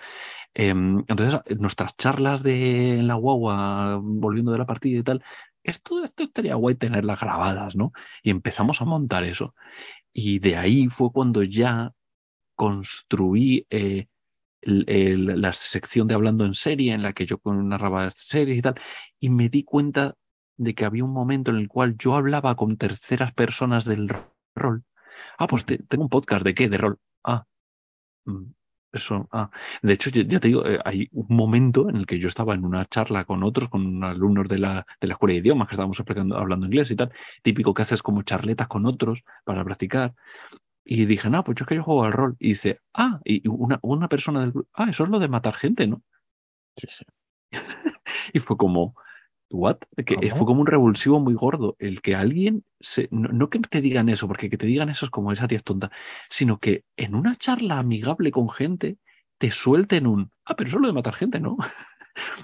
Em, 0.54 1.00
entonces, 1.08 1.40
nuestras 1.58 1.96
charlas 1.96 2.44
de 2.44 3.00
la 3.04 3.13
guagua, 3.16 3.98
volviendo 4.02 4.52
de 4.52 4.58
la 4.58 4.66
partida 4.66 5.00
y 5.00 5.04
tal, 5.04 5.24
esto, 5.63 6.04
esto 6.04 6.24
estaría 6.24 6.56
guay 6.56 6.76
tenerlas 6.76 7.22
grabadas, 7.22 7.76
¿no? 7.78 7.94
Y 8.22 8.32
empezamos 8.32 8.82
a 8.82 8.86
montar 8.86 9.24
eso. 9.24 9.56
Y 10.12 10.40
de 10.40 10.58
ahí 10.58 10.88
fue 10.90 11.12
cuando 11.12 11.44
ya 11.44 11.94
construí... 12.56 13.66
Eh, 13.70 14.08
la 14.62 15.54
sección 15.54 16.08
de 16.08 16.15
hablando 16.15 16.46
en 16.46 16.54
serie 16.54 16.93
en 16.93 17.04
la 17.04 17.13
que 17.13 17.26
yo 17.26 17.39
narraba 17.46 18.10
series 18.10 18.58
y 18.58 18.62
tal, 18.62 18.76
y 19.20 19.30
me 19.30 19.50
di 19.50 19.63
cuenta 19.63 20.15
de 20.58 20.74
que 20.76 20.86
había 20.86 21.04
un 21.04 21.13
momento 21.13 21.52
en 21.52 21.58
el 21.58 21.67
cual 21.67 21.96
yo 21.98 22.15
hablaba 22.15 22.56
con 22.56 22.78
terceras 22.78 23.34
personas 23.34 23.86
del 23.86 24.10
rol. 24.56 24.84
Ah, 25.38 25.48
pues 25.48 25.65
tengo 25.65 26.04
un 26.04 26.10
podcast 26.10 26.43
de 26.43 26.54
qué, 26.54 26.70
de 26.70 26.78
rol. 26.78 27.00
Ah, 27.24 27.46
mm, 28.26 28.46
eso, 28.93 29.28
ah. 29.32 29.50
De 29.82 29.93
hecho, 29.93 30.10
ya, 30.10 30.39
te 30.39 30.48
digo, 30.48 30.65
eh, 30.65 30.80
hay 30.86 31.08
un 31.12 31.28
momento 31.30 31.89
en 31.89 31.98
el 31.98 32.06
que 32.06 32.20
yo 32.20 32.28
estaba 32.28 32.56
en 32.56 32.65
una 32.65 32.86
charla 32.86 33.26
con 33.26 33.43
otros, 33.43 33.70
con 33.70 34.04
alumnos 34.04 34.48
de 34.48 34.60
la, 34.60 34.86
de 35.02 35.08
la 35.08 35.13
escuela 35.13 35.34
de 35.34 35.39
idiomas 35.39 35.67
que 35.67 35.76
estábamos 35.76 36.02
hablando 36.36 36.65
inglés 36.65 36.91
y 36.91 36.96
tal, 36.96 37.12
típico 37.43 37.74
que 37.74 37.84
haces 37.84 38.02
como 38.02 38.24
charletas 38.24 38.67
con 38.67 38.86
otros 38.86 39.24
para 39.46 39.63
practicar. 39.63 40.15
Y 40.89 41.06
dije, 41.06 41.30
no, 41.30 41.43
pues 41.43 41.58
yo 41.58 41.63
es 41.63 41.67
que 41.67 41.76
yo 41.76 41.84
juego 41.84 42.06
al 42.06 42.13
rol. 42.13 42.38
Y 42.39 42.50
dice, 42.50 42.80
ah, 42.93 43.19
y 43.26 43.45
una, 43.50 43.78
una 43.82 44.08
persona 44.08 44.39
del 44.39 44.52
grupo, 44.52 44.69
ah, 44.73 44.89
eso 44.89 45.04
es 45.04 45.10
lo 45.10 45.19
de 45.19 45.28
matar 45.28 45.56
gente, 45.56 45.86
¿no? 45.86 46.02
Sí, 46.78 46.88
sí. 46.89 47.04
y 48.34 48.39
fue 48.39 48.56
como, 48.56 48.95
¿what? 49.50 49.80
Que 50.06 50.32
fue 50.32 50.45
como 50.45 50.62
un 50.62 50.67
revulsivo 50.67 51.19
muy 51.19 51.34
gordo. 51.34 51.76
El 51.78 52.02
que 52.02 52.15
alguien, 52.15 52.63
se, 52.80 53.10
no, 53.12 53.50
que 53.50 53.60
te 53.60 53.82
digan 53.82 54.08
eso, 54.08 54.30
porque 54.30 54.50
que 54.50 54.58
te 54.58 54.65
digan 54.65 54.88
eso 54.88 55.06
es 55.06 55.12
como 55.12 55.34
esa 55.34 55.50
tía 55.50 55.58
es 55.58 55.65
tonta, 55.65 55.91
sino 56.30 56.58
que 56.58 56.86
en 56.95 57.15
una 57.15 57.36
charla 57.36 57.80
amigable 57.80 58.32
con 58.32 58.50
gente 58.50 58.97
te 59.38 59.52
suelten 59.52 60.08
un, 60.08 60.32
ah, 60.45 60.56
pero 60.56 60.69
eso 60.69 60.78
es 60.78 60.82
lo 60.82 60.88
de 60.88 60.93
matar 60.93 61.15
gente, 61.15 61.41
¿no? 61.41 61.58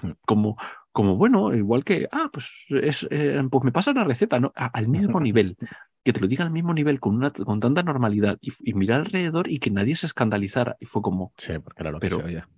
Mm. 0.02 0.10
como, 0.26 0.58
como 0.94 1.16
bueno, 1.16 1.52
igual 1.52 1.82
que, 1.82 2.08
ah, 2.12 2.30
pues, 2.32 2.66
es, 2.70 3.06
eh, 3.10 3.42
pues 3.50 3.64
me 3.64 3.72
pasa 3.72 3.92
la 3.92 4.04
receta, 4.04 4.38
¿no? 4.38 4.52
al 4.54 4.86
mismo 4.86 5.18
nivel 5.20 5.56
que 6.04 6.12
te 6.12 6.20
lo 6.20 6.28
diga 6.28 6.44
al 6.44 6.52
mismo 6.52 6.72
nivel 6.72 7.00
con, 7.00 7.16
una, 7.16 7.30
con 7.30 7.58
tanta 7.58 7.82
normalidad 7.82 8.38
y, 8.40 8.74
mirar 8.74 9.00
alrededor 9.00 9.50
y 9.50 9.58
que 9.58 9.70
nadie 9.70 9.96
se 9.96 10.06
escandalizara. 10.06 10.76
Y 10.78 10.86
fue 10.86 11.02
como. 11.02 11.32
Sí, 11.36 11.58
porque 11.58 11.82
era 11.82 11.90
lo 11.90 11.98
pero, 11.98 12.18
que 12.18 12.22
se 12.22 12.28
oía. 12.28 12.48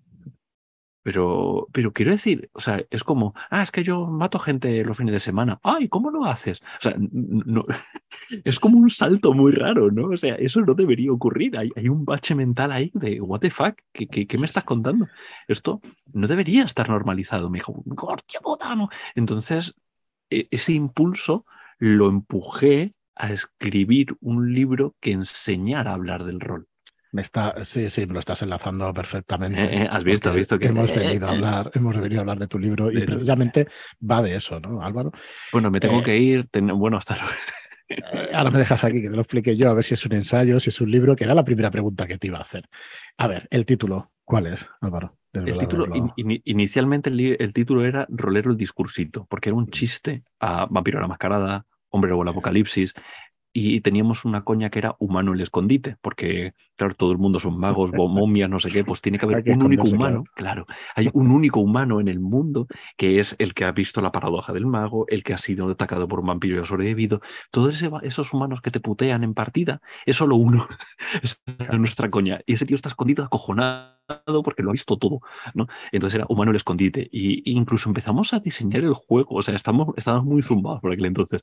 Pero, 1.06 1.68
pero 1.72 1.92
quiero 1.92 2.10
decir, 2.10 2.50
o 2.52 2.60
sea, 2.60 2.84
es 2.90 3.04
como, 3.04 3.32
ah, 3.48 3.62
es 3.62 3.70
que 3.70 3.84
yo 3.84 4.06
mato 4.08 4.40
gente 4.40 4.82
los 4.82 4.96
fines 4.96 5.12
de 5.12 5.20
semana. 5.20 5.60
Ay, 5.62 5.88
¿cómo 5.88 6.10
lo 6.10 6.24
haces? 6.24 6.60
O 6.80 6.80
sea, 6.80 6.96
no, 6.98 7.64
es 8.44 8.58
como 8.58 8.76
un 8.76 8.90
salto 8.90 9.32
muy 9.32 9.52
raro, 9.52 9.92
¿no? 9.92 10.08
O 10.08 10.16
sea, 10.16 10.34
eso 10.34 10.62
no 10.62 10.74
debería 10.74 11.12
ocurrir. 11.12 11.56
Hay, 11.56 11.70
hay 11.76 11.88
un 11.88 12.04
bache 12.04 12.34
mental 12.34 12.72
ahí 12.72 12.90
de, 12.92 13.20
what 13.20 13.38
the 13.38 13.50
fuck, 13.50 13.76
¿qué, 13.92 14.08
qué, 14.08 14.38
me 14.38 14.46
estás 14.46 14.64
contando? 14.64 15.06
Esto 15.46 15.80
no 16.12 16.26
debería 16.26 16.64
estar 16.64 16.88
normalizado. 16.88 17.50
Me 17.50 17.58
dijo, 17.58 17.84
¡qué 18.26 18.38
botano! 18.42 18.88
Entonces, 19.14 19.76
e, 20.28 20.48
ese 20.50 20.72
impulso 20.72 21.46
lo 21.78 22.08
empujé 22.08 22.94
a 23.14 23.32
escribir 23.32 24.16
un 24.20 24.52
libro 24.52 24.96
que 25.00 25.12
enseñara 25.12 25.92
a 25.92 25.94
hablar 25.94 26.24
del 26.24 26.40
rol. 26.40 26.66
Me 27.16 27.22
está, 27.22 27.64
sí, 27.64 27.88
sí, 27.88 28.04
me 28.04 28.12
lo 28.12 28.18
estás 28.18 28.42
enlazando 28.42 28.92
perfectamente. 28.92 29.58
Eh, 29.58 29.84
eh, 29.84 29.88
has 29.90 30.04
visto, 30.04 30.28
has 30.28 30.36
visto 30.36 30.58
que 30.58 30.66
hemos 30.66 30.94
venido 30.94 31.26
a 31.26 31.30
hablar, 31.30 31.70
hemos 31.72 31.98
venido 31.98 32.20
a 32.20 32.20
hablar 32.20 32.38
de 32.38 32.46
tu 32.46 32.58
libro 32.58 32.92
y 32.92 33.06
precisamente 33.06 33.68
va 34.02 34.20
de 34.20 34.34
eso, 34.34 34.60
¿no, 34.60 34.82
Álvaro? 34.82 35.12
Bueno, 35.50 35.70
me 35.70 35.80
tengo 35.80 36.00
eh, 36.00 36.02
que 36.02 36.18
ir. 36.18 36.46
bueno, 36.74 36.98
hasta 36.98 37.16
luego. 37.16 37.30
Eh, 37.88 38.30
ahora 38.34 38.50
me 38.50 38.58
dejas 38.58 38.84
aquí 38.84 39.00
que 39.00 39.08
te 39.08 39.16
lo 39.16 39.22
explique 39.22 39.56
yo, 39.56 39.70
a 39.70 39.72
ver 39.72 39.84
si 39.84 39.94
es 39.94 40.04
un 40.04 40.12
ensayo, 40.12 40.60
si 40.60 40.68
es 40.68 40.80
un 40.82 40.90
libro, 40.90 41.16
que 41.16 41.24
era 41.24 41.34
la 41.34 41.44
primera 41.44 41.70
pregunta 41.70 42.06
que 42.06 42.18
te 42.18 42.26
iba 42.26 42.36
a 42.36 42.42
hacer. 42.42 42.68
A 43.16 43.28
ver, 43.28 43.46
el 43.48 43.64
título, 43.64 44.12
¿cuál 44.22 44.48
es, 44.48 44.68
Álvaro? 44.82 45.16
El 45.32 45.56
título, 45.56 45.86
inicialmente 46.16 47.08
el, 47.10 47.54
título 47.54 47.82
era 47.84 48.06
Rolero 48.10 48.50
el 48.50 48.58
discursito, 48.58 49.26
porque 49.30 49.50
era 49.50 49.56
un 49.56 49.70
chiste 49.70 50.24
a 50.40 50.66
Vampiro 50.68 51.00
la 51.00 51.08
Mascarada, 51.08 51.64
Hombre 51.88 52.12
o 52.12 52.22
el 52.22 52.28
Apocalipsis, 52.28 52.94
y 53.58 53.80
teníamos 53.80 54.26
una 54.26 54.44
coña 54.44 54.68
que 54.68 54.80
era 54.80 54.96
humano 54.98 55.32
el 55.32 55.40
escondite, 55.40 55.96
porque, 56.02 56.52
claro, 56.76 56.94
todo 56.94 57.10
el 57.12 57.16
mundo 57.16 57.40
son 57.40 57.58
magos, 57.58 57.90
momias, 57.96 58.50
no 58.50 58.58
sé 58.58 58.70
qué, 58.70 58.84
pues 58.84 59.00
tiene 59.00 59.18
que 59.18 59.24
haber 59.24 59.48
un 59.50 59.62
único 59.62 59.84
humano, 59.84 60.24
claro. 60.34 60.66
hay 60.94 61.08
un 61.14 61.30
único 61.30 61.60
humano 61.60 61.98
en 61.98 62.08
el 62.08 62.20
mundo 62.20 62.66
que 62.98 63.18
es 63.18 63.34
el 63.38 63.54
que 63.54 63.64
ha 63.64 63.72
visto 63.72 64.02
la 64.02 64.12
paradoja 64.12 64.52
del 64.52 64.66
mago, 64.66 65.06
el 65.08 65.24
que 65.24 65.32
ha 65.32 65.38
sido 65.38 65.70
atacado 65.70 66.06
por 66.06 66.20
un 66.20 66.26
vampiro 66.26 66.56
y 66.56 66.60
ha 66.60 66.66
sobrevivido. 66.66 67.22
Todos 67.50 67.82
esos 68.02 68.34
humanos 68.34 68.60
que 68.60 68.70
te 68.70 68.80
putean 68.80 69.24
en 69.24 69.32
partida, 69.32 69.80
es 70.04 70.16
solo 70.16 70.36
uno, 70.36 70.68
es 71.22 71.40
nuestra 71.78 72.10
coña. 72.10 72.40
Y 72.44 72.54
ese 72.54 72.66
tío 72.66 72.74
está 72.74 72.90
escondido, 72.90 73.24
acojonado 73.24 73.95
porque 74.42 74.62
lo 74.62 74.70
ha 74.70 74.72
visto 74.72 74.96
todo, 74.96 75.20
¿no? 75.54 75.66
Entonces 75.92 76.16
era 76.16 76.26
humano 76.28 76.50
el 76.50 76.56
escondite. 76.56 77.08
Y, 77.10 77.50
incluso 77.50 77.88
empezamos 77.88 78.32
a 78.34 78.40
diseñar 78.40 78.82
el 78.82 78.94
juego, 78.94 79.36
o 79.36 79.42
sea, 79.42 79.54
estamos, 79.54 79.94
estábamos 79.96 80.26
muy 80.26 80.42
zumbados 80.42 80.80
por 80.80 80.92
aquel 80.92 81.06
entonces. 81.06 81.42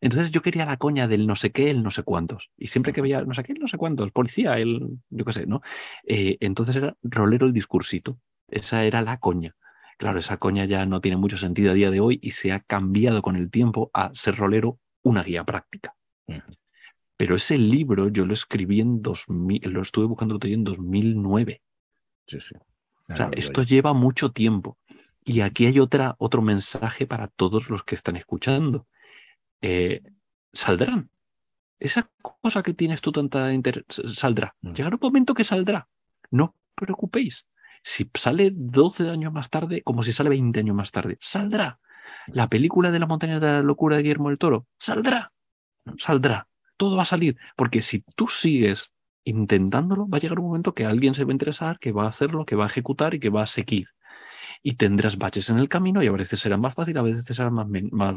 Entonces 0.00 0.30
yo 0.30 0.42
quería 0.42 0.64
la 0.66 0.76
coña 0.76 1.08
del 1.08 1.26
no 1.26 1.36
sé 1.36 1.50
qué, 1.52 1.70
el 1.70 1.82
no 1.82 1.90
sé 1.90 2.02
cuántos. 2.02 2.50
Y 2.56 2.68
siempre 2.68 2.92
que 2.92 3.00
veía 3.00 3.22
no 3.22 3.34
sé 3.34 3.42
qué, 3.42 3.52
el 3.52 3.60
no 3.60 3.68
sé 3.68 3.76
cuántos, 3.76 4.10
policía, 4.12 4.58
el, 4.58 4.98
yo 5.10 5.24
qué 5.24 5.32
sé, 5.32 5.46
¿no? 5.46 5.62
Eh, 6.06 6.36
entonces 6.40 6.76
era 6.76 6.96
rolero 7.02 7.46
el 7.46 7.52
discursito. 7.52 8.18
Esa 8.48 8.84
era 8.84 9.02
la 9.02 9.18
coña. 9.18 9.54
Claro, 9.98 10.18
esa 10.18 10.38
coña 10.38 10.64
ya 10.64 10.86
no 10.86 11.00
tiene 11.00 11.18
mucho 11.18 11.36
sentido 11.36 11.72
a 11.72 11.74
día 11.74 11.90
de 11.90 12.00
hoy 12.00 12.18
y 12.22 12.30
se 12.30 12.52
ha 12.52 12.60
cambiado 12.60 13.22
con 13.22 13.36
el 13.36 13.50
tiempo 13.50 13.90
a 13.92 14.10
ser 14.14 14.36
rolero 14.36 14.78
una 15.02 15.22
guía 15.22 15.44
práctica. 15.44 15.94
Pero 17.16 17.34
ese 17.34 17.58
libro 17.58 18.08
yo 18.08 18.24
lo 18.24 18.32
escribí 18.32 18.80
en 18.80 19.02
2000, 19.02 19.60
lo 19.70 19.82
estuve 19.82 20.06
buscando 20.06 20.38
en 20.42 20.64
2009. 20.64 21.60
Sí, 22.30 22.38
sí. 22.40 22.54
O 23.08 23.16
sea, 23.16 23.28
esto 23.32 23.64
lleva 23.64 23.92
mucho 23.92 24.30
tiempo. 24.30 24.78
Y 25.24 25.40
aquí 25.40 25.66
hay 25.66 25.80
otra, 25.80 26.14
otro 26.18 26.42
mensaje 26.42 27.08
para 27.08 27.26
todos 27.26 27.70
los 27.70 27.82
que 27.82 27.96
están 27.96 28.14
escuchando. 28.14 28.86
Eh, 29.60 30.00
saldrán. 30.52 31.10
Esa 31.80 32.08
cosa 32.20 32.62
que 32.62 32.72
tienes 32.72 33.00
tú 33.00 33.10
tanta 33.10 33.52
interés 33.52 33.84
saldrá. 34.14 34.54
Mm. 34.60 34.72
Llegará 34.74 34.94
un 34.94 35.00
momento 35.02 35.34
que 35.34 35.42
saldrá. 35.42 35.88
No 36.30 36.44
os 36.44 36.50
preocupéis. 36.76 37.46
Si 37.82 38.08
sale 38.14 38.52
12 38.54 39.10
años 39.10 39.32
más 39.32 39.50
tarde, 39.50 39.82
como 39.82 40.04
si 40.04 40.12
sale 40.12 40.30
20 40.30 40.60
años 40.60 40.76
más 40.76 40.92
tarde, 40.92 41.18
saldrá. 41.20 41.80
La 42.28 42.48
película 42.48 42.92
de 42.92 43.00
la 43.00 43.06
montaña 43.06 43.40
de 43.40 43.46
la 43.46 43.62
locura 43.62 43.96
de 43.96 44.02
Guillermo 44.02 44.28
del 44.28 44.38
Toro, 44.38 44.68
saldrá. 44.78 45.32
Saldrá. 45.98 46.46
Todo 46.76 46.96
va 46.96 47.02
a 47.02 47.06
salir. 47.06 47.36
Porque 47.56 47.82
si 47.82 48.04
tú 48.14 48.28
sigues 48.28 48.92
intentándolo, 49.24 50.08
va 50.08 50.18
a 50.18 50.20
llegar 50.20 50.38
un 50.38 50.46
momento 50.46 50.74
que 50.74 50.84
alguien 50.84 51.14
se 51.14 51.24
va 51.24 51.30
a 51.30 51.32
interesar, 51.32 51.78
que 51.78 51.92
va 51.92 52.04
a 52.04 52.08
hacerlo, 52.08 52.44
que 52.44 52.56
va 52.56 52.64
a 52.64 52.68
ejecutar 52.68 53.14
y 53.14 53.20
que 53.20 53.30
va 53.30 53.42
a 53.42 53.46
seguir. 53.46 53.88
Y 54.62 54.74
tendrás 54.74 55.18
baches 55.18 55.50
en 55.50 55.58
el 55.58 55.68
camino 55.68 56.02
y 56.02 56.06
a 56.06 56.12
veces 56.12 56.38
serán 56.38 56.60
más 56.60 56.74
fáciles, 56.74 57.00
a 57.00 57.04
veces 57.04 57.24
serán 57.24 57.54
más, 57.54 57.66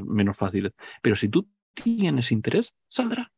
menos 0.06 0.38
fáciles. 0.38 0.74
Pero 1.02 1.16
si 1.16 1.30
tú 1.30 1.48
tienes 1.74 2.32
interés, 2.32 2.74
saldrá. 2.88 3.32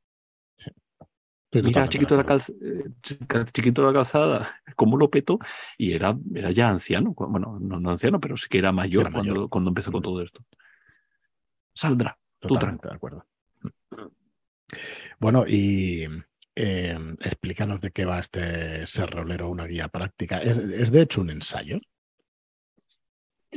Mira, 1.51 1.88
chiquito 1.88 2.18
de, 2.18 2.24
la 2.24 2.36
eh, 2.36 3.45
chiquito 3.53 3.86
la 3.86 3.93
calzada, 3.93 4.61
cómo 4.76 4.97
lo 4.97 5.09
petó 5.09 5.39
y 5.78 5.93
era, 5.93 6.18
era 6.34 6.51
ya 6.51 6.68
anciano. 6.68 7.13
Bueno, 7.16 7.57
no, 7.61 7.89
anciano, 7.89 8.20
pero 8.20 8.36
sí 8.36 8.47
que 8.49 8.57
era 8.57 8.74
mayor, 8.74 9.11
Cuando, 9.11 9.47
cuando 9.47 9.70
empezó 9.70 9.91
con 9.91 10.01
todo 10.01 10.22
esto. 10.22 10.43
Saldrá. 11.74 12.18
Totalmente 12.39 12.88
de 12.88 12.93
acuerdo. 12.93 13.26
Bueno, 15.20 15.45
y 15.47 16.05
Em, 16.58 17.18
explícanos 17.20 17.82
de 17.82 17.91
qué 17.91 18.06
va 18.06 18.20
este 18.20 18.88
ser 18.88 19.10
rolero, 19.10 19.49
una 19.49 19.66
guía 19.66 19.89
práctica. 19.89 20.41
¿Es, 20.41 20.89
de 20.89 21.01
hecho 21.01 21.20
un 21.20 21.30
ensayo? 21.30 21.80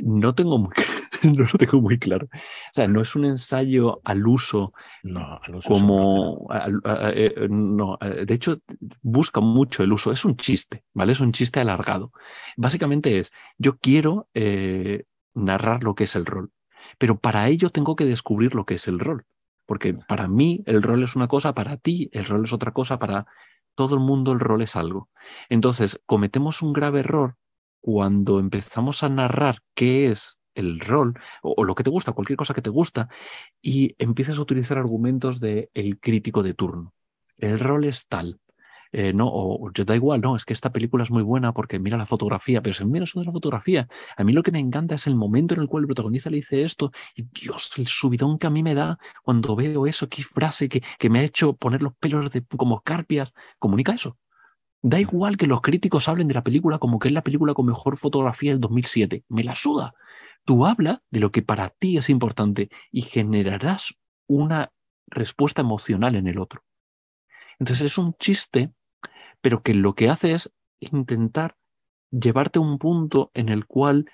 No 0.01 0.35
tengo 0.35 0.57
muy, 0.57 0.71
no 1.23 1.45
lo 1.45 1.57
tengo 1.57 1.81
muy 1.81 1.97
claro. 1.97 2.25
O 2.25 2.73
sea, 2.73 2.87
no 2.87 3.01
es 3.01 3.15
un 3.15 3.23
ensayo 3.23 4.01
al 4.03 4.27
uso, 4.27 4.73
no, 5.03 5.39
al 5.41 5.55
uso 5.55 5.69
como 5.69 6.49
eh, 7.13 7.47
no, 7.49 7.97
eh, 8.01 8.25
de 8.25 8.33
hecho 8.33 8.59
busca 9.01 9.39
mucho 9.39 9.81
el 9.81 9.93
uso. 9.93 10.11
Es 10.11 10.25
un 10.25 10.35
chiste, 10.35 10.83
¿vale? 10.93 11.13
Es 11.13 11.21
un 11.21 11.31
chiste 11.31 11.61
alargado. 11.61 12.11
Básicamente 12.57 13.17
es, 13.17 13.31
yo 13.57 13.77
quiero 13.77 14.27
eh, 14.33 15.05
narrar 15.33 15.85
lo 15.85 15.95
que 15.95 16.03
es 16.03 16.17
el 16.17 16.25
rol, 16.25 16.51
pero 16.97 17.17
para 17.17 17.47
ello 17.47 17.69
tengo 17.69 17.95
que 17.95 18.05
descubrir 18.05 18.55
lo 18.55 18.65
que 18.65 18.73
es 18.73 18.89
el 18.89 18.99
rol. 18.99 19.25
Porque 19.69 19.93
para 19.93 20.27
mí 20.27 20.63
el 20.65 20.81
rol 20.81 21.03
es 21.03 21.15
una 21.15 21.27
cosa, 21.27 21.53
para 21.53 21.77
ti 21.77 22.09
el 22.11 22.25
rol 22.25 22.43
es 22.43 22.53
otra 22.53 22.71
cosa, 22.71 22.97
para 22.97 23.27
todo 23.75 23.93
el 23.93 24.01
mundo 24.01 24.31
el 24.31 24.39
rol 24.39 24.63
es 24.63 24.75
algo. 24.75 25.09
Entonces, 25.47 26.01
cometemos 26.07 26.63
un 26.63 26.73
grave 26.73 27.01
error 27.01 27.35
cuando 27.79 28.39
empezamos 28.39 29.03
a 29.03 29.09
narrar 29.09 29.59
qué 29.75 30.09
es 30.09 30.39
el 30.55 30.79
rol 30.79 31.19
o, 31.43 31.63
lo 31.63 31.75
que 31.75 31.83
te 31.83 31.91
gusta, 31.91 32.13
cualquier 32.13 32.35
cosa 32.35 32.55
que 32.55 32.63
te 32.63 32.71
gusta, 32.71 33.09
y 33.61 33.93
empiezas 33.99 34.39
a 34.39 34.41
utilizar 34.41 34.79
argumentos 34.79 35.39
de 35.39 35.69
el 35.75 35.99
crítico 35.99 36.41
de 36.41 36.55
turno. 36.55 36.95
El 37.37 37.59
rol 37.59 37.85
es 37.85 38.07
tal, 38.07 38.39
eh, 38.91 39.13
no, 39.13 39.27
o, 39.31 39.71
yo 39.71 39.85
da 39.85 39.95
igual, 39.95 40.21
no, 40.21 40.35
es 40.35 40.45
que 40.45 40.53
esta 40.53 40.71
película 40.71 41.03
es 41.03 41.11
muy 41.11 41.21
buena 41.21 41.53
porque 41.53 41.77
mira 41.79 41.97
la 41.97 42.07
fotografía, 42.07 42.61
pero 42.61 42.73
si 42.73 42.83
mira 42.85 43.03
eso 43.03 43.19
de 43.19 43.25
la 43.27 43.31
fotografía, 43.31 43.87
a 44.17 44.23
mí 44.23 44.33
lo 44.33 44.41
que 44.41 44.51
me 44.51 44.59
encanta 44.59 44.95
es 44.95 45.05
el 45.05 45.15
momento 45.15 45.53
en 45.53 45.61
el 45.61 45.67
cual 45.67 45.83
el 45.83 45.87
protagonista 45.87 46.29
le 46.29 46.37
dice 46.37 46.63
esto, 46.63 46.91
y 47.15 47.23
Dios, 47.23 47.71
el 47.77 47.87
subidón 47.87 48.39
que 48.39 48.47
a 48.47 48.49
mí 48.49 48.63
me 48.63 48.73
da 48.73 48.97
cuando 49.23 49.55
veo 49.55 49.85
eso, 49.85 50.09
qué 50.09 50.23
frase 50.23 50.69
que, 50.69 50.81
que 50.97 51.09
me 51.09 51.19
ha 51.19 51.23
hecho 51.23 51.53
poner 51.53 51.83
los 51.83 51.93
pelos 51.95 52.31
de, 52.31 52.43
como 52.43 52.77
escarpias, 52.77 53.33
comunica 53.59 53.93
eso. 53.93 54.17
Da 54.81 54.99
igual 54.99 55.37
que 55.37 55.45
los 55.45 55.61
críticos 55.61 56.07
hablen 56.07 56.27
de 56.27 56.33
la 56.33 56.43
película 56.43 56.79
como 56.79 56.99
que 56.99 57.09
es 57.09 57.13
la 57.13 57.21
película 57.23 57.53
con 57.53 57.65
mejor 57.65 57.97
fotografía 57.97 58.51
del 58.51 58.61
2007, 58.61 59.25
me 59.27 59.43
la 59.43 59.53
suda. 59.53 59.93
Tú 60.45 60.65
habla 60.65 61.03
de 61.11 61.19
lo 61.19 61.31
que 61.31 61.41
para 61.41 61.69
ti 61.69 61.97
es 61.97 62.09
importante 62.09 62.69
y 62.91 63.01
generarás 63.01 63.93
una 64.25 64.71
respuesta 65.07 65.61
emocional 65.61 66.15
en 66.15 66.27
el 66.27 66.39
otro. 66.39 66.63
Entonces 67.59 67.87
es 67.87 67.97
un 67.97 68.13
chiste 68.13 68.71
pero 69.41 69.61
que 69.61 69.73
lo 69.73 69.95
que 69.95 70.09
hace 70.09 70.33
es 70.33 70.51
intentar 70.79 71.55
llevarte 72.11 72.59
a 72.59 72.61
un 72.61 72.77
punto 72.77 73.31
en 73.33 73.49
el 73.49 73.65
cual 73.65 74.09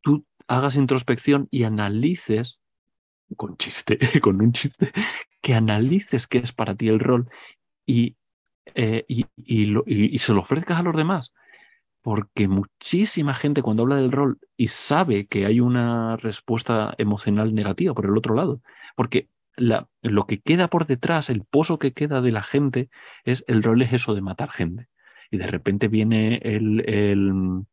tú 0.00 0.24
hagas 0.46 0.76
introspección 0.76 1.48
y 1.50 1.64
analices, 1.64 2.60
con 3.36 3.56
chiste, 3.56 3.98
con 4.22 4.40
un 4.40 4.52
chiste, 4.52 4.92
que 5.40 5.54
analices 5.54 6.26
qué 6.26 6.38
es 6.38 6.52
para 6.52 6.74
ti 6.74 6.88
el 6.88 7.00
rol 7.00 7.28
y, 7.84 8.16
eh, 8.74 9.04
y, 9.08 9.26
y, 9.36 10.18
se 10.18 10.32
lo 10.32 10.40
ofrezcas 10.40 10.78
a 10.78 10.82
los 10.82 10.96
demás. 10.96 11.32
Porque 12.02 12.46
muchísima 12.46 13.34
gente 13.34 13.62
cuando 13.62 13.82
habla 13.82 13.96
del 13.96 14.12
rol 14.12 14.38
y 14.56 14.68
sabe 14.68 15.26
que 15.26 15.44
hay 15.44 15.58
una 15.58 16.16
respuesta 16.16 16.94
emocional 16.98 17.52
negativa 17.52 17.94
por 17.94 18.06
el 18.06 18.16
otro 18.16 18.34
lado, 18.34 18.60
porque 18.94 19.28
lo 19.56 20.26
que 20.26 20.40
queda 20.40 20.68
por 20.68 20.86
detrás, 20.86 21.30
el 21.30 21.44
pozo 21.44 21.78
que 21.78 21.92
queda 21.92 22.20
de 22.20 22.32
la 22.32 22.42
gente, 22.42 22.90
es 23.24 23.44
el 23.48 23.62
rol 23.62 23.82
es 23.82 23.92
eso 23.92 24.14
de 24.14 24.20
matar 24.22 24.50
gente. 24.50 24.88
Y 25.30 25.38
de 25.38 25.46
repente 25.46 25.88
viene 25.88 26.36
el, 26.44 26.88
el, 26.88 27.64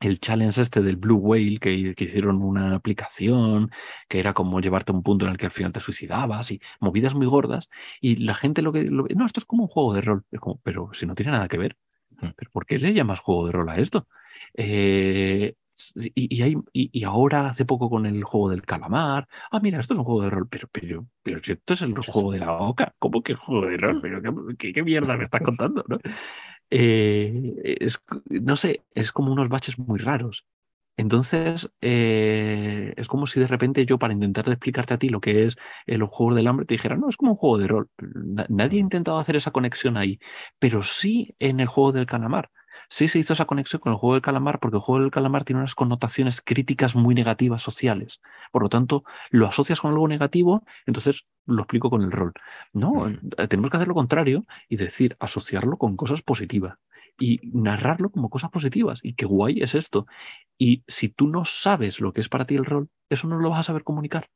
el 0.00 0.20
challenge 0.20 0.60
este 0.60 0.82
del 0.82 0.96
Blue 0.96 1.16
Whale, 1.16 1.58
que, 1.58 1.94
que, 1.94 2.04
hicieron 2.04 2.42
una 2.42 2.74
aplicación, 2.74 3.70
que 4.08 4.18
era 4.20 4.34
como 4.34 4.60
llevarte 4.60 4.92
a 4.92 4.94
un 4.94 5.02
punto 5.02 5.24
en 5.26 5.32
el 5.32 5.38
que 5.38 5.46
al 5.46 5.52
final 5.52 5.72
te 5.72 5.80
suicidabas 5.80 6.50
y 6.50 6.60
movidas 6.80 7.14
muy 7.14 7.26
gordas. 7.26 7.68
Y 8.00 8.16
la 8.16 8.34
gente 8.34 8.62
lo 8.62 8.72
que... 8.72 8.84
no, 8.84 9.06
esto 9.26 9.40
es 9.40 9.46
como 9.46 9.64
un 9.64 9.68
juego 9.68 9.94
de 9.94 10.00
rol. 10.02 10.24
pero 10.62 10.90
si 10.92 11.06
no 11.06 11.14
tiene 11.14 11.32
nada 11.32 11.48
que 11.48 11.58
ver. 11.58 11.76
Hmm. 12.20 12.30
¿Pero 12.36 12.50
por 12.50 12.66
qué 12.66 12.78
le 12.78 12.94
llamas 12.94 13.20
juego 13.20 13.46
de 13.46 13.52
rol 13.52 13.68
a 13.68 13.78
esto? 13.78 14.08
Eh, 14.54 15.54
y, 16.14 16.42
hay, 16.42 16.56
y, 16.72 17.04
ahora 17.04 17.48
hace 17.48 17.64
poco 17.64 17.90
con 17.90 18.06
el 18.06 18.24
juego 18.24 18.50
del 18.50 18.62
calamar, 18.62 19.28
ah, 19.50 19.60
mira, 19.60 19.78
esto 19.80 19.94
es 19.94 19.98
un 19.98 20.04
juego 20.04 20.22
de 20.22 20.30
rol, 20.30 20.48
pero, 20.48 20.68
pero, 20.72 21.06
pero 21.22 21.40
si 21.42 21.52
esto 21.52 21.74
es 21.74 21.82
el 21.82 21.94
juego 21.96 22.32
de 22.32 22.38
la 22.40 22.52
boca, 22.52 22.94
¿cómo 22.98 23.22
que 23.22 23.34
juego 23.34 23.66
de 23.66 23.76
rol? 23.76 24.00
Pero 24.02 24.20
¿qué, 24.58 24.72
qué, 24.72 24.82
mierda 24.82 25.16
me 25.16 25.24
estás 25.24 25.42
contando? 25.42 25.84
¿no? 25.88 25.98
Eh, 26.70 27.76
es, 27.80 28.00
no 28.28 28.56
sé, 28.56 28.84
es 28.94 29.12
como 29.12 29.32
unos 29.32 29.48
baches 29.48 29.78
muy 29.78 29.98
raros. 29.98 30.46
Entonces, 30.98 31.70
eh, 31.82 32.94
es 32.96 33.06
como 33.08 33.26
si 33.26 33.38
de 33.38 33.46
repente 33.46 33.84
yo, 33.84 33.98
para 33.98 34.14
intentar 34.14 34.48
explicarte 34.48 34.94
a 34.94 34.98
ti 34.98 35.10
lo 35.10 35.20
que 35.20 35.44
es 35.44 35.56
el 35.86 36.02
juego 36.04 36.34
del 36.34 36.46
hambre, 36.46 36.64
te 36.64 36.74
dijera, 36.74 36.96
no, 36.96 37.08
es 37.10 37.18
como 37.18 37.32
un 37.32 37.36
juego 37.36 37.58
de 37.58 37.66
rol. 37.66 37.90
Nadie 38.48 38.78
ha 38.78 38.80
intentado 38.80 39.18
hacer 39.18 39.36
esa 39.36 39.50
conexión 39.50 39.98
ahí, 39.98 40.18
pero 40.58 40.82
sí 40.82 41.34
en 41.38 41.60
el 41.60 41.66
juego 41.66 41.92
del 41.92 42.06
calamar 42.06 42.50
sí 42.88 43.08
se 43.08 43.18
hizo 43.18 43.32
esa 43.32 43.44
conexión 43.44 43.80
con 43.80 43.92
el 43.92 43.98
juego 43.98 44.14
del 44.14 44.22
calamar 44.22 44.58
porque 44.60 44.76
el 44.76 44.82
juego 44.82 45.02
del 45.02 45.10
calamar 45.10 45.44
tiene 45.44 45.60
unas 45.60 45.74
connotaciones 45.74 46.40
críticas 46.40 46.94
muy 46.94 47.14
negativas 47.14 47.62
sociales. 47.62 48.20
Por 48.52 48.62
lo 48.62 48.68
tanto, 48.68 49.04
lo 49.30 49.46
asocias 49.46 49.80
con 49.80 49.92
algo 49.92 50.08
negativo, 50.08 50.64
entonces 50.86 51.26
lo 51.46 51.62
explico 51.62 51.90
con 51.90 52.02
el 52.02 52.12
rol. 52.12 52.32
No, 52.72 53.08
eh, 53.08 53.18
tenemos 53.48 53.70
que 53.70 53.76
hacer 53.76 53.88
lo 53.88 53.94
contrario 53.94 54.44
y 54.68 54.76
decir, 54.76 55.16
asociarlo 55.20 55.76
con 55.76 55.96
cosas 55.96 56.22
positivas 56.22 56.78
y 57.18 57.40
narrarlo 57.52 58.10
como 58.10 58.30
cosas 58.30 58.50
positivas. 58.50 59.00
Y 59.02 59.14
qué 59.14 59.26
guay 59.26 59.60
es 59.62 59.74
esto. 59.74 60.06
Y 60.58 60.82
si 60.86 61.08
tú 61.08 61.28
no 61.28 61.44
sabes 61.44 62.00
lo 62.00 62.12
que 62.12 62.20
es 62.20 62.28
para 62.28 62.46
ti 62.46 62.56
el 62.56 62.64
rol, 62.64 62.88
eso 63.08 63.28
no 63.28 63.38
lo 63.38 63.50
vas 63.50 63.60
a 63.60 63.64
saber 63.64 63.84
comunicar. 63.84 64.28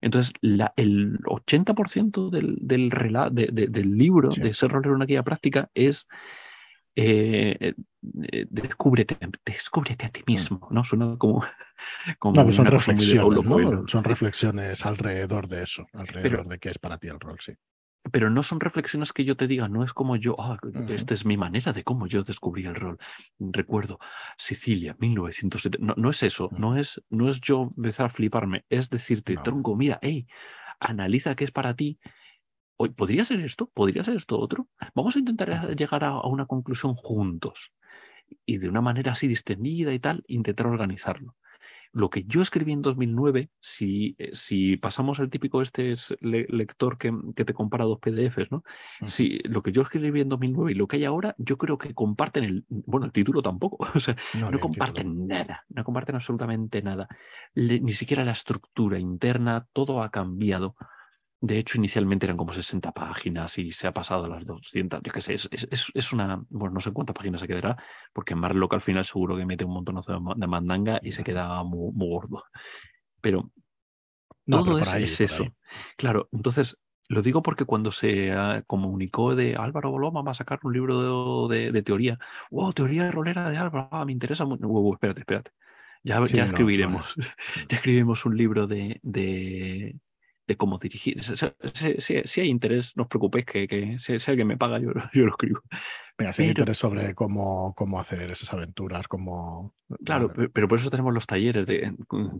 Entonces, 0.00 0.34
el 0.42 1.18
80% 1.20 2.28
del, 2.28 2.58
del, 2.60 2.90
del 3.72 3.96
libro 3.96 4.28
de 4.28 4.52
ser 4.52 4.70
rolero 4.70 4.94
una 4.94 5.06
guía 5.06 5.22
práctica 5.22 5.70
es 5.72 6.06
eh, 6.96 7.56
eh, 7.58 7.74
eh, 8.30 8.46
descúbrete, 8.48 9.16
descúbrete 9.44 10.06
a 10.06 10.10
ti 10.10 10.20
mm. 10.20 10.30
mismo, 10.30 10.68
¿no? 10.70 10.84
Suena 10.84 11.16
como, 11.18 11.44
como 12.18 12.44
no, 12.44 12.52
son 12.52 12.66
reflexiones, 12.66 13.44
¿no? 13.44 13.88
Son 13.88 14.04
reflexiones 14.04 14.86
alrededor 14.86 15.48
de 15.48 15.62
eso, 15.62 15.86
alrededor 15.92 16.46
de 16.46 16.58
qué 16.58 16.70
es 16.70 16.78
para 16.78 16.98
ti 16.98 17.08
el 17.08 17.18
rol, 17.18 17.38
sí. 17.40 17.52
Pero 18.12 18.28
no 18.28 18.42
son 18.42 18.60
reflexiones 18.60 19.14
que 19.14 19.24
yo 19.24 19.34
te 19.34 19.46
diga, 19.46 19.66
no 19.66 19.82
es 19.82 19.94
como 19.94 20.16
yo, 20.16 20.36
ah, 20.38 20.58
esta 20.90 21.14
es 21.14 21.24
mi 21.24 21.38
manera 21.38 21.72
de 21.72 21.84
cómo 21.84 22.06
yo 22.06 22.22
descubrí 22.22 22.66
el 22.66 22.74
rol. 22.74 22.98
Recuerdo 23.38 23.98
Sicilia, 24.36 24.94
1970. 24.98 25.78
No, 25.86 25.94
no 25.96 26.10
es 26.10 26.22
eso, 26.22 26.50
no, 26.52 26.76
es, 26.76 27.02
no 27.08 27.30
es 27.30 27.40
yo 27.40 27.72
empezar 27.76 28.06
a 28.06 28.10
fliparme, 28.10 28.66
es 28.68 28.90
decirte, 28.90 29.38
tronco, 29.42 29.74
mira, 29.74 29.98
hey, 30.02 30.26
analiza 30.80 31.34
qué 31.34 31.44
es 31.44 31.50
para 31.50 31.74
ti 31.74 31.98
¿podría 32.76 33.24
ser 33.24 33.40
esto? 33.40 33.70
¿Podría 33.72 34.04
ser 34.04 34.16
esto 34.16 34.38
otro? 34.38 34.68
Vamos 34.94 35.16
a 35.16 35.18
intentar 35.18 35.76
llegar 35.76 36.04
a, 36.04 36.20
una 36.22 36.46
conclusión 36.46 36.94
juntos 36.94 37.72
y 38.46 38.58
de 38.58 38.68
una 38.68 38.80
manera 38.80 39.12
así 39.12 39.28
distendida 39.28 39.92
y 39.92 39.98
tal, 39.98 40.24
intentar 40.26 40.66
organizarlo. 40.66 41.36
Lo 41.92 42.10
que 42.10 42.24
yo 42.24 42.42
escribí 42.42 42.72
en 42.72 42.82
2009, 42.82 43.50
si, 43.60 44.16
eh, 44.18 44.30
si 44.32 44.76
pasamos 44.76 45.20
el 45.20 45.30
típico 45.30 45.62
este 45.62 45.94
lector 46.20 46.98
que, 46.98 47.12
te 47.36 47.54
compara 47.54 47.84
dos 47.84 48.00
PDFs, 48.00 48.50
¿no? 48.50 48.64
Si 49.06 49.38
lo 49.44 49.62
que 49.62 49.70
yo 49.70 49.82
escribí 49.82 50.20
en 50.20 50.28
2009 50.28 50.72
y 50.72 50.74
lo 50.74 50.88
que 50.88 50.96
hay 50.96 51.04
ahora, 51.04 51.36
yo 51.38 51.56
creo 51.56 51.78
que 51.78 51.94
comparten 51.94 52.42
el, 52.42 52.64
bueno, 52.68 53.06
el 53.06 53.12
título 53.12 53.42
tampoco, 53.42 53.78
o 53.94 54.00
sea, 54.00 54.16
no, 54.34 54.58
comparten 54.58 55.28
nada, 55.28 55.64
no 55.68 55.84
comparten 55.84 56.16
absolutamente 56.16 56.82
nada. 56.82 57.06
ni 57.54 57.92
siquiera 57.92 58.24
la 58.24 58.32
estructura 58.32 58.98
interna, 58.98 59.68
todo 59.72 60.02
ha 60.02 60.10
cambiado 60.10 60.74
de 61.46 61.58
hecho, 61.58 61.76
inicialmente 61.76 62.24
eran 62.24 62.38
como 62.38 62.54
60 62.54 62.92
páginas 62.92 63.58
y 63.58 63.70
se 63.70 63.86
ha 63.86 63.92
pasado 63.92 64.24
a 64.24 64.28
las 64.28 64.46
200. 64.46 65.00
Yo 65.02 65.12
qué 65.12 65.20
sé, 65.20 65.34
es, 65.34 65.48
es, 65.50 66.12
una. 66.14 66.42
Bueno, 66.48 66.74
no 66.74 66.80
sé 66.80 66.90
cuántas 66.90 67.14
páginas 67.14 67.42
se 67.42 67.46
quedará, 67.46 67.76
porque 68.14 68.34
Marlock 68.34 68.72
al 68.72 68.80
final 68.80 69.04
seguro 69.04 69.36
que 69.36 69.44
mete 69.44 69.66
un 69.66 69.74
montón 69.74 70.00
de 70.36 70.46
mandanga 70.46 71.00
y 71.02 71.12
se 71.12 71.22
queda 71.22 71.62
muy, 71.62 71.92
gordo. 71.94 72.44
Pero 73.20 73.50
todo 74.46 74.78
es, 74.78 75.20
eso. 75.20 75.44
Claro, 75.98 76.30
entonces 76.32 76.78
lo 77.08 77.20
digo 77.20 77.42
porque 77.42 77.66
cuando 77.66 77.92
se 77.92 78.32
ah, 78.32 78.62
comunicó 78.66 79.34
de 79.34 79.54
Álvaro 79.54 79.90
Boloma 79.90 80.22
va 80.22 80.30
a 80.30 80.34
sacar 80.34 80.60
un 80.62 80.72
libro 80.72 81.46
de, 81.46 81.82
teoría. 81.82 82.18
¡Wow! 82.50 82.72
Teoría 82.72 83.10
rolera 83.10 83.50
de 83.50 83.58
Álvaro. 83.58 83.90
Ah, 83.92 84.06
me 84.06 84.12
interesa 84.12 84.46
mucho. 84.46 84.66
espérate, 84.94 85.20
espérate. 85.20 85.50
Ya, 86.02 86.24
ya 86.24 86.46
escribiremos. 86.46 87.14
Ya 87.68 87.76
escribiremos 87.76 88.24
un 88.24 88.34
libro 88.34 88.66
de, 88.66 88.98
de 89.02 89.96
cómo 90.56 90.78
dirigir. 90.78 91.22
Si, 91.22 92.40
hay 92.40 92.48
interés, 92.48 92.96
no 92.96 93.04
os 93.04 93.08
preocupéis, 93.08 93.46
que, 93.46 93.96
si, 93.98 94.30
alguien 94.30 94.46
me 94.46 94.56
paga, 94.56 94.78
yo, 94.78 94.90
yo 95.14 95.24
lo 95.24 95.30
escribo. 95.30 95.60
Venga, 96.16 96.32
si 96.32 96.42
hay 96.42 96.48
interés 96.48 96.78
sobre 96.78 97.14
cómo, 97.14 97.74
cómo 97.74 97.98
hacer 97.98 98.30
esas 98.30 98.52
aventuras, 98.52 99.08
cómo... 99.08 99.74
Claro, 100.04 100.32
pero 100.52 100.68
por 100.68 100.78
eso 100.78 100.90
tenemos 100.90 101.12
los 101.12 101.26
talleres 101.26 101.66
de... 101.66 101.92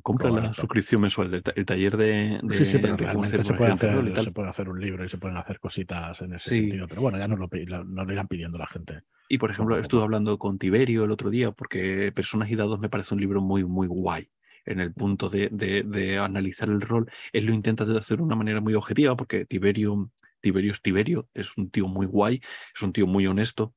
Compra 0.02 0.30
la 0.30 0.52
suscripción 0.52 1.00
mensual, 1.00 1.42
el, 1.55 1.66
taller 1.66 1.96
de... 1.96 2.40
sí, 2.52 2.64
sí, 2.64 2.78
pero 2.78 2.96
realmente 2.96 3.42
se 3.42 3.55
puede, 3.55 3.72
hacer, 3.72 4.22
se 4.22 4.30
puede 4.30 4.48
hacer 4.48 4.68
un 4.68 4.80
libro 4.80 5.05
y 5.05 5.09
se 5.09 5.18
pueden 5.18 5.36
hacer 5.36 5.59
cositas 5.59 6.20
en 6.20 6.34
ese 6.34 6.50
sentido. 6.50 6.86
Pero 6.86 7.00
bueno, 7.00 7.18
ya 7.18 7.26
nos 7.26 7.38
lo, 7.38 7.48
lo 7.48 8.12
irán 8.12 8.28
pidiendo 8.28 8.59
la 8.59 8.66
gente. 8.66 9.00
Y 9.28 9.38
por 9.38 9.50
ejemplo, 9.50 9.78
estuve 9.78 10.02
hablando 10.02 10.38
con 10.38 10.59
Tiberio 10.59 11.05
el 11.05 11.11
otro 11.11 11.30
día 11.30 11.50
porque 11.50 12.12
Personas 12.14 12.50
y 12.50 12.57
Dados 12.57 12.78
me 12.78 12.90
parece 12.90 13.14
un 13.14 13.20
libro 13.20 13.40
muy, 13.40 13.64
muy 13.64 13.86
guay 13.86 14.28
en 14.64 14.80
el 14.80 14.92
punto 14.92 15.28
de, 15.28 16.18
analizar 16.20 16.68
el 16.68 16.80
rol, 16.80 17.10
él 17.32 17.46
lo 17.46 17.52
intenta 17.52 17.84
de 17.84 17.98
hacer 17.98 18.18
de 18.18 18.24
una 18.24 18.36
manera 18.36 18.60
muy 18.60 18.74
objetiva, 18.74 19.16
porque 19.16 19.44
Tiberio, 19.44 20.10
Tiberio 20.40 20.72
es 20.72 20.82
Tiberio, 20.82 21.28
es 21.34 21.56
un 21.56 21.70
tío 21.70 21.88
muy 21.88 22.06
guay, 22.06 22.40
es 22.74 22.82
un 22.82 22.92
tío 22.92 23.06
muy 23.06 23.26
honesto, 23.26 23.74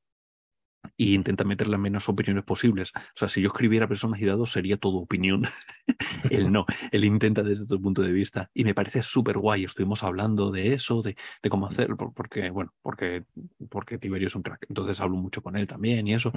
y 0.96 1.14
intenta 1.14 1.44
meter 1.44 1.68
las 1.68 1.80
menos 1.80 2.08
opiniones 2.08 2.44
posibles. 2.44 2.92
O 2.94 3.00
sea, 3.14 3.28
si 3.28 3.42
yo 3.42 3.48
escribiera 3.48 3.88
personas 3.88 4.20
y 4.20 4.24
dados, 4.24 4.52
sería 4.52 4.76
todo 4.76 4.96
opinión. 4.96 5.44
él 6.30 6.50
no, 6.50 6.66
él 6.92 7.04
intenta 7.04 7.42
desde 7.42 7.64
otro 7.64 7.80
punto 7.80 8.02
de 8.02 8.12
vista. 8.12 8.50
Y 8.54 8.64
me 8.64 8.74
parece 8.74 9.02
súper 9.02 9.38
guay. 9.38 9.64
Estuvimos 9.64 10.02
hablando 10.02 10.50
de 10.50 10.74
eso, 10.74 11.02
de, 11.02 11.16
de, 11.42 11.50
cómo 11.50 11.66
hacer, 11.66 11.90
porque, 12.14 12.50
bueno, 12.50 12.72
porque, 12.82 13.24
porque 13.70 13.98
Tiberio 13.98 14.28
es 14.28 14.34
un 14.34 14.42
crack. 14.42 14.66
Entonces 14.68 15.00
hablo 15.00 15.16
mucho 15.16 15.42
con 15.42 15.56
él 15.56 15.66
también 15.66 16.06
y 16.06 16.14
eso. 16.14 16.32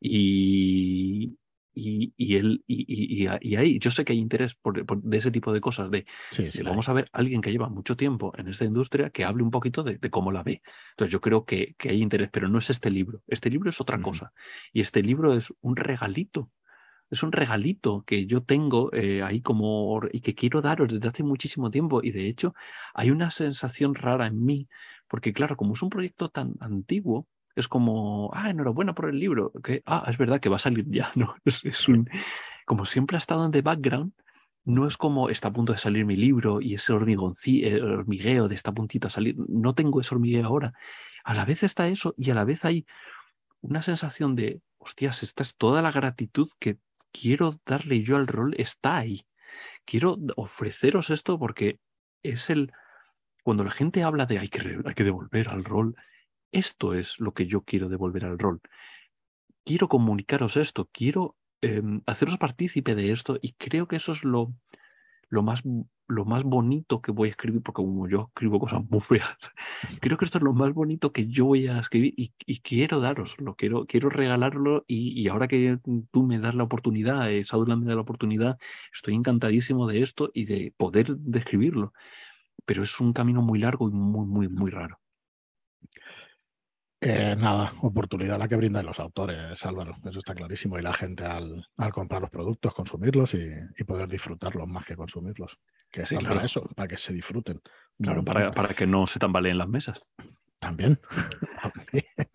Y, 0.00 1.36
y, 1.74 2.12
y, 2.16 2.36
él, 2.36 2.64
y, 2.66 3.24
y, 3.24 3.56
ahí 3.56 3.78
yo 3.78 3.90
sé 3.90 4.04
que 4.04 4.12
hay 4.12 4.18
interés 4.18 4.54
por, 4.54 4.84
de 5.02 5.16
ese 5.16 5.30
tipo 5.30 5.52
de 5.52 5.60
cosas, 5.60 5.90
de, 5.90 6.06
vamos 6.64 6.88
a 6.88 6.92
ver 6.92 7.08
alguien 7.12 7.40
que 7.40 7.50
lleva 7.50 7.68
mucho 7.68 7.96
tiempo 7.96 8.32
en 8.36 8.48
esta 8.48 8.64
industria 8.64 9.10
que 9.10 9.24
hable 9.24 9.42
un 9.42 9.50
poquito 9.50 9.82
de, 9.82 9.98
cómo 10.10 10.32
la 10.32 10.42
ve. 10.42 10.62
Entonces 10.90 11.12
yo 11.12 11.20
creo 11.20 11.44
que, 11.44 11.74
que, 11.78 11.90
hay 11.90 12.02
interés, 12.02 12.30
pero 12.32 12.48
no 12.48 12.58
es 12.58 12.70
este 12.70 12.90
libro. 12.90 13.22
Este 13.26 13.50
libro 13.50 13.70
es 13.70 13.80
otra 13.80 14.00
cosa. 14.00 14.32
Y 14.72 14.80
este 14.80 15.02
libro 15.02 15.34
es 15.34 15.52
un 15.60 15.76
regalito. 15.76 16.50
Es 17.10 17.22
un 17.22 17.32
regalito 17.32 18.04
que 18.06 18.26
yo 18.26 18.42
tengo 18.42 18.90
eh, 18.94 19.22
ahí 19.22 19.42
como 19.42 20.00
y 20.12 20.20
que 20.20 20.34
quiero 20.34 20.62
daros 20.62 20.90
desde 20.92 21.08
hace 21.08 21.22
muchísimo 21.22 21.70
tiempo. 21.70 22.00
Y 22.02 22.10
de 22.10 22.26
hecho 22.26 22.54
hay 22.94 23.10
una 23.10 23.30
sensación 23.30 23.94
rara 23.94 24.26
en 24.26 24.44
mí, 24.44 24.68
porque 25.08 25.32
claro, 25.32 25.56
como 25.56 25.74
es 25.74 25.82
un 25.82 25.90
proyecto 25.90 26.30
tan 26.30 26.54
antiguo, 26.60 27.26
es 27.54 27.68
como, 27.68 28.30
ah, 28.34 28.50
enhorabuena 28.50 28.94
por 28.94 29.08
el 29.08 29.18
libro. 29.18 29.52
Que, 29.62 29.82
ah, 29.86 30.04
es 30.08 30.18
verdad 30.18 30.40
que 30.40 30.48
va 30.48 30.56
a 30.56 30.60
salir 30.60 30.86
ya, 30.88 31.10
¿no? 31.16 31.34
Es, 31.44 31.88
un, 31.88 32.08
como 32.66 32.84
siempre 32.84 33.16
ha 33.16 33.18
estado 33.18 33.44
en 33.44 33.52
the 33.52 33.62
background, 33.62 34.12
no 34.64 34.86
es 34.86 34.96
como 34.96 35.28
está 35.28 35.48
a 35.48 35.52
punto 35.52 35.72
de 35.72 35.78
salir 35.78 36.04
mi 36.04 36.16
libro 36.16 36.60
y 36.60 36.74
ese 36.74 36.92
hormigueo 36.92 38.48
de 38.48 38.54
está 38.54 38.72
puntito 38.72 39.08
a 39.08 39.10
salir. 39.10 39.36
No 39.48 39.74
tengo 39.74 40.00
ese 40.00 40.14
hormigueo 40.14 40.46
ahora. 40.46 40.72
A 41.24 41.34
la 41.34 41.44
vez 41.44 41.62
está 41.62 41.88
eso 41.88 42.14
y 42.16 42.30
a 42.30 42.34
la 42.34 42.44
vez 42.44 42.64
hay 42.64 42.86
una 43.60 43.82
sensación 43.82 44.36
de, 44.36 44.60
hostias, 44.82 45.22
esta 45.22 45.42
es 45.42 45.56
toda 45.56 45.82
la 45.82 45.92
gratitud 45.92 46.48
que 46.58 46.78
quiero 47.12 47.60
darle 47.64 48.02
yo 48.02 48.16
al 48.16 48.26
rol, 48.26 48.54
está 48.58 48.98
ahí. 48.98 49.26
Quiero 49.84 50.18
ofreceros 50.36 51.10
esto 51.10 51.38
porque 51.38 51.78
es 52.22 52.50
el, 52.50 52.72
cuando 53.42 53.64
la 53.64 53.70
gente 53.70 54.02
habla 54.02 54.26
de 54.26 54.38
hay 54.38 54.48
que, 54.48 54.80
hay 54.84 54.94
que 54.94 55.04
devolver 55.04 55.48
al 55.48 55.64
rol, 55.64 55.96
esto 56.52 56.94
es 56.94 57.18
lo 57.20 57.34
que 57.34 57.46
yo 57.46 57.62
quiero 57.62 57.88
devolver 57.88 58.24
al 58.24 58.38
rol. 58.38 58.60
Quiero 59.64 59.88
comunicaros 59.88 60.56
esto, 60.56 60.88
quiero 60.92 61.36
em, 61.60 62.02
haceros 62.06 62.38
partícipe 62.38 62.94
de 62.94 63.12
esto 63.12 63.38
y 63.40 63.52
creo 63.54 63.88
que 63.88 63.96
eso 63.96 64.12
es 64.12 64.24
lo, 64.24 64.52
lo, 65.28 65.42
más, 65.42 65.62
lo 66.08 66.24
más 66.24 66.42
bonito 66.44 67.00
que 67.00 67.12
voy 67.12 67.28
a 67.28 67.30
escribir, 67.30 67.62
porque 67.62 67.82
como 67.82 68.08
yo 68.08 68.28
escribo 68.28 68.60
cosas 68.60 68.82
muy 68.90 69.00
feas, 69.00 69.36
creo 70.00 70.18
que 70.18 70.24
esto 70.26 70.38
es 70.38 70.44
lo 70.44 70.52
más 70.52 70.74
bonito 70.74 71.12
que 71.12 71.26
yo 71.26 71.46
voy 71.46 71.68
a 71.68 71.78
escribir 71.78 72.14
y, 72.16 72.60
quiero 72.60 73.00
daroslo, 73.00 73.54
quiero, 73.56 73.86
quiero 73.86 74.10
regalarlo 74.10 74.84
y, 74.86 75.26
ahora 75.28 75.48
que 75.48 75.78
tú 76.10 76.22
me 76.24 76.38
das 76.38 76.54
la 76.54 76.64
oportunidad, 76.64 77.30
eh, 77.30 77.44
me 77.76 77.86
da 77.86 77.94
la 77.94 78.00
oportunidad, 78.02 78.58
estoy 78.92 79.14
encantadísimo 79.14 79.86
de 79.88 80.02
esto 80.02 80.30
y 80.34 80.44
de 80.44 80.74
poder 80.76 81.16
describirlo. 81.16 81.92
Pero 82.66 82.82
es 82.82 83.00
un 83.00 83.12
camino 83.12 83.42
muy 83.42 83.58
largo 83.58 83.88
y 83.88 83.92
muy, 83.92 84.26
muy, 84.26 84.48
muy 84.48 84.70
raro. 84.70 85.00
Eh, 87.04 87.34
nada, 87.36 87.72
oportunidad 87.82 88.38
la 88.38 88.46
que 88.46 88.54
brindan 88.54 88.86
los 88.86 89.00
autores, 89.00 89.66
Álvaro, 89.66 89.96
eso 90.08 90.20
está 90.20 90.36
clarísimo. 90.36 90.78
Y 90.78 90.82
la 90.82 90.94
gente 90.94 91.24
al, 91.24 91.66
comprar 91.92 92.20
los 92.20 92.30
productos, 92.30 92.72
consumirlos 92.72 93.34
y, 93.34 93.84
poder 93.84 94.08
disfrutarlos 94.08 94.68
más 94.68 94.86
que 94.86 94.94
consumirlos. 94.94 95.58
Que 95.90 96.02
es 96.02 96.14
para 96.14 96.44
eso, 96.44 96.62
para 96.76 96.86
que 96.86 96.96
se 96.96 97.12
disfruten. 97.12 97.60
Claro, 98.00 98.24
para, 98.24 98.52
para, 98.52 98.72
que 98.72 98.86
no 98.86 99.08
se 99.08 99.18
tambaleen 99.18 99.58
las 99.58 99.68
mesas. 99.68 100.00
También. 100.60 101.00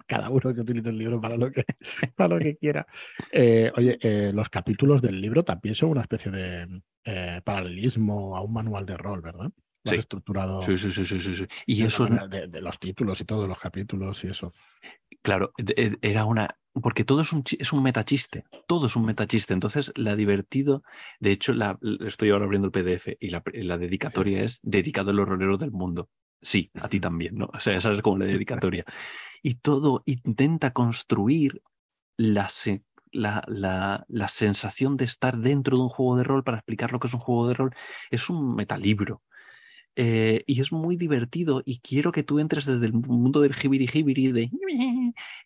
Cada 0.06 0.30
uno 0.30 0.54
que 0.54 0.60
utilice 0.60 0.90
el 0.90 0.98
libro 0.98 1.22
para 1.22 1.38
lo 1.38 1.50
que, 1.50 1.64
para 2.14 2.36
lo 2.36 2.40
que 2.40 2.58
quiera. 2.58 2.86
Eh, 3.32 3.72
oye, 3.78 3.98
eh, 4.02 4.32
los 4.34 4.50
capítulos 4.50 5.02
del 5.02 5.22
libro 5.22 5.46
también 5.46 5.76
son 5.76 5.92
una 5.92 6.02
especie 6.02 6.30
de 6.30 6.84
paralelismo 7.46 8.36
a 8.36 8.42
un 8.42 8.52
manual 8.52 8.86
de 8.86 8.98
rol, 8.98 9.22
¿verdad? 9.22 9.50
Sí. 9.90 9.96
estructurado. 9.96 10.62
Sí, 10.62 10.78
sí, 10.78 10.92
sí, 10.92 11.06
sí, 11.06 11.20
sí. 11.20 11.46
Y 11.66 11.84
eso 11.84 12.06
de, 12.06 12.62
los 12.62 12.80
títulos 12.80 13.22
y 13.22 13.26
todos 13.26 13.48
los 13.48 13.60
capítulos 13.60 14.24
y 14.24 14.28
eso. 14.28 14.54
Claro, 15.22 15.52
era 16.02 16.26
una. 16.26 16.58
Porque 16.74 17.04
todo 17.04 17.22
es 17.22 17.34
un, 17.34 17.44
es 17.58 17.74
un 17.74 17.82
metachiste, 17.82 18.46
todo 18.68 18.86
es 18.86 18.96
un 18.96 19.06
metachiste. 19.06 19.54
Entonces, 19.54 19.92
la 19.96 20.16
divertido, 20.16 20.84
de 21.20 21.32
hecho, 21.32 21.54
la, 21.54 21.80
estoy 22.06 22.30
ahora 22.30 22.46
abriendo 22.46 22.68
el 22.68 22.72
PDF 22.72 23.18
y 23.20 23.30
la, 23.30 23.42
la 23.54 23.78
dedicatoria 23.80 24.44
es 24.44 24.60
dedicado 24.62 25.10
a 25.10 25.14
los 25.14 25.28
roleros 25.28 25.60
del 25.60 25.72
mundo. 25.72 26.10
Sí, 26.42 26.70
a 26.76 26.88
ti 26.88 27.00
también, 27.00 27.36
¿no? 27.36 27.50
O 27.54 27.60
sea, 27.60 27.76
esa 27.76 27.92
es 27.94 28.02
como 28.02 28.20
la 28.20 28.26
dedicatoria. 28.26 28.86
Y 29.44 29.56
todo 29.56 30.02
intenta 30.06 30.72
construir 30.72 31.62
la, 32.18 32.50
la, 33.12 33.44
la, 33.48 34.06
la, 34.08 34.28
sensación 34.28 34.98
de 34.98 35.06
estar 35.06 35.38
dentro 35.38 35.78
de 35.78 35.84
un 35.84 35.90
juego 35.90 36.18
de 36.18 36.24
rol 36.24 36.44
para 36.44 36.58
explicar 36.58 36.92
lo 36.92 37.00
que 37.00 37.08
es 37.08 37.14
un 37.14 37.20
juego 37.20 37.48
de 37.48 37.54
rol. 37.54 37.76
Es 38.10 38.30
un 38.30 38.56
metalibro. 38.56 39.22
Eh, 40.00 40.44
y 40.46 40.62
es 40.62 40.72
muy 40.72 40.96
divertido 40.96 41.64
y 41.66 41.80
quiero 41.80 42.12
que 42.12 42.22
tú 42.22 42.38
entres 42.38 42.68
desde 42.68 42.86
el 42.86 42.94
mundo 42.94 43.42
del 43.42 43.56
jibiri 43.56 43.88
jibiri 43.88 44.32
de 44.32 44.52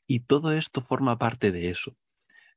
y 0.06 0.20
todo 0.20 0.52
esto 0.52 0.82
forma 0.82 1.18
parte 1.18 1.54
de 1.54 1.70
eso, 1.70 1.96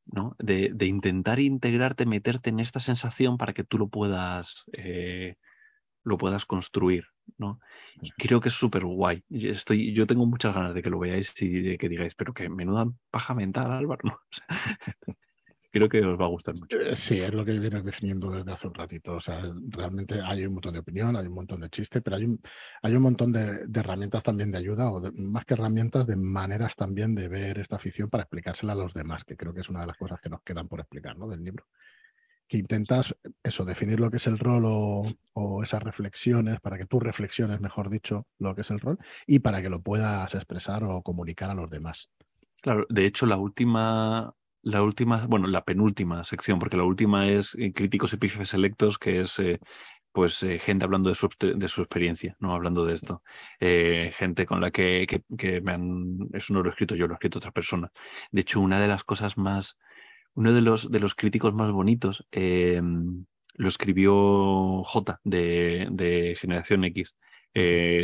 ¿no? 0.05 0.35
De, 0.41 0.73
de 0.75 0.87
intentar 0.87 1.39
integrarte, 1.39 2.05
meterte 2.05 2.51
en 2.51 2.59
esta 2.59 2.81
sensación 2.81 3.39
para 3.39 3.53
que 3.53 3.63
tú 3.63 3.79
lo 3.79 3.87
puedas, 3.87 4.65
eh, 4.73 5.37
lo 6.03 6.19
puedas 6.19 6.47
construir, 6.47 7.05
¿no? 7.39 7.61
Y 8.03 8.11
creo 8.11 8.41
que 8.41 8.49
es 8.49 8.55
súper 8.55 8.85
guay. 8.85 9.23
Estoy, 9.31 9.95
yo 9.95 10.09
tengo 10.09 10.27
muchas 10.27 10.53
ganas 10.53 10.75
de 10.75 10.83
que 10.83 10.91
lo 10.91 10.99
veáis 10.99 11.33
y 11.41 11.49
de 11.61 11.79
que 11.79 11.89
digáis, 11.89 12.17
pero 12.17 12.35
que 12.35 12.49
menuda 12.49 12.87
paja 13.13 13.35
mental, 13.35 13.71
Álvaro. 13.71 14.01
¿no? 14.03 14.19
creo 15.75 15.89
que 15.89 16.01
os 16.07 16.19
va 16.19 16.27
a 16.27 16.29
gustar 16.29 16.55
mucho. 16.55 16.79
Eh, 16.79 16.95
sí, 16.95 17.21
es 17.21 17.35
lo 17.35 17.45
que 17.45 17.51
vienes 17.59 17.85
definiendo 17.85 18.31
desde 18.31 18.53
hace 18.53 18.69
un 18.69 18.75
ratito. 18.75 19.15
O 19.15 19.21
sea, 19.21 19.43
realmente 19.71 20.21
hay 20.23 20.47
un 20.47 20.55
montón 20.55 20.75
de 20.75 20.79
opinión, 20.79 21.17
hay 21.17 21.27
un 21.27 21.35
montón 21.35 21.61
de 21.61 21.69
chistes, 21.69 22.01
pero 22.01 22.15
hay 22.15 22.25
un, 22.27 22.41
hay 22.81 22.95
un 22.95 23.03
montón 23.03 23.33
de, 23.33 23.67
herramientas 23.75 24.23
también 24.23 24.53
de 24.53 24.59
ayuda, 24.59 24.93
o 24.93 25.03
más 25.17 25.45
que 25.45 25.55
herramientas, 25.55 26.07
de 26.07 26.15
maneras 26.15 26.77
también 26.77 27.17
de 27.17 27.27
ver 27.27 27.59
esta 27.59 27.75
afición 27.75 28.09
para 28.09 28.23
explicársela 28.23 28.75
a 28.75 28.77
los 28.77 28.95
demás, 28.95 29.25
que 29.25 29.37
creo 29.37 29.53
que 29.53 29.63
es 29.63 29.69
una 29.69 29.81
de 29.81 29.89
las 29.89 29.97
cosas 29.97 30.21
que 30.21 30.31
nos 30.31 30.43
quedan 30.43 30.69
por 30.69 30.79
explicar 30.79 31.19
¿no? 31.19 31.27
del 31.27 31.43
libro. 31.43 31.67
Que 32.47 32.59
intentas 32.59 33.13
eso, 33.43 33.65
definir 33.65 33.99
lo 33.99 34.13
que 34.13 34.19
es 34.19 34.27
el 34.29 34.39
rol 34.39 34.63
o, 34.67 35.63
esas 35.65 35.83
reflexiones, 35.83 36.61
para 36.61 36.79
que 36.79 36.87
tú 36.87 37.01
reflexiones, 37.01 37.61
mejor 37.61 37.91
dicho, 37.91 38.29
lo 38.39 38.55
que 38.55 38.61
es 38.61 38.71
el 38.71 38.79
rol, 38.79 38.99
y 39.27 39.41
para 39.41 39.61
que 39.61 39.71
lo 39.71 39.83
puedas 39.83 40.37
expresar 40.37 40.85
o 40.85 41.03
comunicar 41.03 41.51
a 41.51 41.55
los 41.55 41.69
demás. 41.69 42.13
Claro, 42.63 42.87
de 42.89 43.07
hecho, 43.07 43.27
la 43.27 43.39
última 43.39 44.33
la 44.65 44.83
última, 44.83 45.27
bueno, 45.27 45.47
la 45.47 45.65
penúltima 45.65 46.25
sección, 46.25 46.59
porque 46.59 46.77
la 46.77 46.85
última 46.85 47.29
es 47.29 47.55
eh, 47.59 47.73
críticos 47.73 48.17
y 48.21 48.45
selectos, 48.47 48.99
que 48.99 49.21
es 49.21 49.39
eh, 49.39 49.61
pues 50.11 50.43
eh, 50.43 50.59
gente 50.59 50.85
hablando 50.85 51.11
de 51.11 51.15
su, 51.15 51.29
de 51.39 51.69
su, 51.69 51.83
experiencia, 51.83 52.37
no 52.41 52.55
hablando 52.55 52.85
de 52.87 52.95
esto. 52.95 53.23
gente 53.61 54.47
con 54.47 54.61
la 54.61 54.71
que, 54.71 55.07
que, 55.39 55.61
me 55.61 55.73
han, 55.73 56.19
eso 56.33 56.55
no 56.55 56.63
lo 56.63 56.69
he 56.69 56.73
escrito 56.73 56.97
yo, 56.97 57.07
lo 57.07 57.15
he 57.15 57.17
escrito 57.17 57.39
otra 57.39 57.51
persona. 57.51 57.93
De 58.31 58.41
hecho, 58.41 58.61
una 58.61 58.81
de 58.81 58.89
las 58.89 59.05
cosas 59.05 59.37
más, 59.37 59.77
uno 60.35 60.53
de 60.53 60.63
los, 60.63 60.91
de 60.91 61.01
los 61.01 61.15
críticos 61.15 61.55
más 61.55 61.71
bonitos 61.71 62.27
lo 62.33 63.69
escribió 63.69 64.83
J 64.85 65.21
de, 65.25 65.89
de 65.91 66.37
Generación 66.41 66.85
X. 66.85 67.15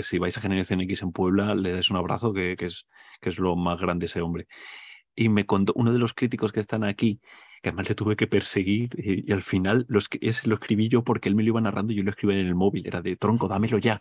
si 0.03 0.19
vais 0.19 0.37
a 0.37 0.41
Generación 0.41 0.81
X 0.83 1.03
en 1.03 1.13
Puebla, 1.13 1.55
le 1.55 1.73
des 1.73 1.91
un 1.91 1.97
abrazo, 1.97 2.33
que, 2.33 2.57
que, 2.57 2.67
es, 2.67 2.87
que 3.21 3.31
es 3.31 3.39
lo 3.39 3.57
más 3.57 3.79
grande 3.81 4.07
ese 4.07 4.21
hombre 4.21 4.47
y 5.21 5.29
me 5.29 5.45
contó 5.45 5.75
uno 5.77 5.93
de 5.93 5.99
los 5.99 6.15
críticos 6.15 6.51
que 6.51 6.61
están 6.61 6.83
aquí, 6.83 7.21
que 7.63 7.69
además 7.69 7.91
le 7.91 7.95
tuve 7.95 8.17
que 8.17 8.27
perseguir 8.27 8.89
y, 8.99 9.31
al 9.31 9.43
final 9.43 9.85
lo, 9.87 10.01
ese 10.19 10.49
lo 10.49 10.55
escribí 10.55 10.89
yo 10.89 11.05
porque 11.05 11.29
él 11.29 11.35
me 11.35 11.43
lo 11.43 11.49
iba 11.51 11.61
narrando 11.61 11.93
y 11.93 11.97
yo 11.97 12.03
lo 12.03 12.11
escribí 12.11 12.33
en 12.33 12.47
el 12.47 12.55
móvil, 12.55 12.87
era 12.87 13.03
de 13.03 13.17
tronco, 13.17 13.47
dámelo 13.47 13.77
ya. 13.77 14.01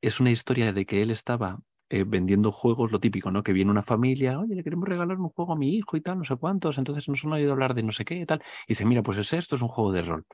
Es 0.00 0.20
una 0.20 0.30
historia 0.30 0.72
de 0.72 0.86
que 0.86 1.02
él 1.02 1.10
estaba 1.10 1.58
eh, 1.90 2.04
vendiendo 2.06 2.50
juegos, 2.50 2.90
lo 2.90 2.98
típico, 2.98 3.30
¿no? 3.30 3.42
Que 3.42 3.52
viene 3.52 3.70
una 3.70 3.82
familia, 3.82 4.40
oye, 4.40 4.54
le 4.54 4.64
queremos 4.64 4.88
regalar 4.88 5.18
un 5.18 5.28
juego 5.28 5.52
a 5.52 5.56
mi 5.56 5.76
hijo 5.76 5.98
y 5.98 6.00
tal, 6.00 6.16
no 6.16 6.24
sé 6.24 6.34
cuántos, 6.36 6.78
entonces 6.78 7.06
nos 7.10 7.22
han 7.26 7.32
oído 7.34 7.52
hablar 7.52 7.74
de 7.74 7.82
no 7.82 7.92
sé 7.92 8.06
qué 8.06 8.14
y 8.14 8.24
tal. 8.24 8.40
Y 8.66 8.68
dice, 8.70 8.86
mira, 8.86 9.02
pues 9.02 9.18
es 9.18 9.30
esto, 9.34 9.56
es 9.56 9.60
un 9.62 9.68
juego 9.68 9.92
de 9.92 10.00
rol. 10.00 10.24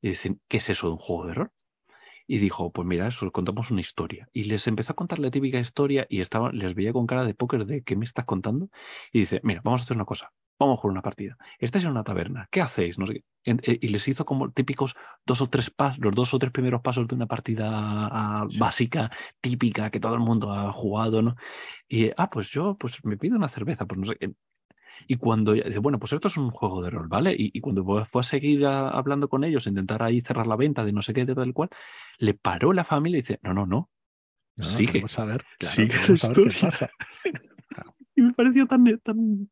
Y 0.00 0.08
dicen, 0.08 0.40
¿qué 0.48 0.56
es 0.56 0.68
eso 0.70 0.88
de 0.88 0.94
un 0.94 0.98
juego 0.98 1.26
de 1.26 1.34
rol? 1.34 1.50
Y 2.32 2.38
dijo, 2.38 2.72
pues 2.72 2.88
mira, 2.88 3.08
eso, 3.08 3.30
contamos 3.30 3.70
una 3.70 3.82
historia. 3.82 4.26
Y 4.32 4.44
les 4.44 4.66
empezó 4.66 4.94
a 4.94 4.96
contar 4.96 5.18
la 5.18 5.30
típica 5.30 5.58
historia 5.58 6.06
y 6.08 6.22
estaba, 6.22 6.50
les 6.50 6.74
veía 6.74 6.90
con 6.90 7.06
cara 7.06 7.26
de 7.26 7.34
póker 7.34 7.66
de 7.66 7.82
¿qué 7.82 7.94
me 7.94 8.06
estás 8.06 8.24
contando? 8.24 8.70
Y 9.12 9.18
dice, 9.18 9.42
mira, 9.44 9.60
vamos 9.62 9.82
a 9.82 9.84
hacer 9.84 9.98
una 9.98 10.06
cosa, 10.06 10.32
vamos 10.58 10.78
a 10.78 10.80
jugar 10.80 10.92
una 10.92 11.02
partida. 11.02 11.36
Estáis 11.58 11.84
en 11.84 11.90
una 11.90 12.04
taberna, 12.04 12.48
¿qué 12.50 12.62
hacéis? 12.62 12.98
No 12.98 13.06
sé 13.06 13.22
eh, 13.44 13.78
y 13.82 13.88
les 13.88 14.08
hizo 14.08 14.24
como 14.24 14.50
típicos 14.50 14.96
dos 15.26 15.42
o 15.42 15.50
tres 15.50 15.68
pasos, 15.68 15.98
los 15.98 16.14
dos 16.14 16.32
o 16.32 16.38
tres 16.38 16.52
primeros 16.52 16.80
pasos 16.80 17.06
de 17.06 17.14
una 17.14 17.26
partida 17.26 17.68
ah, 17.70 18.46
básica, 18.58 19.10
típica, 19.42 19.90
que 19.90 20.00
todo 20.00 20.14
el 20.14 20.20
mundo 20.20 20.50
ha 20.54 20.72
jugado, 20.72 21.20
¿no? 21.20 21.36
Y, 21.86 22.12
ah, 22.16 22.30
pues 22.30 22.48
yo 22.48 22.78
pues 22.78 23.04
me 23.04 23.18
pido 23.18 23.36
una 23.36 23.48
cerveza, 23.48 23.84
pues 23.84 24.00
no 24.00 24.06
sé 24.06 24.16
y 25.06 25.16
cuando 25.16 25.52
dice, 25.52 25.78
bueno, 25.78 25.98
pues 25.98 26.12
esto 26.12 26.28
es 26.28 26.36
un 26.36 26.50
juego 26.50 26.82
de 26.82 26.90
rol, 26.90 27.08
¿vale? 27.08 27.34
Y, 27.36 27.60
cuando 27.60 28.04
fue 28.04 28.20
a 28.20 28.24
seguir 28.24 28.64
hablando 28.66 29.28
con 29.28 29.44
ellos, 29.44 29.66
intentar 29.66 30.02
ahí 30.02 30.20
cerrar 30.20 30.46
la 30.46 30.56
venta 30.56 30.84
de 30.84 30.92
no 30.92 31.02
sé 31.02 31.12
qué, 31.12 31.24
de 31.24 31.34
tal 31.34 31.52
cual, 31.52 31.70
le 32.18 32.34
paró 32.34 32.72
la 32.72 32.84
familia 32.84 33.18
y 33.18 33.22
dice, 33.22 33.40
no, 33.42 33.52
no, 33.54 33.66
no. 33.66 33.90
sigue. 34.58 35.00
Vamos 35.00 35.18
a 35.18 35.24
ver, 35.24 35.44
sigue 35.60 35.94
qué 36.06 36.14
pasa. 36.60 36.90
y 38.16 38.22
me 38.22 38.32
pareció 38.32 38.66
tan, 38.66 38.84
tan, 39.02 39.48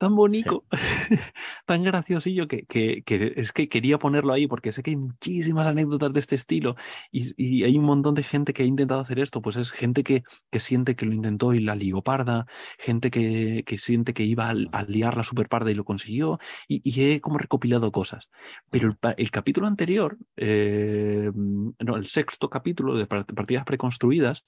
tan 0.00 0.16
bonito, 0.16 0.64
tan 1.66 1.84
graciosillo 1.84 2.48
que, 2.48 2.64
que, 2.64 3.04
es 3.36 3.52
que 3.52 3.68
quería 3.68 3.98
ponerlo 3.98 4.32
ahí 4.32 4.46
porque 4.46 4.72
sé 4.72 4.82
que 4.82 4.92
hay 4.92 4.96
muchísimas 4.96 5.66
anécdotas 5.66 6.10
de 6.14 6.20
este 6.20 6.36
estilo 6.36 6.74
y, 7.12 7.64
hay 7.64 7.76
un 7.76 7.84
montón 7.84 8.14
de 8.14 8.22
gente 8.22 8.54
que 8.54 8.62
ha 8.62 8.66
intentado 8.66 9.02
hacer 9.02 9.18
esto, 9.18 9.42
pues 9.42 9.56
es 9.56 9.70
gente 9.70 10.02
que, 10.02 10.22
que 10.50 10.58
siente 10.58 10.96
que 10.96 11.04
lo 11.04 11.12
intentó 11.12 11.52
y 11.52 11.60
la 11.60 11.74
lió 11.74 12.00
parda, 12.00 12.46
gente 12.78 13.10
que, 13.10 13.62
que 13.66 13.76
siente 13.76 14.14
que 14.14 14.22
iba 14.22 14.48
a, 14.48 14.82
liarla 14.84 15.22
super 15.22 15.50
parda 15.50 15.70
y 15.70 15.74
lo 15.74 15.84
consiguió 15.84 16.38
y, 16.66 16.80
he 17.02 17.20
como 17.20 17.36
recopilado 17.36 17.92
cosas. 17.92 18.30
Pero 18.70 18.96
el, 19.18 19.30
capítulo 19.30 19.66
anterior, 19.66 20.16
eh, 20.36 21.30
no, 21.34 21.96
el 21.96 22.06
sexto 22.06 22.48
capítulo 22.48 22.94
de 22.96 23.06
partidas 23.06 23.66
preconstruidas 23.66 24.46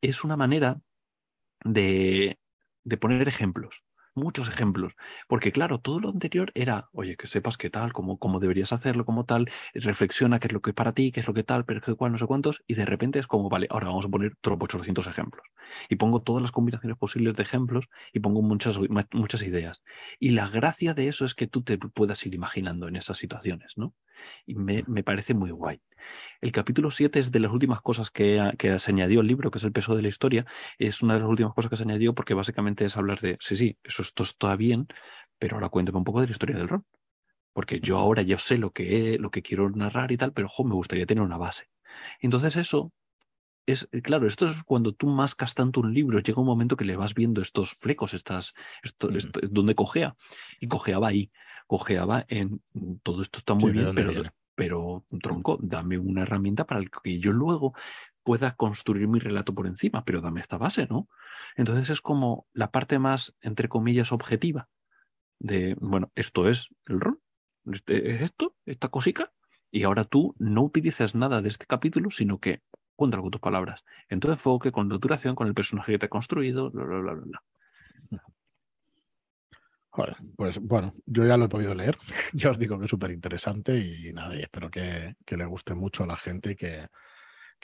es 0.00 0.24
una 0.24 0.38
manera 0.38 0.80
de, 1.62 2.38
de 2.84 2.96
poner 2.96 3.28
ejemplos 3.28 3.84
muchos 4.14 4.48
ejemplos, 4.48 4.94
porque 5.28 5.52
claro, 5.52 5.78
todo 5.80 6.00
lo 6.00 6.08
anterior 6.10 6.50
era, 6.54 6.88
oye, 6.92 7.16
que 7.16 7.26
sepas 7.26 7.56
qué 7.56 7.70
tal, 7.70 7.92
cómo, 7.92 8.18
cómo 8.18 8.40
deberías 8.40 8.72
hacerlo, 8.72 9.04
como 9.04 9.24
tal, 9.24 9.50
reflexiona 9.74 10.38
qué 10.40 10.48
es 10.48 10.52
lo 10.52 10.62
que 10.62 10.70
es 10.70 10.74
para 10.74 10.92
ti, 10.92 11.12
qué 11.12 11.20
es 11.20 11.26
lo 11.26 11.34
que 11.34 11.44
tal, 11.44 11.64
pero 11.64 11.80
qué 11.80 11.94
cual, 11.94 12.12
no 12.12 12.18
sé 12.18 12.26
cuántos, 12.26 12.62
y 12.66 12.74
de 12.74 12.86
repente 12.86 13.18
es 13.18 13.26
como, 13.26 13.48
vale, 13.48 13.66
ahora 13.70 13.88
vamos 13.88 14.06
a 14.06 14.08
poner 14.08 14.36
800 14.42 15.06
ejemplos. 15.06 15.46
Y 15.88 15.96
pongo 15.96 16.22
todas 16.22 16.42
las 16.42 16.52
combinaciones 16.52 16.98
posibles 16.98 17.34
de 17.34 17.42
ejemplos 17.42 17.88
y 18.12 18.20
pongo 18.20 18.42
muchas, 18.42 18.78
muchas 19.12 19.42
ideas. 19.42 19.82
Y 20.18 20.30
la 20.30 20.48
gracia 20.48 20.94
de 20.94 21.08
eso 21.08 21.24
es 21.24 21.34
que 21.34 21.46
tú 21.46 21.62
te 21.62 21.78
puedas 21.78 22.24
ir 22.26 22.34
imaginando 22.34 22.88
en 22.88 22.96
esas 22.96 23.18
situaciones, 23.18 23.72
¿no? 23.76 23.94
Y 24.46 24.54
me, 24.54 24.84
me 24.86 25.02
parece 25.02 25.34
muy 25.34 25.50
guay. 25.50 25.80
El 26.40 26.52
capítulo 26.52 26.90
7 26.90 27.18
es 27.18 27.32
de 27.32 27.40
las 27.40 27.52
últimas 27.52 27.80
cosas 27.80 28.10
que, 28.10 28.52
que, 28.58 28.78
se 28.78 28.90
añadió 28.90 29.20
el 29.20 29.26
libro, 29.26 29.50
que 29.50 29.58
es 29.58 29.64
el 29.64 29.72
peso 29.72 29.96
de 29.96 30.02
la 30.02 30.08
historia. 30.08 30.46
Es 30.78 31.02
una 31.02 31.14
de 31.14 31.20
las 31.20 31.28
últimas 31.28 31.54
cosas 31.54 31.70
que 31.70 31.76
se 31.76 31.82
añadió 31.84 32.14
porque 32.14 32.34
básicamente 32.34 32.84
es 32.84 32.96
hablar 32.96 33.20
de, 33.20 33.36
sí, 33.40 33.56
sí, 33.56 33.78
eso 33.82 34.02
esto 34.02 34.22
está 34.22 34.56
bien, 34.56 34.86
pero 35.38 35.56
ahora 35.56 35.68
cuéntame 35.68 35.98
un 35.98 36.04
poco 36.04 36.20
de 36.20 36.26
la 36.26 36.32
historia 36.32 36.56
del 36.56 36.68
rol. 36.68 36.84
Porque 37.52 37.80
yo 37.80 37.98
ahora 37.98 38.22
ya 38.22 38.38
sé 38.38 38.58
lo 38.58 38.72
que, 38.72 39.16
lo 39.18 39.30
que 39.30 39.42
quiero 39.42 39.70
narrar 39.70 40.12
y 40.12 40.16
tal, 40.16 40.32
pero 40.32 40.48
me 40.64 40.74
gustaría 40.74 41.06
tener 41.06 41.22
una 41.22 41.38
base. 41.38 41.68
Entonces 42.20 42.56
eso 42.56 42.92
es, 43.66 43.88
eh, 43.92 44.02
claro, 44.02 44.26
esto 44.26 44.46
es 44.46 44.62
cuando 44.64 44.92
tú 44.92 45.06
mascas 45.06 45.54
tanto 45.54 45.80
un 45.80 45.94
libro, 45.94 46.20
llega 46.20 46.40
un 46.40 46.46
momento 46.46 46.76
que 46.76 46.84
le 46.84 46.96
vas 46.96 47.14
viendo 47.14 47.40
estos 47.40 47.72
flecos, 47.72 48.14
estas, 48.14 48.54
esto, 48.82 49.08
donde 49.50 49.74
cojea. 49.74 50.16
Y 50.60 50.68
cojeaba 50.68 51.08
ahí, 51.08 51.30
cojeaba 51.66 52.24
en 52.28 52.62
todo 53.02 53.22
esto 53.22 53.38
está 53.38 53.54
muy 53.54 53.72
bien, 53.72 53.94
pero 53.94 54.12
pero 54.54 55.04
tronco, 55.20 55.58
dame 55.60 55.98
una 55.98 56.22
herramienta 56.22 56.66
para 56.66 56.80
que 56.84 57.18
yo 57.18 57.32
luego 57.32 57.74
pueda 58.22 58.54
construir 58.54 59.08
mi 59.08 59.18
relato 59.18 59.54
por 59.54 59.66
encima, 59.66 60.04
pero 60.04 60.20
dame 60.20 60.40
esta 60.40 60.58
base, 60.58 60.86
¿no? 60.86 61.08
Entonces 61.56 61.90
es 61.90 62.00
como 62.00 62.46
la 62.52 62.70
parte 62.70 62.98
más, 62.98 63.34
entre 63.40 63.68
comillas, 63.68 64.12
objetiva 64.12 64.68
de, 65.38 65.76
bueno, 65.80 66.10
esto 66.14 66.48
es 66.48 66.68
el 66.86 67.00
rol, 67.00 67.20
este, 67.70 68.14
es 68.14 68.22
esto, 68.22 68.56
esta 68.64 68.88
cosica, 68.88 69.32
y 69.70 69.82
ahora 69.82 70.04
tú 70.04 70.34
no 70.38 70.62
utilizas 70.62 71.14
nada 71.14 71.42
de 71.42 71.48
este 71.48 71.66
capítulo, 71.66 72.10
sino 72.10 72.38
que 72.38 72.62
cuéntalo 72.96 73.22
con 73.22 73.30
tus 73.30 73.40
palabras, 73.40 73.84
en 74.08 74.20
tu 74.20 74.30
enfoque, 74.30 74.72
con 74.72 74.88
tu 74.88 74.98
duración, 74.98 75.34
con 75.34 75.46
el 75.48 75.54
personaje 75.54 75.92
que 75.92 75.98
te 75.98 76.06
ha 76.06 76.08
construido, 76.10 76.70
bla, 76.70 76.84
bla, 76.84 77.00
bla, 77.00 77.12
bla. 77.14 77.42
Joder, 79.94 80.16
pues 80.36 80.58
bueno, 80.58 80.92
yo 81.06 81.24
ya 81.24 81.36
lo 81.36 81.44
he 81.44 81.48
podido 81.48 81.72
leer. 81.72 81.96
Ya 82.32 82.50
os 82.50 82.58
digo 82.58 82.78
que 82.78 82.86
es 82.86 82.90
súper 82.90 83.12
interesante 83.12 83.76
y 83.78 84.12
nada, 84.12 84.34
y 84.34 84.42
espero 84.42 84.68
que, 84.68 85.14
le 85.24 85.44
guste 85.44 85.74
mucho 85.74 86.02
a 86.02 86.06
la 86.08 86.16
gente 86.16 86.52
y 86.52 86.56
que, 86.56 86.88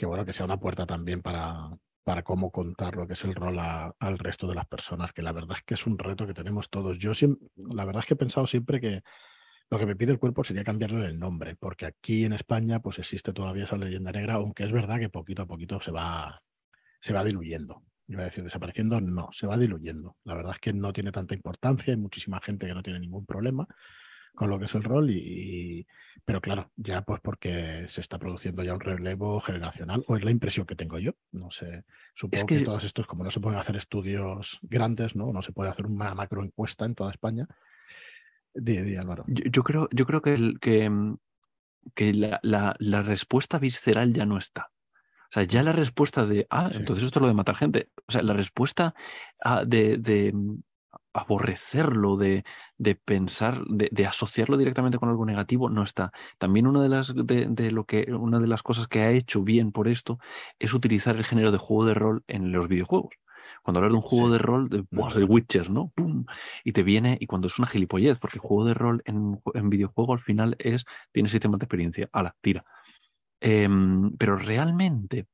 bueno, 0.07 0.25
que 0.25 0.33
sea 0.33 0.47
una 0.47 0.61
puerta 0.61 0.87
también 0.87 1.23
para, 1.23 1.71
para 2.05 2.23
cómo 2.23 2.53
contar 2.53 2.95
lo 2.95 3.09
que 3.09 3.15
es 3.15 3.25
el 3.25 3.35
rol 3.35 3.59
al 3.59 4.19
resto 4.19 4.47
de 4.47 4.55
las 4.55 4.67
personas, 4.67 5.13
que 5.13 5.23
la 5.23 5.33
verdad 5.33 5.57
es 5.57 5.65
que 5.65 5.75
es 5.75 5.87
un 5.87 5.99
reto 5.99 6.25
que 6.25 6.35
tenemos 6.35 6.71
todos. 6.71 6.99
Yo 6.99 7.15
siempre, 7.15 7.49
la 7.57 7.85
verdad 7.85 8.03
es 8.03 8.07
que 8.07 8.15
he 8.15 8.17
pensado 8.17 8.47
siempre 8.47 8.81
que 8.81 9.03
lo 9.71 9.79
que 9.79 9.87
me 9.87 9.97
pide 9.97 10.13
el 10.13 10.19
cuerpo 10.19 10.45
sería 10.45 10.65
cambiarle 10.65 11.07
el 11.07 11.19
nombre, 11.19 11.57
porque 11.57 11.87
aquí 11.87 12.25
en 12.25 12.33
España 12.33 12.81
pues 12.81 12.99
existe 12.99 13.33
todavía 13.33 13.65
esa 13.65 13.77
leyenda 13.77 14.13
negra, 14.13 14.35
aunque 14.35 14.65
es 14.65 14.73
verdad 14.73 14.99
que 14.99 15.09
poquito 15.09 15.43
a 15.43 15.47
poquito 15.47 15.81
se 15.81 15.91
va, 15.91 16.43
se 17.01 17.13
va 17.13 17.25
diluyendo 17.25 17.83
iba 18.11 18.23
a 18.23 18.25
decir 18.25 18.43
desapareciendo, 18.43 19.01
no, 19.01 19.29
se 19.33 19.47
va 19.47 19.57
diluyendo. 19.57 20.17
La 20.25 20.35
verdad 20.35 20.55
es 20.55 20.59
que 20.59 20.73
no 20.73 20.93
tiene 20.93 21.13
tanta 21.13 21.35
importancia, 21.35 21.95
hay 21.95 22.01
muchísima 22.01 22.41
gente 22.41 22.67
que 22.67 22.75
no 22.75 22.83
tiene 22.83 22.99
ningún 22.99 23.25
problema 23.25 23.67
con 24.35 24.49
lo 24.49 24.59
que 24.59 24.67
es 24.67 24.75
el 24.75 24.85
rol, 24.85 25.11
y, 25.11 25.87
pero 26.25 26.41
claro, 26.41 26.71
ya 26.77 27.03
pues 27.03 27.21
porque 27.21 27.87
se 27.89 28.01
está 28.01 28.19
produciendo 28.19 28.63
ya 28.63 28.73
un 28.73 28.81
relevo 28.81 29.41
generacional, 29.41 30.03
o 30.07 30.17
es 30.17 30.25
la 30.25 30.31
impresión 30.31 30.67
que 30.67 30.77
tengo 30.77 30.99
yo, 30.99 31.13
no 31.33 31.51
sé, 31.51 31.85
supongo 32.15 32.47
que... 32.47 32.61
todos 32.61 32.85
estos, 32.85 33.07
como 33.07 33.25
no 33.25 33.31
se 33.31 33.41
pueden 33.41 33.59
hacer 33.59 33.77
estudios 33.77 34.59
grandes, 34.63 35.17
¿no? 35.17 35.33
No 35.33 35.43
se 35.43 35.53
puede 35.53 35.71
hacer 35.71 35.87
una 35.87 36.15
macro 36.15 36.43
encuesta 36.43 36.85
en 36.85 36.95
toda 36.95 37.11
España. 37.11 37.49
Di, 38.55 38.97
Álvaro. 38.97 39.25
Yo, 39.27 39.63
creo, 39.63 39.89
yo 39.93 40.07
creo 40.07 40.23
que, 40.23 40.55
que, 40.61 40.91
que 41.95 42.13
la, 42.13 42.41
la 42.79 43.03
respuesta 43.03 43.59
visceral 43.59 44.13
ya 44.13 44.27
no 44.27 44.39
está. 44.39 44.71
O 45.31 45.33
sea, 45.33 45.45
ya 45.45 45.63
la 45.63 45.71
respuesta 45.71 46.27
de, 46.27 46.49
ah, 46.51 46.71
entonces 46.73 47.05
esto 47.05 47.21
es 47.21 47.23
lo 47.23 47.29
de 47.29 47.35
matar 47.35 47.55
gente. 47.55 47.89
O 48.09 48.11
sea, 48.11 48.23
la 48.23 48.35
respuesta 48.35 48.95
ah, 49.45 49.65
de, 49.65 50.35
aborrecerlo, 51.13 52.17
de, 52.17 52.43
de 52.79 52.97
pensar, 52.97 53.63
de, 53.67 53.89
de, 53.93 54.07
asociarlo 54.07 54.57
directamente 54.57 54.99
con 54.99 55.09
algo 55.09 55.25
negativo, 55.25 55.71
no 55.71 55.85
está. 55.85 56.11
También 56.39 56.67
una 56.67 56.83
de, 56.83 56.89
las, 56.89 57.15
de, 57.15 57.47
de, 57.49 57.71
lo 57.71 57.85
que, 57.85 58.13
una 58.13 58.41
de 58.41 58.49
las 58.49 58.65
cosas 58.65 58.89
que 58.89 59.03
ha 59.03 59.11
hecho 59.13 59.45
bien 59.45 59.71
por 59.71 59.87
esto 59.87 60.19
es 60.59 60.75
utilizar 60.75 61.17
el 61.17 61.25
género 61.25 61.53
de 61.53 61.59
juego 61.59 61.87
de 61.87 61.95
rol 61.95 62.25
en 62.27 62.51
los 62.51 62.67
videojuegos. 62.67 63.15
Cuando 63.63 63.79
hablas 63.79 63.93
de 63.93 63.97
un 63.97 64.03
juego 64.03 64.27
Sí. 64.27 64.33
de 64.33 64.39
rol, 64.39 64.69
de, 64.69 64.83
pues, 64.85 65.17
el 65.17 65.25
Witcher, 65.25 65.71
¿no? 65.71 65.93
¡Pum! 65.95 66.25
Y 66.65 66.73
te 66.73 66.83
viene, 66.83 67.17
y 67.21 67.27
cuando 67.27 67.47
es 67.47 67.59
una 67.59 67.69
gilipollez, 67.69 68.19
porque 68.19 68.37
el 68.37 68.43
juego 68.43 68.65
de 68.65 68.75
rol 68.75 69.03
en, 69.05 69.41
en 69.55 69.71
videojuego 69.71 70.13
al 70.13 70.21
final 70.21 70.57
es, 70.59 70.85
tiene 71.13 71.29
sistemas 71.29 71.59
de 71.61 71.65
experiencia, 71.65 72.09
ala, 72.13 72.37
tira. 72.41 72.65
Em, 73.41 74.17
pero 74.19 74.37
realmente 74.37 75.27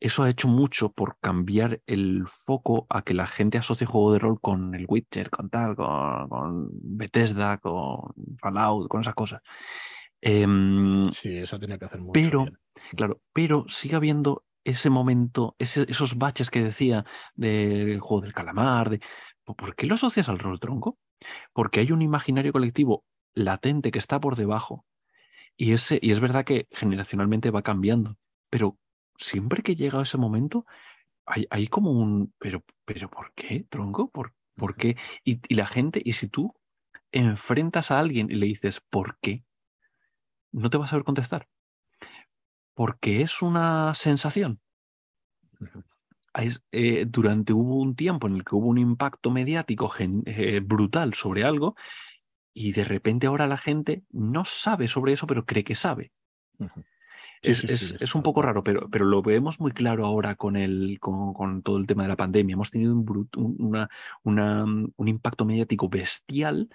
eso 0.00 0.22
ha 0.22 0.30
hecho 0.30 0.46
mucho 0.48 0.92
por 0.92 1.16
cambiar 1.20 1.80
el 1.86 2.24
foco 2.28 2.86
a 2.90 3.02
que 3.02 3.14
la 3.14 3.26
gente 3.26 3.58
asocie 3.58 3.86
juego 3.86 4.12
de 4.12 4.18
rol 4.20 4.40
con 4.40 4.74
el 4.74 4.86
Witcher, 4.88 5.30
con 5.30 5.50
tal, 5.50 5.74
con, 5.74 6.28
con 6.28 6.68
Bethesda, 6.72 7.58
con 7.58 8.12
Fallout, 8.40 8.88
con 8.88 9.00
esas 9.00 9.14
cosas. 9.14 9.42
Em, 10.20 11.10
Sí, 11.10 11.36
eso 11.38 11.58
tiene 11.58 11.78
que 11.78 11.84
hacer 11.86 12.00
mucho 12.00 12.12
pero, 12.12 12.40
bien. 12.44 12.58
claro, 12.96 13.20
pero 13.32 13.64
sigue 13.68 13.96
habiendo 13.96 14.44
ese 14.70 14.90
momento, 14.90 15.56
ese- 15.58 15.86
esos 15.88 16.18
baches 16.18 16.50
que 16.50 16.62
decía 16.62 17.04
del 17.34 18.00
juego 18.00 18.22
del 18.22 18.34
calamar, 18.34 18.90
de 18.90 19.00
¿por 19.44 19.74
qué 19.76 19.86
lo 19.86 19.94
asocias 19.94 20.28
al 20.28 20.38
rol 20.38 20.60
tronco? 20.60 20.98
Porque 21.54 21.80
hay 21.80 21.92
un 21.92 22.02
imaginario 22.02 22.52
colectivo 22.52 23.04
latente 23.34 23.90
que 23.92 23.98
está 24.00 24.20
por 24.20 24.36
debajo 24.36 24.86
y, 25.56 25.72
ese, 25.72 25.98
y 26.02 26.12
es 26.12 26.20
verdad 26.20 26.44
que 26.44 26.68
generacionalmente 26.72 27.50
va 27.50 27.62
cambiando, 27.62 28.16
pero 28.50 28.78
siempre 29.16 29.62
que 29.62 29.76
llega 29.76 30.02
ese 30.02 30.18
momento 30.18 30.66
hay, 31.26 31.46
hay 31.50 31.68
como 31.68 31.92
un, 31.92 32.34
pero, 32.38 32.64
pero 32.84 33.10
¿por 33.10 33.32
qué, 33.34 33.66
tronco? 33.70 34.10
¿Por, 34.10 34.34
por 34.56 34.76
qué? 34.76 34.96
Y, 35.24 35.40
y 35.48 35.54
la 35.56 35.66
gente, 35.66 36.02
y 36.04 36.14
si 36.14 36.28
tú 36.28 36.54
enfrentas 37.12 37.90
a 37.92 37.98
alguien 38.00 38.30
y 38.30 38.36
le 38.36 38.46
dices 38.46 38.80
¿por 38.90 39.18
qué? 39.20 39.44
No 40.52 40.68
te 40.70 40.76
vas 40.76 40.88
a 40.88 40.90
saber 40.90 41.04
contestar. 41.04 41.48
Porque 42.78 43.22
es 43.22 43.42
una 43.42 43.92
sensación. 43.92 44.60
Es, 46.34 46.62
eh, 46.70 47.06
durante 47.08 47.52
hubo 47.52 47.80
un 47.80 47.96
tiempo 47.96 48.28
en 48.28 48.36
el 48.36 48.44
que 48.44 48.54
hubo 48.54 48.68
un 48.68 48.78
impacto 48.78 49.30
mediático 49.30 49.88
gen- 49.88 50.22
eh, 50.26 50.60
brutal 50.62 51.14
sobre 51.14 51.42
algo 51.42 51.74
y 52.54 52.72
de 52.72 52.84
repente 52.84 53.26
ahora 53.26 53.46
la 53.46 53.58
gente 53.58 54.04
no 54.10 54.44
sabe 54.44 54.88
sobre 54.88 55.14
eso, 55.14 55.26
pero 55.26 55.46
cree 55.46 55.64
que 55.64 55.74
sabe. 55.74 56.12
Sí, 57.42 57.50
Es, 57.52 57.58
sí, 57.58 57.66
es- 57.68 57.80
sí, 57.80 57.96
es 58.00 58.14
un 58.14 58.22
poco 58.22 58.42
raro, 58.42 58.62
pero, 58.64 58.88
pero 58.90 59.04
lo 59.04 59.22
vemos 59.22 59.60
muy 59.60 59.72
claro 59.72 60.04
ahora 60.06 60.34
con, 60.36 60.56
el, 60.56 60.98
con, 61.00 61.32
con 61.34 61.62
todo 61.62 61.76
el 61.78 61.86
tema 61.86 62.02
de 62.02 62.08
la 62.10 62.16
pandemia. 62.16 62.54
Hemos 62.54 62.70
tenido 62.70 62.92
un, 62.92 63.04
brut- 63.06 63.36
un- 63.36 63.56
una, 63.58 63.88
una, 64.24 64.66
mm, 64.66 64.92
un 64.96 65.08
impacto 65.08 65.44
mediático 65.44 65.88
bestial 65.88 66.68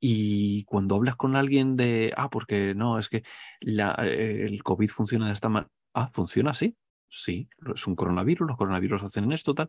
y 0.00 0.64
cuando 0.64 0.96
hablas 0.96 1.16
con 1.16 1.36
alguien 1.36 1.76
de, 1.76 2.12
ah, 2.16 2.28
porque 2.30 2.74
no, 2.74 2.98
es 2.98 3.08
que 3.08 3.22
la, 3.60 3.94
eh, 4.02 4.44
el 4.46 4.62
COVID 4.62 4.88
funciona 4.88 5.26
de 5.28 5.32
esta 5.32 5.48
manera. 5.48 5.70
Ah, 5.94 6.10
¿funciona 6.12 6.50
así? 6.52 6.76
Sí, 7.08 7.48
es 7.74 7.86
un 7.86 7.96
coronavirus, 7.96 8.48
los 8.48 8.56
coronavirus 8.58 9.02
hacen 9.04 9.32
esto, 9.32 9.54
tal. 9.54 9.68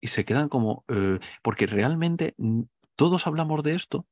Y 0.00 0.08
se 0.08 0.24
quedan 0.24 0.48
como, 0.48 0.84
eh, 0.88 1.18
porque 1.42 1.66
realmente 1.66 2.34
mm, 2.38 2.62
todos 2.96 3.26
hablamos 3.26 3.62
de 3.62 3.74
esto, 3.74 4.06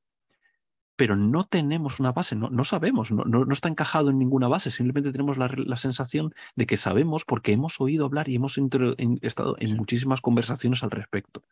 pero 1.01 1.17
no 1.17 1.45
tenemos 1.47 1.99
una 1.99 2.13
base, 2.13 2.37
no, 2.37 2.51
no 2.51 2.63
sabemos, 2.63 3.11
no, 3.11 3.25
no, 3.25 3.47
no 3.47 3.53
está 3.55 3.71
encajado 3.71 4.11
en 4.11 4.19
ninguna 4.19 4.49
base, 4.49 4.71
simplemente 4.71 5.13
tenemos 5.13 5.39
la, 5.39 5.51
la 5.57 5.79
sensación 5.79 6.35
de 6.57 6.67
que 6.67 6.77
sabemos 6.77 7.25
porque 7.25 7.53
hemos 7.53 7.81
oído 7.81 8.05
hablar 8.05 8.29
y 8.29 8.35
hemos 8.35 8.59
intro- 8.59 8.95
en- 8.99 9.19
estado 9.23 9.57
en 9.61 9.69
Sí. 9.69 9.75
muchísimas 9.77 10.21
conversaciones 10.21 10.83
al 10.83 10.91
respecto. 10.91 11.43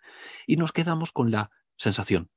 Y 0.46 0.58
nos 0.58 0.72
quedamos 0.72 1.12
con 1.12 1.30
la 1.30 1.50
sensación, 1.78 2.28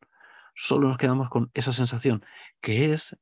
solo 0.55 0.87
nos 0.87 0.97
quedamos 0.97 1.27
con 1.27 1.51
esa 1.53 1.73
sensación 1.73 2.23
que 2.61 2.93
es 2.93 3.17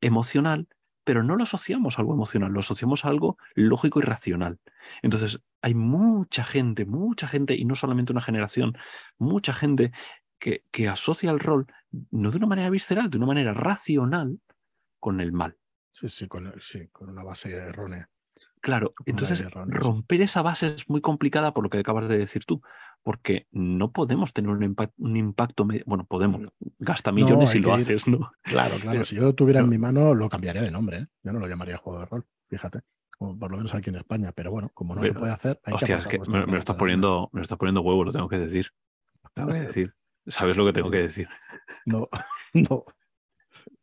emocional, 0.00 0.66
pero 1.04 1.22
no 1.22 1.36
lo 1.36 1.42
asociamos 1.42 1.98
a 1.98 2.00
algo 2.00 2.14
emocional, 2.14 2.52
lo 2.52 2.60
asociamos 2.60 3.04
a 3.04 3.10
algo 3.10 3.36
lógico 3.54 3.98
y 3.98 4.02
racional. 4.02 4.60
Entonces, 5.02 5.42
hay 5.60 5.74
mucha 5.74 6.42
gente, 6.42 6.86
mucha 6.86 7.28
gente, 7.28 7.54
y 7.54 7.66
no 7.66 7.74
solamente 7.74 8.12
una 8.12 8.22
generación, 8.22 8.78
mucha 9.18 9.52
gente 9.52 9.92
que, 10.38 10.64
que 10.70 10.88
asocia 10.88 11.30
el 11.30 11.40
rol 11.40 11.66
no 12.10 12.30
de 12.30 12.36
una 12.38 12.46
manera 12.46 12.70
visceral, 12.70 13.10
de 13.10 13.16
una 13.16 13.26
manera 13.26 13.54
racional 13.54 14.40
con 15.00 15.20
el 15.20 15.32
mal. 15.32 15.56
Sí, 15.92 16.08
sí, 16.08 16.26
con, 16.28 16.52
sí, 16.60 16.88
con 16.92 17.08
una 17.08 17.22
base 17.22 17.52
errónea. 17.54 18.10
Claro, 18.60 18.94
entonces 19.04 19.46
romper 19.52 20.22
esa 20.22 20.42
base 20.42 20.66
es 20.66 20.88
muy 20.90 21.00
complicada 21.00 21.54
por 21.54 21.62
lo 21.62 21.70
que 21.70 21.78
acabas 21.78 22.08
de 22.08 22.18
decir 22.18 22.44
tú, 22.44 22.60
porque 23.02 23.46
no 23.52 23.92
podemos 23.92 24.32
tener 24.32 24.50
un, 24.50 24.60
impa- 24.62 24.92
un 24.98 25.16
impacto, 25.16 25.66
bueno, 25.86 26.04
podemos, 26.04 26.40
No. 26.40 26.52
gasta 26.78 27.12
No, 27.12 27.16
millones 27.16 27.52
hay 27.54 27.60
y 27.60 27.62
lo 27.62 27.68
ir- 27.70 27.74
haces, 27.80 28.08
¿no? 28.08 28.32
Claro, 28.42 28.74
claro. 28.76 28.90
Pero- 28.92 29.04
si 29.04 29.14
yo 29.14 29.32
tuviera 29.34 29.60
en 29.60 29.66
no. 29.66 29.70
mi 29.70 29.78
mano, 29.78 30.14
lo 30.14 30.28
cambiaría 30.28 30.62
de 30.62 30.70
nombre. 30.72 30.98
¿eh? 30.98 31.06
Yo 31.22 31.32
no 31.32 31.38
lo 31.38 31.46
llamaría 31.46 31.76
juego 31.76 32.00
de 32.00 32.06
rol, 32.06 32.26
fíjate. 32.48 32.80
O 33.18 33.34
por 33.38 33.50
lo 33.50 33.58
menos 33.58 33.72
aquí 33.74 33.88
en 33.90 33.96
España. 33.96 34.32
Pero 34.32 34.50
bueno, 34.50 34.70
como 34.74 34.94
no 34.96 35.02
se 35.02 35.08
Pero, 35.08 35.20
puede 35.20 35.32
hacer, 35.32 35.60
hay 35.64 35.72
Hostia, 35.74 35.96
que 35.96 36.00
es 36.00 36.08
que 36.08 36.18
me, 36.30 36.44
me 36.46 36.52
lo 36.52 36.58
estás 36.58 36.76
poniendo, 36.76 37.30
me 37.32 37.38
lo 37.38 37.42
estás 37.44 37.56
poniendo 37.58 37.80
huevo, 37.82 38.04
lo 38.04 38.12
tengo 38.12 38.28
que 38.28 38.38
decir. 38.38 38.72
Lo 39.22 39.30
tengo 39.32 39.52
que 39.52 39.60
decir. 39.60 39.94
¿Sabes 40.28 40.56
lo 40.56 40.66
que 40.66 40.72
tengo 40.72 40.90
que 40.90 41.02
decir? 41.02 41.28
No, 41.84 42.08
no. 42.54 42.84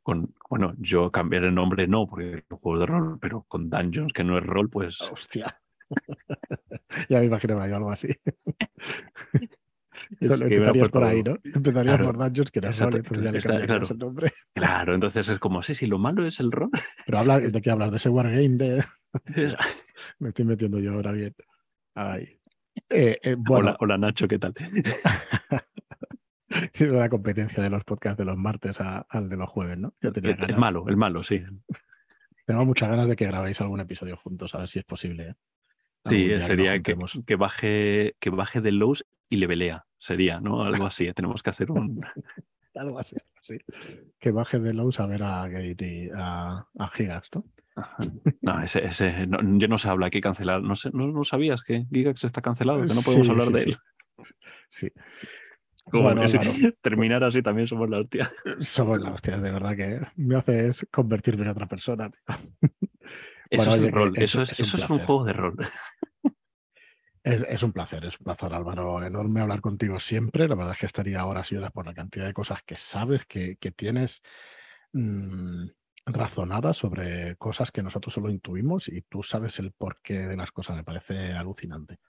Con, 0.02 0.34
bueno, 0.50 0.74
yo 0.78 1.12
cambiar 1.12 1.46
el 1.46 1.56
nombre 1.56 1.88
no, 1.88 2.06
porque 2.08 2.34
es 2.40 2.44
un 2.50 2.58
juego 2.58 2.80
de 2.80 2.86
rol, 2.86 3.20
pero 3.22 3.44
con 3.48 3.70
Dungeons, 3.70 4.12
que 4.12 4.24
no 4.24 4.38
es 4.38 4.46
rol, 4.46 4.70
pues 4.70 5.00
Hostia. 5.02 5.62
ya 7.10 7.20
me 7.20 7.26
imaginaba 7.26 7.68
yo 7.68 7.76
algo 7.78 7.92
así. 7.92 8.10
es 10.20 10.40
que 10.44 10.56
empezarías 10.56 10.90
por 10.90 11.04
ahí, 11.06 11.24
¿no? 11.24 11.38
Empezarías 11.44 11.96
Claro. 11.98 12.06
por 12.06 12.18
Dungeons, 12.18 12.52
que 12.52 12.60
era 12.60 12.70
Exacto, 12.70 12.98
rol, 12.98 13.00
entonces 13.00 13.24
ya 13.24 13.32
le 13.32 13.38
está- 13.38 13.66
claro. 13.66 13.88
el 13.90 13.98
nombre. 13.98 14.34
Claro, 14.54 14.94
entonces 14.96 15.30
es 15.30 15.40
como, 15.40 15.64
sí, 15.64 15.74
sí, 15.74 15.88
lo 15.88 15.98
malo 16.00 16.26
es 16.26 16.40
el 16.42 16.52
rol. 16.52 16.70
Pero 17.06 17.20
habla, 17.20 17.40
¿de 17.40 17.62
qué 17.62 17.72
hablas? 17.72 17.92
¿De 17.92 17.98
ese 17.98 18.10
wargame? 18.10 18.50
De... 18.50 18.84
Me 20.20 20.30
estoy 20.30 20.44
metiendo 20.46 20.80
yo 20.80 20.94
ahora 20.94 21.12
bien. 21.14 21.34
Ay. 21.96 22.40
Eh, 22.90 23.20
eh, 23.24 23.36
bueno, 23.38 23.70
hola, 23.70 23.78
hola 23.80 23.98
Nacho, 24.00 24.28
¿qué 24.28 24.40
tal? 24.40 24.54
sí, 26.74 26.84
es 26.86 26.92
la 26.92 27.10
competencia 27.10 27.62
de 27.64 27.70
los 27.70 27.84
podcasts 27.84 28.18
de 28.18 28.26
los 28.26 28.38
martes 28.38 28.80
a- 28.82 29.06
al 29.10 29.30
de 29.30 29.38
los 29.38 29.50
jueves, 29.50 29.78
¿no? 29.78 29.94
Yo 30.02 30.12
tenía 30.12 30.32
El, 30.32 30.36
el 30.38 30.42
ganas. 30.48 30.60
malo, 30.60 30.86
el 30.88 30.98
malo, 30.98 31.24
sí. 31.24 31.42
Tengo 32.46 32.66
muchas 32.66 32.90
ganas 32.90 33.08
de 33.08 33.16
que 33.16 33.26
grabéis 33.26 33.62
algún 33.62 33.80
episodio 33.80 34.18
juntos, 34.18 34.54
a 34.56 34.60
ver 34.60 34.68
si 34.70 34.80
es 34.80 34.86
posible. 34.86 35.30
¿eh? 35.30 35.36
Sí, 36.06 36.30
sería 36.42 36.82
que, 36.82 37.36
baje, 37.36 38.16
que 38.20 38.30
baje 38.30 38.60
de 38.62 38.72
lows 38.74 39.06
y 39.30 39.38
le 39.38 39.48
velea. 39.48 39.86
Sería, 39.98 40.42
¿no? 40.42 40.64
Algo 40.64 40.86
así. 40.86 41.08
¿eh? 41.08 41.14
Tenemos 41.14 41.42
que 41.42 41.50
hacer 41.50 41.72
un. 41.72 42.02
Algo 42.76 42.98
así, 43.00 43.16
así. 43.40 43.58
Que 44.20 44.32
baje 44.32 44.60
de 44.60 44.74
Lowe's 44.74 45.00
a 45.00 45.06
ver 45.06 45.22
a 45.22 45.48
Gate 45.48 46.10
a, 46.16 46.66
a 46.80 46.88
Gigas, 46.90 47.30
¿no? 47.36 47.46
No, 48.42 48.62
ese, 48.64 48.84
ese 48.84 49.28
no, 49.28 49.38
yo 49.60 49.68
no 49.68 49.78
se 49.78 49.90
habla, 49.90 50.08
hay 50.08 50.12
que 50.12 50.22
cancelar. 50.22 50.64
No, 50.64 50.76
sé, 50.76 50.90
no, 50.92 51.06
no 51.08 51.24
sabías 51.24 51.62
que 51.62 51.86
Gigax 51.92 52.24
está 52.24 52.42
cancelado, 52.42 52.82
que 52.82 52.96
no 52.96 53.02
podemos 53.02 53.28
Sí, 53.28 53.32
hablar 53.32 53.48
sí, 53.48 53.54
de 53.54 53.60
sí. 53.60 53.70
él. 53.70 53.78
Sí, 54.70 54.92
Como 55.90 56.04
Bueno, 56.06 56.28
si 56.28 56.38
terminar 56.82 57.24
así 57.24 57.42
también 57.42 57.68
somos 57.68 57.90
la 57.90 58.00
hostia. 58.00 58.32
somos 58.62 59.00
la 59.00 59.12
hostia, 59.12 59.38
de 59.38 59.52
verdad 59.52 59.76
que 59.76 60.02
me 60.16 60.36
haces 60.36 60.86
convertirme 60.92 61.44
en 61.44 61.50
otra 61.50 61.68
persona. 61.68 62.10
Eso 63.50 63.58
Bueno, 63.58 63.72
es 63.74 63.78
oye, 63.78 63.86
el 63.88 63.92
rol, 63.92 64.14
eso 64.18 64.42
es- 64.42 64.60
un 64.60 64.82
un 64.92 65.00
juego 65.06 65.26
de 65.26 65.34
rol. 65.34 65.56
Es, 67.24 67.46
es 67.48 67.64
un 67.64 67.72
placer, 67.72 68.04
es 68.06 68.20
un 68.20 68.24
placer, 68.26 68.54
Álvaro. 68.54 69.02
Enorme 69.04 69.42
hablar 69.42 69.62
contigo 69.62 70.00
siempre. 70.00 70.48
La 70.48 70.56
verdad 70.56 70.74
es 70.74 70.80
que 70.80 70.86
estaría 70.88 71.26
horas 71.26 71.52
y 71.52 71.56
horas 71.56 71.72
por 71.72 71.86
la 71.86 71.94
cantidad 71.94 72.26
de 72.26 72.34
cosas 72.34 72.64
que 72.64 72.76
sabes, 72.76 73.26
que, 73.26 73.56
que 73.58 73.72
tienes 73.72 74.22
mm, 74.92 75.68
razonadas 76.08 76.78
sobre 76.78 77.36
cosas 77.38 77.72
que 77.72 77.84
nosotros 77.84 78.14
solo 78.14 78.30
intuimos 78.30 78.90
y 78.90 79.04
tú 79.04 79.24
sabes 79.24 79.60
el 79.60 79.72
porqué 79.72 80.20
de 80.28 80.36
las 80.36 80.52
cosas. 80.52 80.76
Me 80.76 80.84
parece 80.84 81.32
alucinante. 81.34 82.00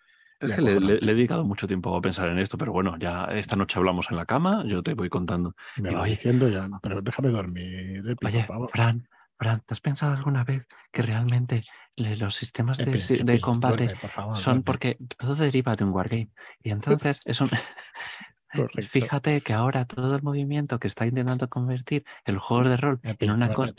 Es 0.41 0.51
Y 0.51 0.55
que 0.55 0.61
le, 0.61 0.71
le- 0.73 0.77
acojonante. 0.77 1.07
le 1.07 1.13
he 1.13 1.15
dedicado 1.15 1.45
mucho 1.45 1.67
tiempo 1.67 1.97
a 1.97 2.01
pensar 2.01 2.29
en 2.29 2.39
esto, 2.39 2.59
pero 2.59 2.73
bueno, 2.73 2.97
ya 2.99 3.25
esta 3.27 3.57
noche 3.57 3.79
hablamos 3.79 4.11
en 4.11 4.17
la 4.17 4.27
cama, 4.27 4.65
yo 4.67 4.83
te 4.83 4.95
voy 4.95 5.09
contando. 5.09 5.55
Me 5.77 5.89
Digo, 5.89 6.01
va 6.01 6.05
oye, 6.05 6.13
diciendo 6.13 6.49
ya, 6.49 6.69
pero 6.83 7.01
déjame 7.03 7.29
dormir, 7.31 8.17
por 8.17 8.31
Oye, 8.31 8.45
favor. 8.45 8.71
Fran, 8.71 9.09
Fran, 9.39 9.61
¿te 9.61 9.75
has 9.75 9.81
pensado 9.81 10.17
alguna 10.17 10.45
vez 10.45 10.67
que 10.93 11.03
realmente 11.03 11.63
los 11.97 12.35
sistemas 12.35 12.79
de, 12.79 12.85
Epi, 12.85 13.41
combate 13.41 13.85
duerme, 13.85 14.01
por 14.01 14.11
favor, 14.11 14.37
son 14.37 14.45
duerme. 14.45 14.65
porque 14.65 14.99
todo 15.17 15.35
deriva 15.35 15.77
de 15.77 15.85
un 15.85 15.91
wargame? 15.91 16.31
Y 16.63 16.71
entonces 16.71 17.21
es 17.25 17.41
un... 17.41 17.51
Correcto. 18.55 18.83
Fíjate 18.89 19.41
que 19.41 19.53
ahora 19.53 19.85
todo 19.85 20.15
el 20.15 20.23
movimiento 20.23 20.79
que 20.79 20.87
está 20.87 21.07
intentando 21.07 21.49
convertir 21.49 22.05
el 22.25 22.39
juego 22.39 22.69
de 22.69 22.77
rol 22.77 23.01
Epi, 23.03 23.27
en 23.27 23.33
una 23.33 23.53
cosa... 23.53 23.73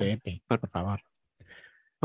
por 0.47 0.69
favor. 0.69 1.01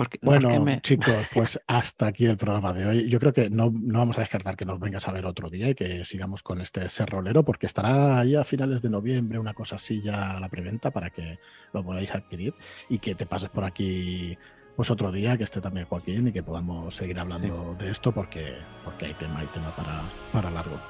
Porque, 0.01 0.19
Bueno, 0.23 0.59
me- 0.65 0.81
chicos, 0.81 1.27
pues 1.35 1.61
hasta 1.67 2.07
aquí 2.07 2.25
el 2.25 2.39
programa 2.39 2.73
de 2.73 2.87
hoy. 2.87 3.09
Yo 3.11 3.21
creo 3.21 3.35
que 3.35 3.51
no, 3.51 3.71
no 3.71 3.99
vamos 3.99 4.17
a 4.17 4.23
descartar 4.23 4.57
que 4.57 4.65
nos 4.65 4.81
vengas 4.81 5.07
a 5.07 5.13
ver 5.13 5.27
otro 5.27 5.51
día 5.51 5.69
y 5.69 5.75
que 5.75 6.07
sigamos 6.07 6.43
con 6.43 6.63
este 6.63 6.89
ser 6.89 7.11
rolero, 7.11 7.45
porque 7.45 7.67
estará 7.67 8.19
ahí 8.19 8.35
a 8.35 8.43
finales 8.45 8.81
de 8.81 8.89
noviembre, 8.89 9.39
una 9.39 9.53
cosa 9.53 9.77
así 9.77 10.01
ya 10.01 10.31
a 10.39 10.41
la 10.41 10.49
preventa 10.49 10.91
para 10.91 11.11
que 11.11 11.39
lo 11.75 11.85
podáis 11.85 12.15
adquirir 12.15 12.55
y 12.89 12.99
que 12.99 13.15
te 13.15 13.27
pases 13.27 13.51
por 13.51 13.63
aquí 13.65 14.39
pues 14.75 14.91
otro 14.91 15.13
día, 15.13 15.37
que 15.37 15.45
esté 15.45 15.61
también 15.61 15.85
Joaquín 15.85 16.29
y 16.29 16.33
que 16.33 16.43
podamos 16.43 16.97
seguir 16.97 17.19
hablando 17.19 17.77
de 17.79 17.91
esto 17.91 18.11
porque, 18.13 18.55
porque 18.83 19.05
hay 19.05 19.13
tema, 19.15 19.41
hay 19.41 19.47
tema 19.49 19.69
para, 19.77 20.01
para 20.33 20.51
largo. 20.51 20.81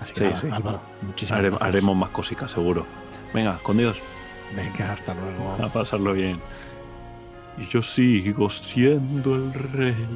Así 0.00 0.12
que 0.12 0.18
Sí, 0.20 0.24
nada, 0.26 0.36
sí. 0.40 0.48
Álvaro, 0.50 0.80
muchísimas 1.02 1.38
Hare- 1.38 1.50
gracias. 1.50 1.68
haremos 1.68 1.96
más 1.96 2.10
cositas, 2.10 2.50
seguro. 2.50 2.84
Venga, 3.32 3.58
con 3.62 3.76
Dios. 3.76 3.96
Venga, 4.56 4.92
hasta 4.92 5.14
luego. 5.14 5.56
A 5.64 5.68
pasarlo 5.72 6.12
bien. 6.14 6.40
Y 7.58 7.66
yo 7.68 7.82
sigo 7.82 8.50
siendo 8.50 9.34
el 9.34 9.52
rey. 9.52 10.06